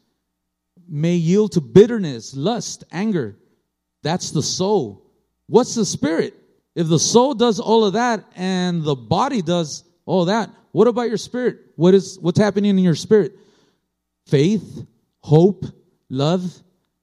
may 0.88 1.16
yield 1.16 1.51
to 1.51 1.61
bitterness, 1.61 2.36
lust, 2.36 2.84
anger. 2.92 3.34
That's 4.05 4.30
the 4.30 4.44
soul. 4.44 5.11
What's 5.49 5.74
the 5.74 5.84
spirit? 5.84 6.34
If 6.76 6.86
the 6.86 7.01
soul 7.01 7.34
does 7.34 7.59
all 7.59 7.84
of 7.84 7.94
that 7.94 8.24
and 8.36 8.84
the 8.84 8.94
body 8.94 9.42
does 9.42 9.82
all 10.05 10.26
that, 10.26 10.49
what 10.70 10.86
about 10.86 11.09
your 11.09 11.16
spirit? 11.16 11.59
What 11.74 11.92
is 11.94 12.16
what's 12.20 12.38
happening 12.38 12.78
in 12.78 12.84
your 12.84 12.94
spirit? 12.94 13.32
Faith, 14.28 14.86
hope, 15.24 15.64
love, 16.09 16.44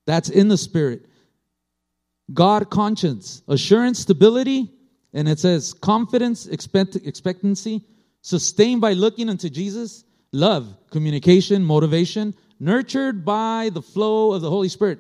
that's 0.05 0.29
in 0.29 0.47
the 0.47 0.57
spirit. 0.57 1.07
God 2.33 2.69
conscience, 2.69 3.41
assurance, 3.49 3.99
stability, 3.99 4.71
and 5.13 5.29
it 5.29 5.39
says 5.39 5.73
confidence, 5.73 6.47
expect, 6.47 6.95
expectancy, 6.95 7.81
sustained 8.21 8.81
by 8.81 8.93
looking 8.93 9.29
unto 9.29 9.49
Jesus, 9.49 10.03
love, 10.31 10.75
communication, 10.91 11.63
motivation, 11.63 12.33
nurtured 12.59 13.23
by 13.23 13.69
the 13.73 13.81
flow 13.81 14.33
of 14.33 14.41
the 14.41 14.49
Holy 14.49 14.69
Spirit. 14.69 14.99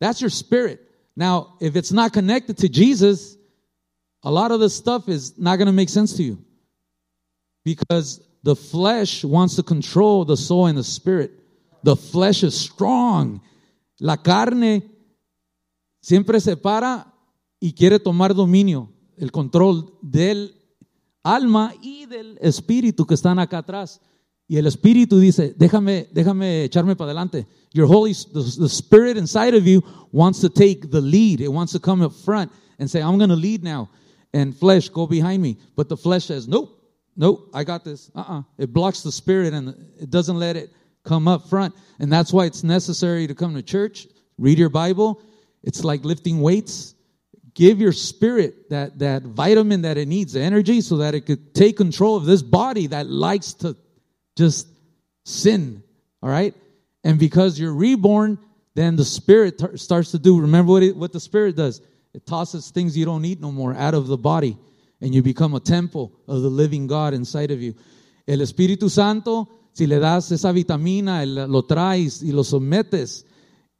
That's 0.00 0.20
your 0.20 0.30
spirit. 0.30 0.80
Now, 1.16 1.54
if 1.60 1.76
it's 1.76 1.92
not 1.92 2.12
connected 2.12 2.58
to 2.58 2.68
Jesus, 2.68 3.36
a 4.22 4.30
lot 4.30 4.50
of 4.50 4.60
this 4.60 4.74
stuff 4.74 5.08
is 5.08 5.38
not 5.38 5.56
going 5.56 5.66
to 5.66 5.72
make 5.72 5.88
sense 5.88 6.16
to 6.16 6.22
you 6.22 6.44
because 7.64 8.20
the 8.42 8.56
flesh 8.56 9.24
wants 9.24 9.56
to 9.56 9.62
control 9.62 10.24
the 10.24 10.36
soul 10.36 10.66
and 10.66 10.76
the 10.76 10.84
spirit. 10.84 11.32
The 11.82 11.96
flesh 11.96 12.42
is 12.42 12.58
strong 12.58 13.40
La 14.00 14.16
carne 14.16 14.82
siempre 16.00 16.40
se 16.40 16.56
para 16.56 17.14
y 17.60 17.74
quiere 17.74 18.00
tomar 18.00 18.34
dominio, 18.34 18.90
el 19.20 19.30
control 19.30 19.94
del 20.02 20.54
alma 21.22 21.74
y 21.82 22.06
del 22.06 22.38
espíritu 22.40 23.06
que 23.06 23.14
están 23.14 23.38
acá 23.38 23.58
atrás. 23.58 24.00
Y 24.48 24.56
el 24.56 24.66
espíritu 24.66 25.20
dice, 25.20 25.54
déjame, 25.56 26.08
déjame 26.12 26.64
echarme 26.64 26.96
para 26.96 27.12
adelante. 27.12 27.46
Your 27.72 27.86
Holy, 27.86 28.12
the, 28.32 28.42
the 28.58 28.68
spirit 28.68 29.16
inside 29.16 29.54
of 29.54 29.64
you 29.64 29.80
wants 30.10 30.40
to 30.40 30.48
take 30.48 30.90
the 30.90 31.00
lead. 31.00 31.40
It 31.40 31.52
wants 31.52 31.72
to 31.72 31.78
come 31.78 32.02
up 32.02 32.12
front 32.12 32.50
and 32.80 32.90
say, 32.90 33.00
I'm 33.00 33.16
going 33.16 33.30
to 33.30 33.36
lead 33.36 33.62
now. 33.62 33.90
And 34.32 34.56
flesh, 34.56 34.88
go 34.88 35.06
behind 35.06 35.40
me. 35.40 35.56
But 35.76 35.88
the 35.88 35.96
flesh 35.96 36.24
says, 36.24 36.48
nope, 36.48 36.76
nope, 37.16 37.48
I 37.54 37.62
got 37.62 37.84
this. 37.84 38.10
Uh-uh. 38.14 38.42
It 38.58 38.72
blocks 38.72 39.02
the 39.02 39.12
spirit 39.12 39.52
and 39.54 39.68
it 40.00 40.10
doesn't 40.10 40.36
let 40.36 40.56
it 40.56 40.70
come 41.04 41.28
up 41.28 41.48
front. 41.48 41.74
And 42.00 42.10
that's 42.12 42.32
why 42.32 42.46
it's 42.46 42.64
necessary 42.64 43.26
to 43.28 43.34
come 43.34 43.54
to 43.54 43.62
church, 43.62 44.08
read 44.38 44.58
your 44.58 44.68
Bible. 44.68 45.20
It's 45.62 45.84
like 45.84 46.04
lifting 46.04 46.40
weights. 46.40 46.94
Give 47.60 47.78
your 47.78 47.92
spirit 47.92 48.70
that, 48.70 49.00
that 49.00 49.22
vitamin 49.22 49.82
that 49.82 49.98
it 49.98 50.08
needs, 50.08 50.32
the 50.32 50.40
energy, 50.40 50.80
so 50.80 50.96
that 50.96 51.14
it 51.14 51.26
could 51.26 51.54
take 51.54 51.76
control 51.76 52.16
of 52.16 52.24
this 52.24 52.40
body 52.40 52.86
that 52.86 53.06
likes 53.06 53.52
to 53.60 53.76
just 54.34 54.66
sin. 55.26 55.82
All 56.22 56.30
right? 56.30 56.54
And 57.04 57.18
because 57.18 57.60
you're 57.60 57.74
reborn, 57.74 58.38
then 58.74 58.96
the 58.96 59.04
spirit 59.04 59.58
t- 59.58 59.76
starts 59.76 60.12
to 60.12 60.18
do. 60.18 60.40
Remember 60.40 60.72
what, 60.72 60.82
it, 60.82 60.96
what 60.96 61.12
the 61.12 61.20
spirit 61.20 61.54
does? 61.54 61.82
It 62.14 62.24
tosses 62.24 62.70
things 62.70 62.96
you 62.96 63.04
don't 63.04 63.20
need 63.20 63.42
no 63.42 63.52
more 63.52 63.74
out 63.74 63.92
of 63.92 64.06
the 64.06 64.16
body, 64.16 64.56
and 65.02 65.14
you 65.14 65.22
become 65.22 65.54
a 65.54 65.60
temple 65.60 66.12
of 66.26 66.40
the 66.40 66.48
living 66.48 66.86
God 66.86 67.12
inside 67.12 67.50
of 67.50 67.60
you. 67.60 67.74
El 68.26 68.38
Espíritu 68.38 68.88
Santo 68.88 69.50
si 69.74 69.86
le 69.86 69.98
das 69.98 70.32
esa 70.32 70.50
vitamina, 70.50 71.26
lo 71.26 71.62
traes 71.64 72.22
y 72.22 72.32
lo 72.32 72.42
sometes 72.42 73.26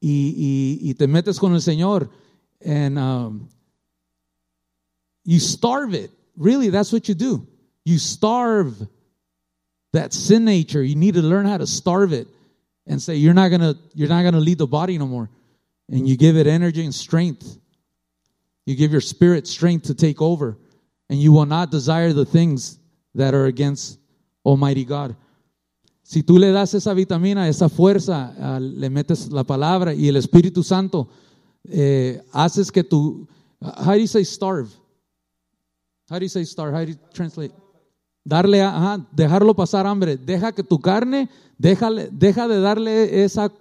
y, 0.00 0.34
y, 0.36 0.90
y 0.90 0.94
te 0.94 1.06
metes 1.06 1.38
con 1.38 1.54
el 1.54 1.62
Señor, 1.62 2.10
and 2.62 2.98
um, 2.98 3.48
you 5.24 5.38
starve 5.38 5.94
it. 5.94 6.10
Really, 6.36 6.70
that's 6.70 6.92
what 6.92 7.08
you 7.08 7.14
do. 7.14 7.46
You 7.84 7.98
starve 7.98 8.76
that 9.92 10.12
sin 10.12 10.44
nature. 10.44 10.82
You 10.82 10.96
need 10.96 11.14
to 11.14 11.22
learn 11.22 11.46
how 11.46 11.58
to 11.58 11.66
starve 11.66 12.12
it 12.12 12.28
and 12.86 13.00
say 13.00 13.16
you're 13.16 13.34
not 13.34 13.48
gonna 13.48 13.74
you're 13.94 14.08
not 14.08 14.22
gonna 14.22 14.40
lead 14.40 14.58
the 14.58 14.66
body 14.66 14.98
no 14.98 15.06
more. 15.06 15.28
And 15.88 16.08
you 16.08 16.16
give 16.16 16.36
it 16.36 16.46
energy 16.46 16.84
and 16.84 16.94
strength. 16.94 17.58
You 18.66 18.76
give 18.76 18.92
your 18.92 19.00
spirit 19.00 19.46
strength 19.46 19.86
to 19.86 19.94
take 19.94 20.22
over, 20.22 20.56
and 21.08 21.18
you 21.18 21.32
will 21.32 21.46
not 21.46 21.70
desire 21.70 22.12
the 22.12 22.24
things 22.24 22.78
that 23.14 23.34
are 23.34 23.46
against 23.46 23.98
Almighty 24.44 24.84
God. 24.84 25.16
Si 26.04 26.22
tú 26.22 26.38
le 26.38 26.52
das 26.52 26.74
esa 26.74 26.94
vitamina, 26.94 27.46
esa 27.46 27.68
fuerza, 27.68 28.34
uh, 28.38 28.58
le 28.60 28.90
metes 28.90 29.28
la 29.30 29.44
palabra 29.44 29.94
y 29.94 30.08
el 30.08 30.16
Espíritu 30.16 30.64
Santo, 30.64 31.08
eh, 31.68 32.20
haces 32.32 32.70
que 32.72 32.82
tú, 32.82 33.28
how 33.62 33.94
do 33.94 34.00
you 34.00 34.08
say 34.08 34.24
starve? 34.24 34.68
How 36.10 36.18
do 36.18 36.24
you 36.24 36.28
say 36.28 36.44
starve? 36.44 36.74
How 36.74 36.84
do 36.84 36.90
you 36.90 36.98
translate? 37.12 37.54
Darle, 38.24 38.62
ajá, 38.62 39.06
dejarlo 39.12 39.54
pasar 39.54 39.86
hambre. 39.86 40.16
Deja 40.16 40.52
que 40.52 40.64
tu 40.64 40.80
carne, 40.80 41.30
déjale, 41.56 42.10
deja 42.10 42.48
de 42.48 42.60
darle 42.60 43.22
esa, 43.24 43.52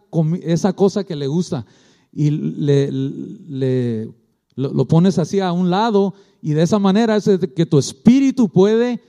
esa 0.41 0.73
cosa 0.73 1.03
que 1.03 1.15
le 1.15 1.27
gusta 1.27 1.65
y 2.11 2.31
le, 2.31 4.11
lo, 4.55 4.87
pones 4.87 5.19
así 5.19 5.39
a 5.39 5.51
un 5.51 5.69
lado 5.69 6.13
y 6.41 6.53
de 6.53 6.63
esa 6.63 6.79
manera 6.79 7.15
es 7.15 7.29
que 7.55 7.65
tu 7.65 7.77
espíritu 7.77 8.49
puede 8.49 9.01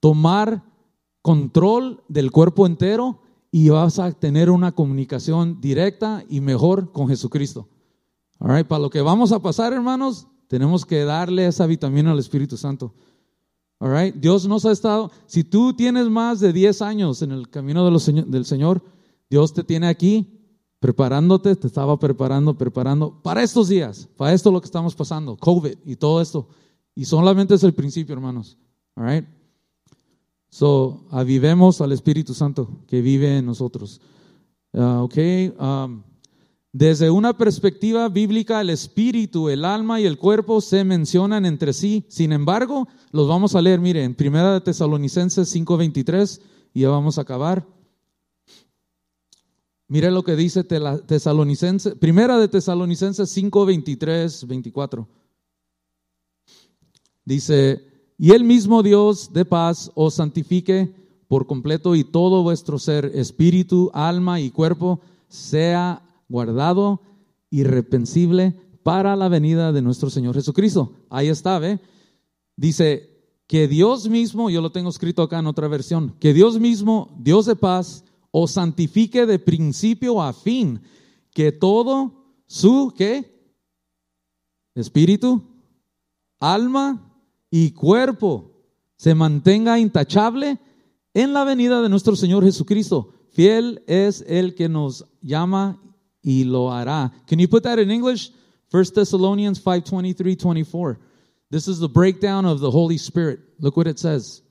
tomar 0.00 0.62
control 1.22 2.02
del 2.08 2.30
cuerpo 2.30 2.66
entero 2.66 3.20
y 3.50 3.68
vas 3.70 3.98
a 3.98 4.12
tener 4.12 4.50
una 4.50 4.72
comunicación 4.72 5.60
directa 5.60 6.24
y 6.28 6.40
mejor 6.40 6.92
con 6.92 7.08
Jesucristo. 7.08 7.68
All 8.38 8.66
para 8.66 8.82
lo 8.82 8.90
que 8.90 9.00
vamos 9.00 9.32
a 9.32 9.40
pasar, 9.40 9.72
hermanos, 9.72 10.26
tenemos 10.48 10.84
que 10.84 11.04
darle 11.04 11.46
esa 11.46 11.66
vitamina 11.66 12.12
al 12.12 12.18
Espíritu 12.18 12.56
Santo. 12.56 12.94
All 13.78 14.18
Dios 14.18 14.46
nos 14.46 14.64
ha 14.64 14.72
estado, 14.72 15.10
si 15.26 15.44
tú 15.44 15.74
tienes 15.74 16.08
más 16.08 16.40
de 16.40 16.52
10 16.52 16.82
años 16.82 17.22
en 17.22 17.32
el 17.32 17.48
camino 17.48 17.84
del 17.90 18.44
Señor, 18.44 18.82
Dios 19.28 19.52
te 19.52 19.64
tiene 19.64 19.88
aquí 19.88 20.34
preparándote, 20.78 21.56
te 21.56 21.66
estaba 21.66 21.98
preparando, 21.98 22.58
preparando 22.58 23.22
para 23.22 23.42
estos 23.42 23.68
días, 23.68 24.08
para 24.16 24.34
esto 24.34 24.50
lo 24.50 24.60
que 24.60 24.66
estamos 24.66 24.94
pasando, 24.94 25.36
COVID 25.36 25.78
y 25.86 25.96
todo 25.96 26.20
esto. 26.20 26.46
Y 26.94 27.06
solamente 27.06 27.54
es 27.54 27.64
el 27.64 27.72
principio, 27.72 28.14
hermanos. 28.14 28.58
All? 28.94 29.26
So, 30.50 31.06
avivemos 31.10 31.80
al 31.80 31.92
Espíritu 31.92 32.32
Santo 32.32 32.68
que 32.86 33.00
vive 33.00 33.38
en 33.38 33.46
nosotros. 33.46 34.00
Uh, 34.72 35.02
ok, 35.02 35.16
um, 35.58 36.02
Desde 36.74 37.08
una 37.08 37.38
perspectiva 37.38 38.08
bíblica, 38.08 38.60
el 38.60 38.68
espíritu, 38.68 39.48
el 39.48 39.64
alma 39.64 40.00
y 40.00 40.06
el 40.06 40.18
cuerpo 40.18 40.60
se 40.60 40.82
mencionan 40.82 41.46
entre 41.46 41.72
sí. 41.72 42.04
Sin 42.08 42.32
embargo, 42.32 42.88
los 43.12 43.28
vamos 43.28 43.54
a 43.54 43.62
leer, 43.62 43.78
miren, 43.78 44.06
en 44.06 44.14
Primera 44.16 44.52
de 44.52 44.60
Tesalonicenses 44.60 45.48
5:23 45.48 46.40
y 46.74 46.80
ya 46.80 46.88
vamos 46.88 47.16
a 47.16 47.20
acabar. 47.20 47.64
Mire 49.86 50.10
lo 50.10 50.24
que 50.24 50.34
dice 50.34 50.64
Tesalonicenses, 50.64 51.94
Primera 51.94 52.38
de 52.38 52.48
Tesalonicenses 52.48 53.30
5:23, 53.30 54.44
24. 54.44 55.06
Dice, 57.24 57.86
"Y 58.18 58.32
el 58.32 58.42
mismo 58.42 58.82
Dios 58.82 59.32
de 59.32 59.44
paz 59.44 59.92
os 59.94 60.14
santifique 60.14 60.92
por 61.28 61.46
completo 61.46 61.94
y 61.94 62.02
todo 62.02 62.42
vuestro 62.42 62.80
ser, 62.80 63.12
espíritu, 63.14 63.92
alma 63.94 64.40
y 64.40 64.50
cuerpo 64.50 64.98
sea 65.28 66.00
guardado, 66.28 67.00
irrepensible 67.50 68.58
para 68.82 69.16
la 69.16 69.28
venida 69.28 69.72
de 69.72 69.82
nuestro 69.82 70.10
Señor 70.10 70.34
Jesucristo. 70.34 70.92
Ahí 71.10 71.28
está, 71.28 71.58
¿ve? 71.58 71.80
Dice 72.56 73.14
que 73.46 73.68
Dios 73.68 74.08
mismo, 74.08 74.50
yo 74.50 74.60
lo 74.60 74.72
tengo 74.72 74.90
escrito 74.90 75.22
acá 75.22 75.38
en 75.38 75.46
otra 75.46 75.68
versión, 75.68 76.14
que 76.20 76.32
Dios 76.32 76.58
mismo, 76.60 77.16
Dios 77.18 77.46
de 77.46 77.56
paz, 77.56 78.04
os 78.30 78.52
santifique 78.52 79.26
de 79.26 79.38
principio 79.38 80.20
a 80.22 80.32
fin, 80.32 80.80
que 81.32 81.52
todo 81.52 82.24
su, 82.46 82.92
¿qué? 82.96 83.32
Espíritu, 84.74 85.42
alma 86.40 87.16
y 87.50 87.70
cuerpo 87.70 88.50
se 88.96 89.14
mantenga 89.14 89.78
intachable 89.78 90.58
en 91.14 91.32
la 91.32 91.44
venida 91.44 91.80
de 91.80 91.88
nuestro 91.88 92.16
Señor 92.16 92.44
Jesucristo. 92.44 93.10
Fiel 93.30 93.82
es 93.86 94.24
el 94.26 94.54
que 94.54 94.68
nos 94.68 95.06
llama 95.20 95.80
y 96.24 96.44
lo 96.44 96.68
hará. 96.68 97.12
Can 97.26 97.38
you 97.38 97.48
put 97.48 97.62
that 97.64 97.78
in 97.78 97.90
English? 97.90 98.30
1 98.70 98.84
Thessalonians 98.94 99.58
5 99.58 99.84
23 99.84 100.34
24. 100.34 100.98
This 101.50 101.68
is 101.68 101.78
the 101.78 101.88
breakdown 101.88 102.44
of 102.44 102.60
the 102.60 102.70
Holy 102.70 102.98
Spirit. 102.98 103.40
Look 103.60 103.76
what 103.76 103.86
it 103.86 103.98
says. 103.98 104.42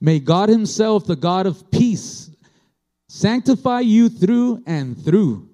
May 0.00 0.18
God 0.18 0.48
Himself, 0.48 1.06
the 1.06 1.16
God 1.16 1.46
of 1.46 1.70
peace, 1.70 2.30
sanctify 3.08 3.80
you 3.80 4.08
through 4.08 4.62
and 4.66 5.02
through. 5.04 5.48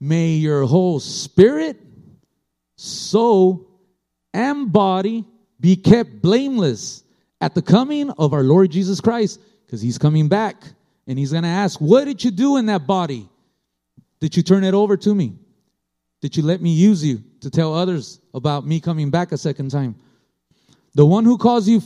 May 0.00 0.34
your 0.34 0.64
whole 0.64 1.00
spirit, 1.00 1.76
soul, 2.76 3.68
and 4.32 4.72
body 4.72 5.24
be 5.58 5.74
kept 5.74 6.22
blameless 6.22 7.02
at 7.40 7.54
the 7.54 7.62
coming 7.62 8.10
of 8.10 8.32
our 8.32 8.44
Lord 8.44 8.70
Jesus 8.70 9.00
Christ, 9.00 9.40
because 9.66 9.82
He's 9.82 9.98
coming 9.98 10.28
back 10.28 10.62
and 11.06 11.18
He's 11.18 11.32
going 11.32 11.42
to 11.42 11.48
ask, 11.48 11.80
What 11.80 12.04
did 12.04 12.22
you 12.22 12.30
do 12.30 12.56
in 12.56 12.66
that 12.66 12.86
body? 12.86 13.28
Did 14.20 14.36
you 14.36 14.42
turn 14.42 14.64
it 14.64 14.74
over 14.74 14.96
to 14.96 15.14
me? 15.14 15.34
Did 16.20 16.36
you 16.36 16.42
let 16.42 16.60
me 16.60 16.70
use 16.70 17.04
you 17.04 17.22
to 17.40 17.50
tell 17.50 17.74
others 17.74 18.20
about 18.34 18.66
me 18.66 18.80
coming 18.80 19.10
back 19.10 19.32
a 19.32 19.38
second 19.38 19.70
time? 19.70 19.94
The 20.94 21.06
one 21.06 21.24
who 21.24 21.38
calls 21.38 21.68
you 21.68 21.80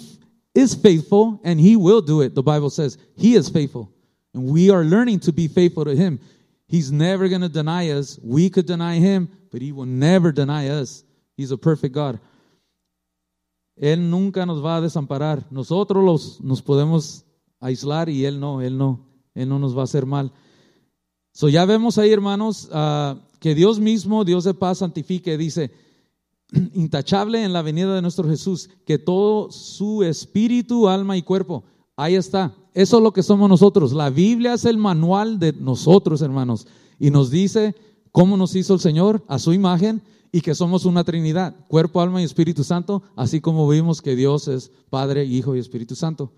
is 0.55 0.75
faithful 0.75 1.41
and 1.45 1.61
he 1.61 1.77
will 1.77 2.01
do 2.01 2.23
it. 2.23 2.35
The 2.35 2.43
Bible 2.43 2.71
says 2.71 2.97
he 3.17 3.35
is 3.35 3.49
faithful. 3.49 3.93
And 4.35 4.47
we 4.47 4.71
are 4.71 4.85
learning 4.85 5.21
to 5.21 5.33
be 5.33 5.49
faithful 5.49 5.85
to 5.85 5.95
him. 5.95 6.19
He's 6.67 6.91
never 6.91 7.29
going 7.29 7.43
to 7.43 7.51
deny 7.51 7.91
us. 7.91 8.19
We 8.23 8.49
could 8.49 8.65
deny 8.65 8.95
him, 8.95 9.29
but 9.51 9.61
he 9.61 9.73
will 9.73 9.85
never 9.85 10.33
deny 10.33 10.69
us. 10.69 11.05
He's 11.37 11.51
a 11.51 11.59
perfect 11.59 11.95
God. 11.95 12.19
Él 13.81 13.99
nunca 13.99 14.47
nos 14.47 14.63
va 14.63 14.77
a 14.77 14.81
desamparar. 14.81 15.45
Nosotros 15.51 16.03
los, 16.03 16.41
nos 16.41 16.63
podemos 16.63 17.25
aislar 17.61 18.09
y 18.09 18.25
él 18.25 18.39
no, 18.39 18.61
él 18.63 18.79
no, 18.79 19.05
él 19.35 19.49
no 19.49 19.59
nos 19.59 19.77
va 19.77 19.83
a 19.83 19.85
hacer 19.85 20.07
mal. 20.07 20.33
So 21.33 21.49
ya 21.49 21.65
vemos 21.65 21.97
ahí, 21.99 22.13
hermanos, 22.13 22.69
uh, 22.73 23.19
que 23.41 23.55
Dios 23.55 23.81
mismo, 23.81 24.25
Dios 24.25 24.45
de 24.45 24.55
paz, 24.55 24.79
santifique, 24.79 25.39
dice, 25.39 25.73
intachable 26.75 27.43
en 27.43 27.53
la 27.53 27.63
venida 27.63 27.95
de 27.95 28.03
nuestro 28.03 28.29
Jesús, 28.29 28.69
que 28.85 28.99
todo 28.99 29.51
su 29.51 30.03
espíritu, 30.03 30.89
alma 30.89 31.17
y 31.17 31.23
cuerpo, 31.23 31.65
ahí 31.97 32.15
está. 32.15 32.55
Eso 32.75 32.99
es 32.99 33.03
lo 33.03 33.13
que 33.13 33.23
somos 33.23 33.49
nosotros. 33.49 33.93
La 33.93 34.11
Biblia 34.11 34.55
es 34.55 34.65
el 34.65 34.77
manual 34.77 35.39
de 35.39 35.53
nosotros, 35.55 36.21
hermanos, 36.23 36.67
y 36.99 37.11
nos 37.11 37.31
dice 37.31 37.75
cómo 38.13 38.37
nos 38.37 38.55
hizo 38.55 38.75
el 38.75 38.81
Señor 38.81 39.25
a 39.27 39.39
su 39.39 39.53
imagen 39.55 40.03
y 40.31 40.41
que 40.41 40.55
somos 40.55 40.85
una 40.85 41.05
Trinidad, 41.05 41.55
cuerpo, 41.67 42.01
alma 42.01 42.21
y 42.21 42.25
Espíritu 42.25 42.65
Santo, 42.65 43.03
así 43.17 43.41
como 43.41 43.69
vimos 43.69 44.01
que 44.01 44.17
Dios 44.17 44.49
es 44.49 44.71
Padre, 44.89 45.25
Hijo 45.25 45.57
y 45.57 45.59
Espíritu 45.59 45.95
Santo. 45.95 46.33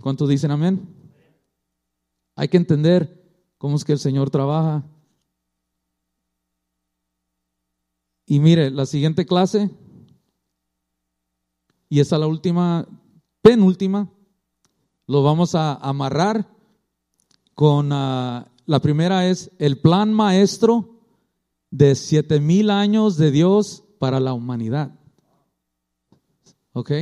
¿Cuántos 0.00 0.28
dicen 0.28 0.50
amén? 0.50 0.80
Hay 2.36 2.48
que 2.48 2.56
entender 2.58 3.19
cómo 3.60 3.76
es 3.76 3.84
que 3.84 3.92
el 3.92 3.98
Señor 3.98 4.30
trabaja. 4.30 4.82
Y 8.24 8.40
mire, 8.40 8.70
la 8.70 8.86
siguiente 8.86 9.26
clase, 9.26 9.68
y 11.90 12.00
esa 12.00 12.16
la 12.16 12.26
última, 12.26 12.88
penúltima, 13.42 14.10
lo 15.06 15.22
vamos 15.22 15.54
a 15.54 15.74
amarrar 15.74 16.48
con, 17.54 17.92
uh, 17.92 18.46
la 18.64 18.80
primera 18.80 19.28
es 19.28 19.50
el 19.58 19.78
plan 19.78 20.14
maestro 20.14 21.02
de 21.70 21.94
siete 21.96 22.40
mil 22.40 22.70
años 22.70 23.18
de 23.18 23.30
Dios 23.30 23.84
para 23.98 24.20
la 24.20 24.32
humanidad. 24.32 24.98
¿Ok? 26.72 26.92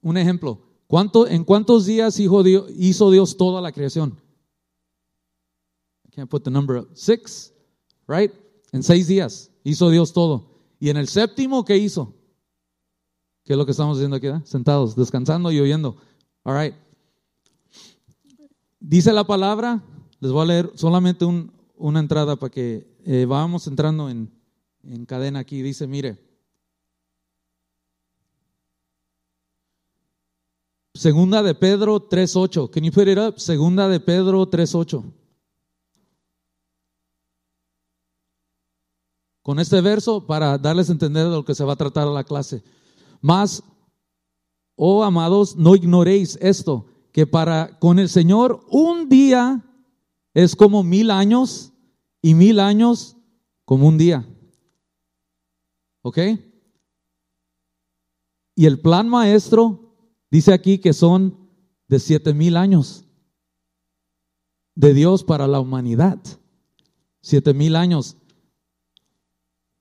Un 0.00 0.16
ejemplo. 0.16 0.62
¿Cuánto, 0.86 1.26
¿En 1.26 1.44
cuántos 1.44 1.84
días 1.84 2.18
hizo 2.18 2.42
Dios 3.10 3.36
toda 3.36 3.60
la 3.60 3.70
creación? 3.70 4.29
Can't 6.10 6.28
put 6.28 6.44
the 6.44 6.50
number 6.50 6.76
up. 6.76 6.88
Six, 6.94 7.52
right? 8.06 8.32
En 8.72 8.82
seis 8.82 9.06
días 9.06 9.50
hizo 9.64 9.90
Dios 9.90 10.12
todo. 10.12 10.50
Y 10.78 10.90
en 10.90 10.96
el 10.96 11.08
séptimo, 11.08 11.64
¿qué 11.64 11.76
hizo? 11.76 12.14
¿Qué 13.44 13.54
es 13.54 13.58
lo 13.58 13.64
que 13.64 13.72
estamos 13.72 13.98
haciendo 13.98 14.16
aquí? 14.16 14.28
Eh? 14.28 14.40
Sentados, 14.44 14.96
descansando 14.96 15.50
y 15.50 15.60
oyendo. 15.60 15.96
All 16.44 16.58
right. 16.58 16.74
Dice 18.78 19.12
la 19.12 19.24
palabra, 19.24 19.82
les 20.20 20.32
voy 20.32 20.42
a 20.42 20.46
leer 20.46 20.72
solamente 20.74 21.26
una 21.76 22.00
entrada 22.00 22.36
para 22.36 22.50
que 22.50 22.86
eh, 23.04 23.26
vamos 23.26 23.66
entrando 23.66 24.08
en, 24.08 24.30
en 24.82 25.04
cadena 25.04 25.40
aquí. 25.40 25.62
Dice, 25.62 25.86
mire, 25.86 26.18
Segunda 31.00 31.42
de 31.42 31.54
Pedro 31.54 32.10
3.8. 32.10 32.70
Can 32.70 32.84
you 32.84 32.92
put 32.92 33.08
it 33.08 33.16
up? 33.16 33.38
Segunda 33.38 33.88
de 33.88 34.00
Pedro 34.00 34.50
3.8. 34.50 35.19
con 39.50 39.58
este 39.58 39.80
verso 39.80 40.24
para 40.28 40.56
darles 40.58 40.88
a 40.88 40.92
entender 40.92 41.24
de 41.24 41.30
lo 41.32 41.44
que 41.44 41.56
se 41.56 41.64
va 41.64 41.72
a 41.72 41.76
tratar 41.76 42.06
la 42.06 42.22
clase. 42.22 42.62
Más, 43.20 43.64
oh 44.76 45.02
amados, 45.02 45.56
no 45.56 45.74
ignoréis 45.74 46.38
esto, 46.40 46.86
que 47.10 47.26
para 47.26 47.76
con 47.80 47.98
el 47.98 48.08
Señor 48.08 48.64
un 48.70 49.08
día 49.08 49.60
es 50.34 50.54
como 50.54 50.84
mil 50.84 51.10
años 51.10 51.72
y 52.22 52.34
mil 52.34 52.60
años 52.60 53.16
como 53.64 53.88
un 53.88 53.98
día. 53.98 54.24
¿Ok? 56.02 56.18
Y 58.54 58.66
el 58.66 58.80
plan 58.80 59.08
maestro 59.08 59.96
dice 60.30 60.52
aquí 60.52 60.78
que 60.78 60.92
son 60.92 61.50
de 61.88 61.98
siete 61.98 62.34
mil 62.34 62.56
años 62.56 63.04
de 64.76 64.94
Dios 64.94 65.24
para 65.24 65.48
la 65.48 65.58
humanidad. 65.58 66.20
Siete 67.20 67.52
mil 67.52 67.74
años. 67.74 68.16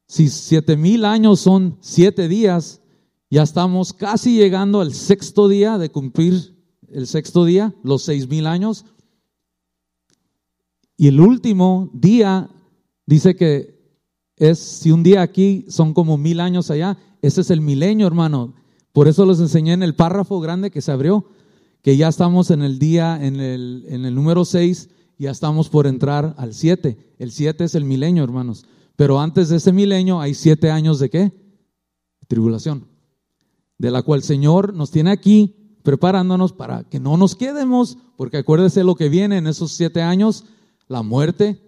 Si 0.09 0.27
siete 0.27 0.75
mil 0.75 1.05
años 1.05 1.39
son 1.39 1.77
siete 1.81 2.27
días, 2.27 2.81
ya 3.29 3.43
estamos 3.43 3.93
casi 3.93 4.35
llegando 4.35 4.81
al 4.81 4.91
sexto 4.91 5.47
día 5.47 5.77
de 5.77 5.91
cumplir 5.91 6.55
el 6.87 7.05
sexto 7.05 7.45
día, 7.45 7.75
los 7.83 8.01
seis 8.01 8.27
mil 8.27 8.47
años. 8.47 8.85
Y 10.97 11.09
el 11.09 11.21
último 11.21 11.91
día 11.93 12.49
dice 13.05 13.35
que 13.35 13.79
es, 14.35 14.57
si 14.57 14.89
un 14.89 15.03
día 15.03 15.21
aquí 15.21 15.65
son 15.69 15.93
como 15.93 16.17
mil 16.17 16.39
años 16.39 16.71
allá, 16.71 16.97
ese 17.21 17.41
es 17.41 17.51
el 17.51 17.61
milenio, 17.61 18.07
hermano. 18.07 18.55
Por 18.93 19.07
eso 19.07 19.27
les 19.27 19.39
enseñé 19.39 19.73
en 19.73 19.83
el 19.83 19.93
párrafo 19.93 20.39
grande 20.39 20.71
que 20.71 20.81
se 20.81 20.91
abrió, 20.91 21.27
que 21.83 21.97
ya 21.97 22.07
estamos 22.07 22.49
en 22.49 22.63
el 22.63 22.79
día, 22.79 23.23
en 23.23 23.39
el, 23.39 23.85
en 23.87 24.05
el 24.05 24.15
número 24.15 24.43
seis, 24.43 24.89
ya 25.19 25.29
estamos 25.29 25.69
por 25.69 25.85
entrar 25.85 26.33
al 26.39 26.55
siete. 26.55 26.97
El 27.19 27.31
siete 27.31 27.65
es 27.65 27.75
el 27.75 27.85
milenio, 27.85 28.23
hermanos. 28.23 28.65
Pero 28.99 29.21
antes 29.21 29.47
de 29.47 29.55
ese 29.55 29.71
milenio 29.71 30.19
hay 30.19 30.33
siete 30.33 30.69
años 30.69 30.99
de 30.99 31.09
qué? 31.09 31.31
Tribulación. 32.27 32.85
De 33.77 33.91
la 33.91 34.01
cual 34.01 34.19
el 34.19 34.23
Señor 34.25 34.73
nos 34.73 34.91
tiene 34.91 35.09
aquí 35.09 35.77
preparándonos 35.83 36.51
para 36.51 36.83
que 36.83 36.99
no 36.99 37.15
nos 37.15 37.37
quedemos, 37.37 37.97
porque 38.17 38.39
acuérdese 38.39 38.83
lo 38.83 38.95
que 38.95 39.07
viene 39.07 39.37
en 39.37 39.47
esos 39.47 39.71
siete 39.71 40.01
años, 40.01 40.43
la 40.89 41.01
muerte, 41.01 41.61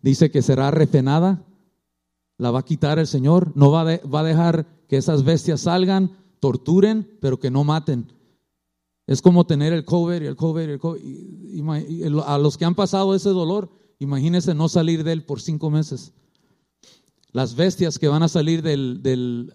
dice 0.00 0.30
que 0.30 0.40
será 0.40 0.70
refenada, 0.70 1.44
la 2.38 2.50
va 2.50 2.60
a 2.60 2.64
quitar 2.64 2.98
el 2.98 3.06
Señor, 3.06 3.52
no 3.54 3.70
va, 3.70 3.82
a 3.82 4.24
dejar 4.24 4.66
que 4.88 4.96
esas 4.96 5.22
bestias 5.22 5.60
salgan, 5.60 6.16
torturen, 6.40 7.06
pero 7.20 7.38
que 7.38 7.50
no 7.50 7.62
maten. 7.62 8.10
Es 9.06 9.20
como 9.20 9.44
tener 9.44 9.74
el 9.74 9.84
cover 9.84 10.22
y 10.22 10.26
el 10.28 10.36
cover 10.36 10.70
y 10.70 10.72
el 10.72 10.78
cover. 10.78 11.02
A 12.24 12.38
los 12.38 12.56
que 12.56 12.64
han 12.64 12.74
pasado 12.74 13.14
ese 13.14 13.28
dolor, 13.28 13.70
imagínense 13.98 14.54
no 14.54 14.70
salir 14.70 15.04
de 15.04 15.12
él 15.12 15.26
por 15.26 15.42
cinco 15.42 15.68
meses 15.68 16.14
las 17.32 17.54
bestias 17.54 17.98
que 17.98 18.08
van 18.08 18.22
a 18.22 18.28
salir 18.28 18.62
del, 18.62 19.02
del, 19.02 19.52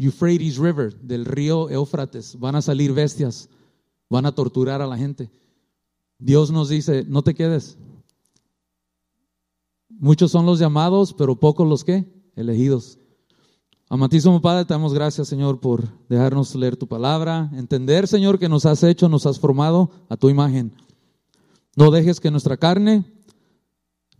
Euphrates 0.00 0.58
River, 0.58 1.00
del 1.00 1.24
río 1.24 1.70
Éufrates, 1.70 2.38
van 2.38 2.56
a 2.56 2.62
salir 2.62 2.92
bestias, 2.92 3.48
van 4.08 4.26
a 4.26 4.32
torturar 4.32 4.82
a 4.82 4.86
la 4.86 4.98
gente. 4.98 5.30
Dios 6.18 6.50
nos 6.50 6.68
dice, 6.68 7.04
no 7.08 7.22
te 7.22 7.34
quedes. 7.34 7.78
Muchos 9.88 10.30
son 10.30 10.46
los 10.46 10.58
llamados, 10.58 11.14
pero 11.14 11.36
pocos 11.36 11.66
los 11.66 11.84
que 11.84 12.06
elegidos. 12.36 12.98
Amatísimo 13.88 14.40
Padre, 14.40 14.64
te 14.64 14.74
damos 14.74 14.94
gracias, 14.94 15.28
Señor, 15.28 15.60
por 15.60 15.88
dejarnos 16.08 16.54
leer 16.54 16.76
tu 16.76 16.86
palabra, 16.86 17.50
entender, 17.54 18.06
Señor, 18.06 18.38
que 18.38 18.48
nos 18.48 18.64
has 18.64 18.84
hecho, 18.84 19.08
nos 19.08 19.26
has 19.26 19.40
formado 19.40 19.90
a 20.08 20.16
tu 20.16 20.28
imagen. 20.28 20.72
No 21.74 21.90
dejes 21.90 22.20
que 22.20 22.30
nuestra 22.30 22.56
carne 22.56 23.04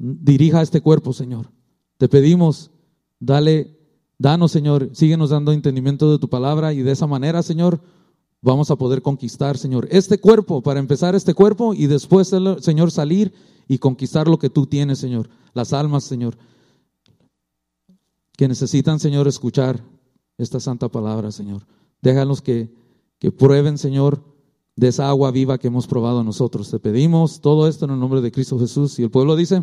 dirija 0.01 0.63
este 0.63 0.81
cuerpo, 0.81 1.13
Señor. 1.13 1.53
Te 1.99 2.09
pedimos, 2.09 2.71
dale, 3.21 3.79
danos, 4.19 4.51
Señor, 4.51 4.91
síguenos 4.93 5.31
dando 5.31 5.53
entendimiento 5.53 6.11
de 6.11 6.19
tu 6.19 6.29
palabra 6.29 6.73
y 6.73 6.83
de 6.83 6.93
esa 6.93 7.07
manera, 7.07 7.43
Señor, 7.43 7.81
vamos 8.43 8.71
a 8.71 8.77
poder 8.77 9.03
conquistar, 9.03 9.59
Señor, 9.59 9.87
este 9.91 10.19
cuerpo, 10.19 10.63
para 10.63 10.81
empezar 10.81 11.15
este 11.15 11.35
cuerpo 11.35 11.75
y 11.75 11.87
después, 11.87 12.35
Señor, 12.61 12.91
salir 12.91 13.33
y 13.69 13.79
conquistar 13.79 14.27
lo 14.27 14.39
que 14.39 14.51
tú 14.51 14.67
tienes, 14.67 14.99
Señor, 14.99 15.29
las 15.53 15.73
almas, 15.73 16.05
Señor 16.05 16.37
que 18.41 18.49
necesitan, 18.49 18.99
Señor, 18.99 19.29
escuchar 19.29 19.85
esta 20.39 20.61
santa 20.61 20.89
palabra, 20.89 21.31
Señor. 21.31 21.67
Déjalos 22.01 22.41
que, 22.41 22.75
que 23.19 23.31
prueben, 23.31 23.77
Señor, 23.77 24.25
de 24.77 24.89
esa 24.89 25.11
agua 25.11 25.31
viva 25.31 25.59
que 25.59 25.67
hemos 25.67 25.87
probado 25.87 26.25
nosotros. 26.25 26.71
Te 26.71 26.79
pedimos 26.79 27.43
todo 27.43 27.69
esto 27.69 27.85
en 27.85 27.91
el 27.91 28.01
nombre 28.01 28.23
de 28.23 28.33
Cristo 28.33 28.59
Jesús. 28.59 28.99
Y 28.99 29.03
el 29.03 29.11
pueblo 29.11 29.37
dice, 29.37 29.63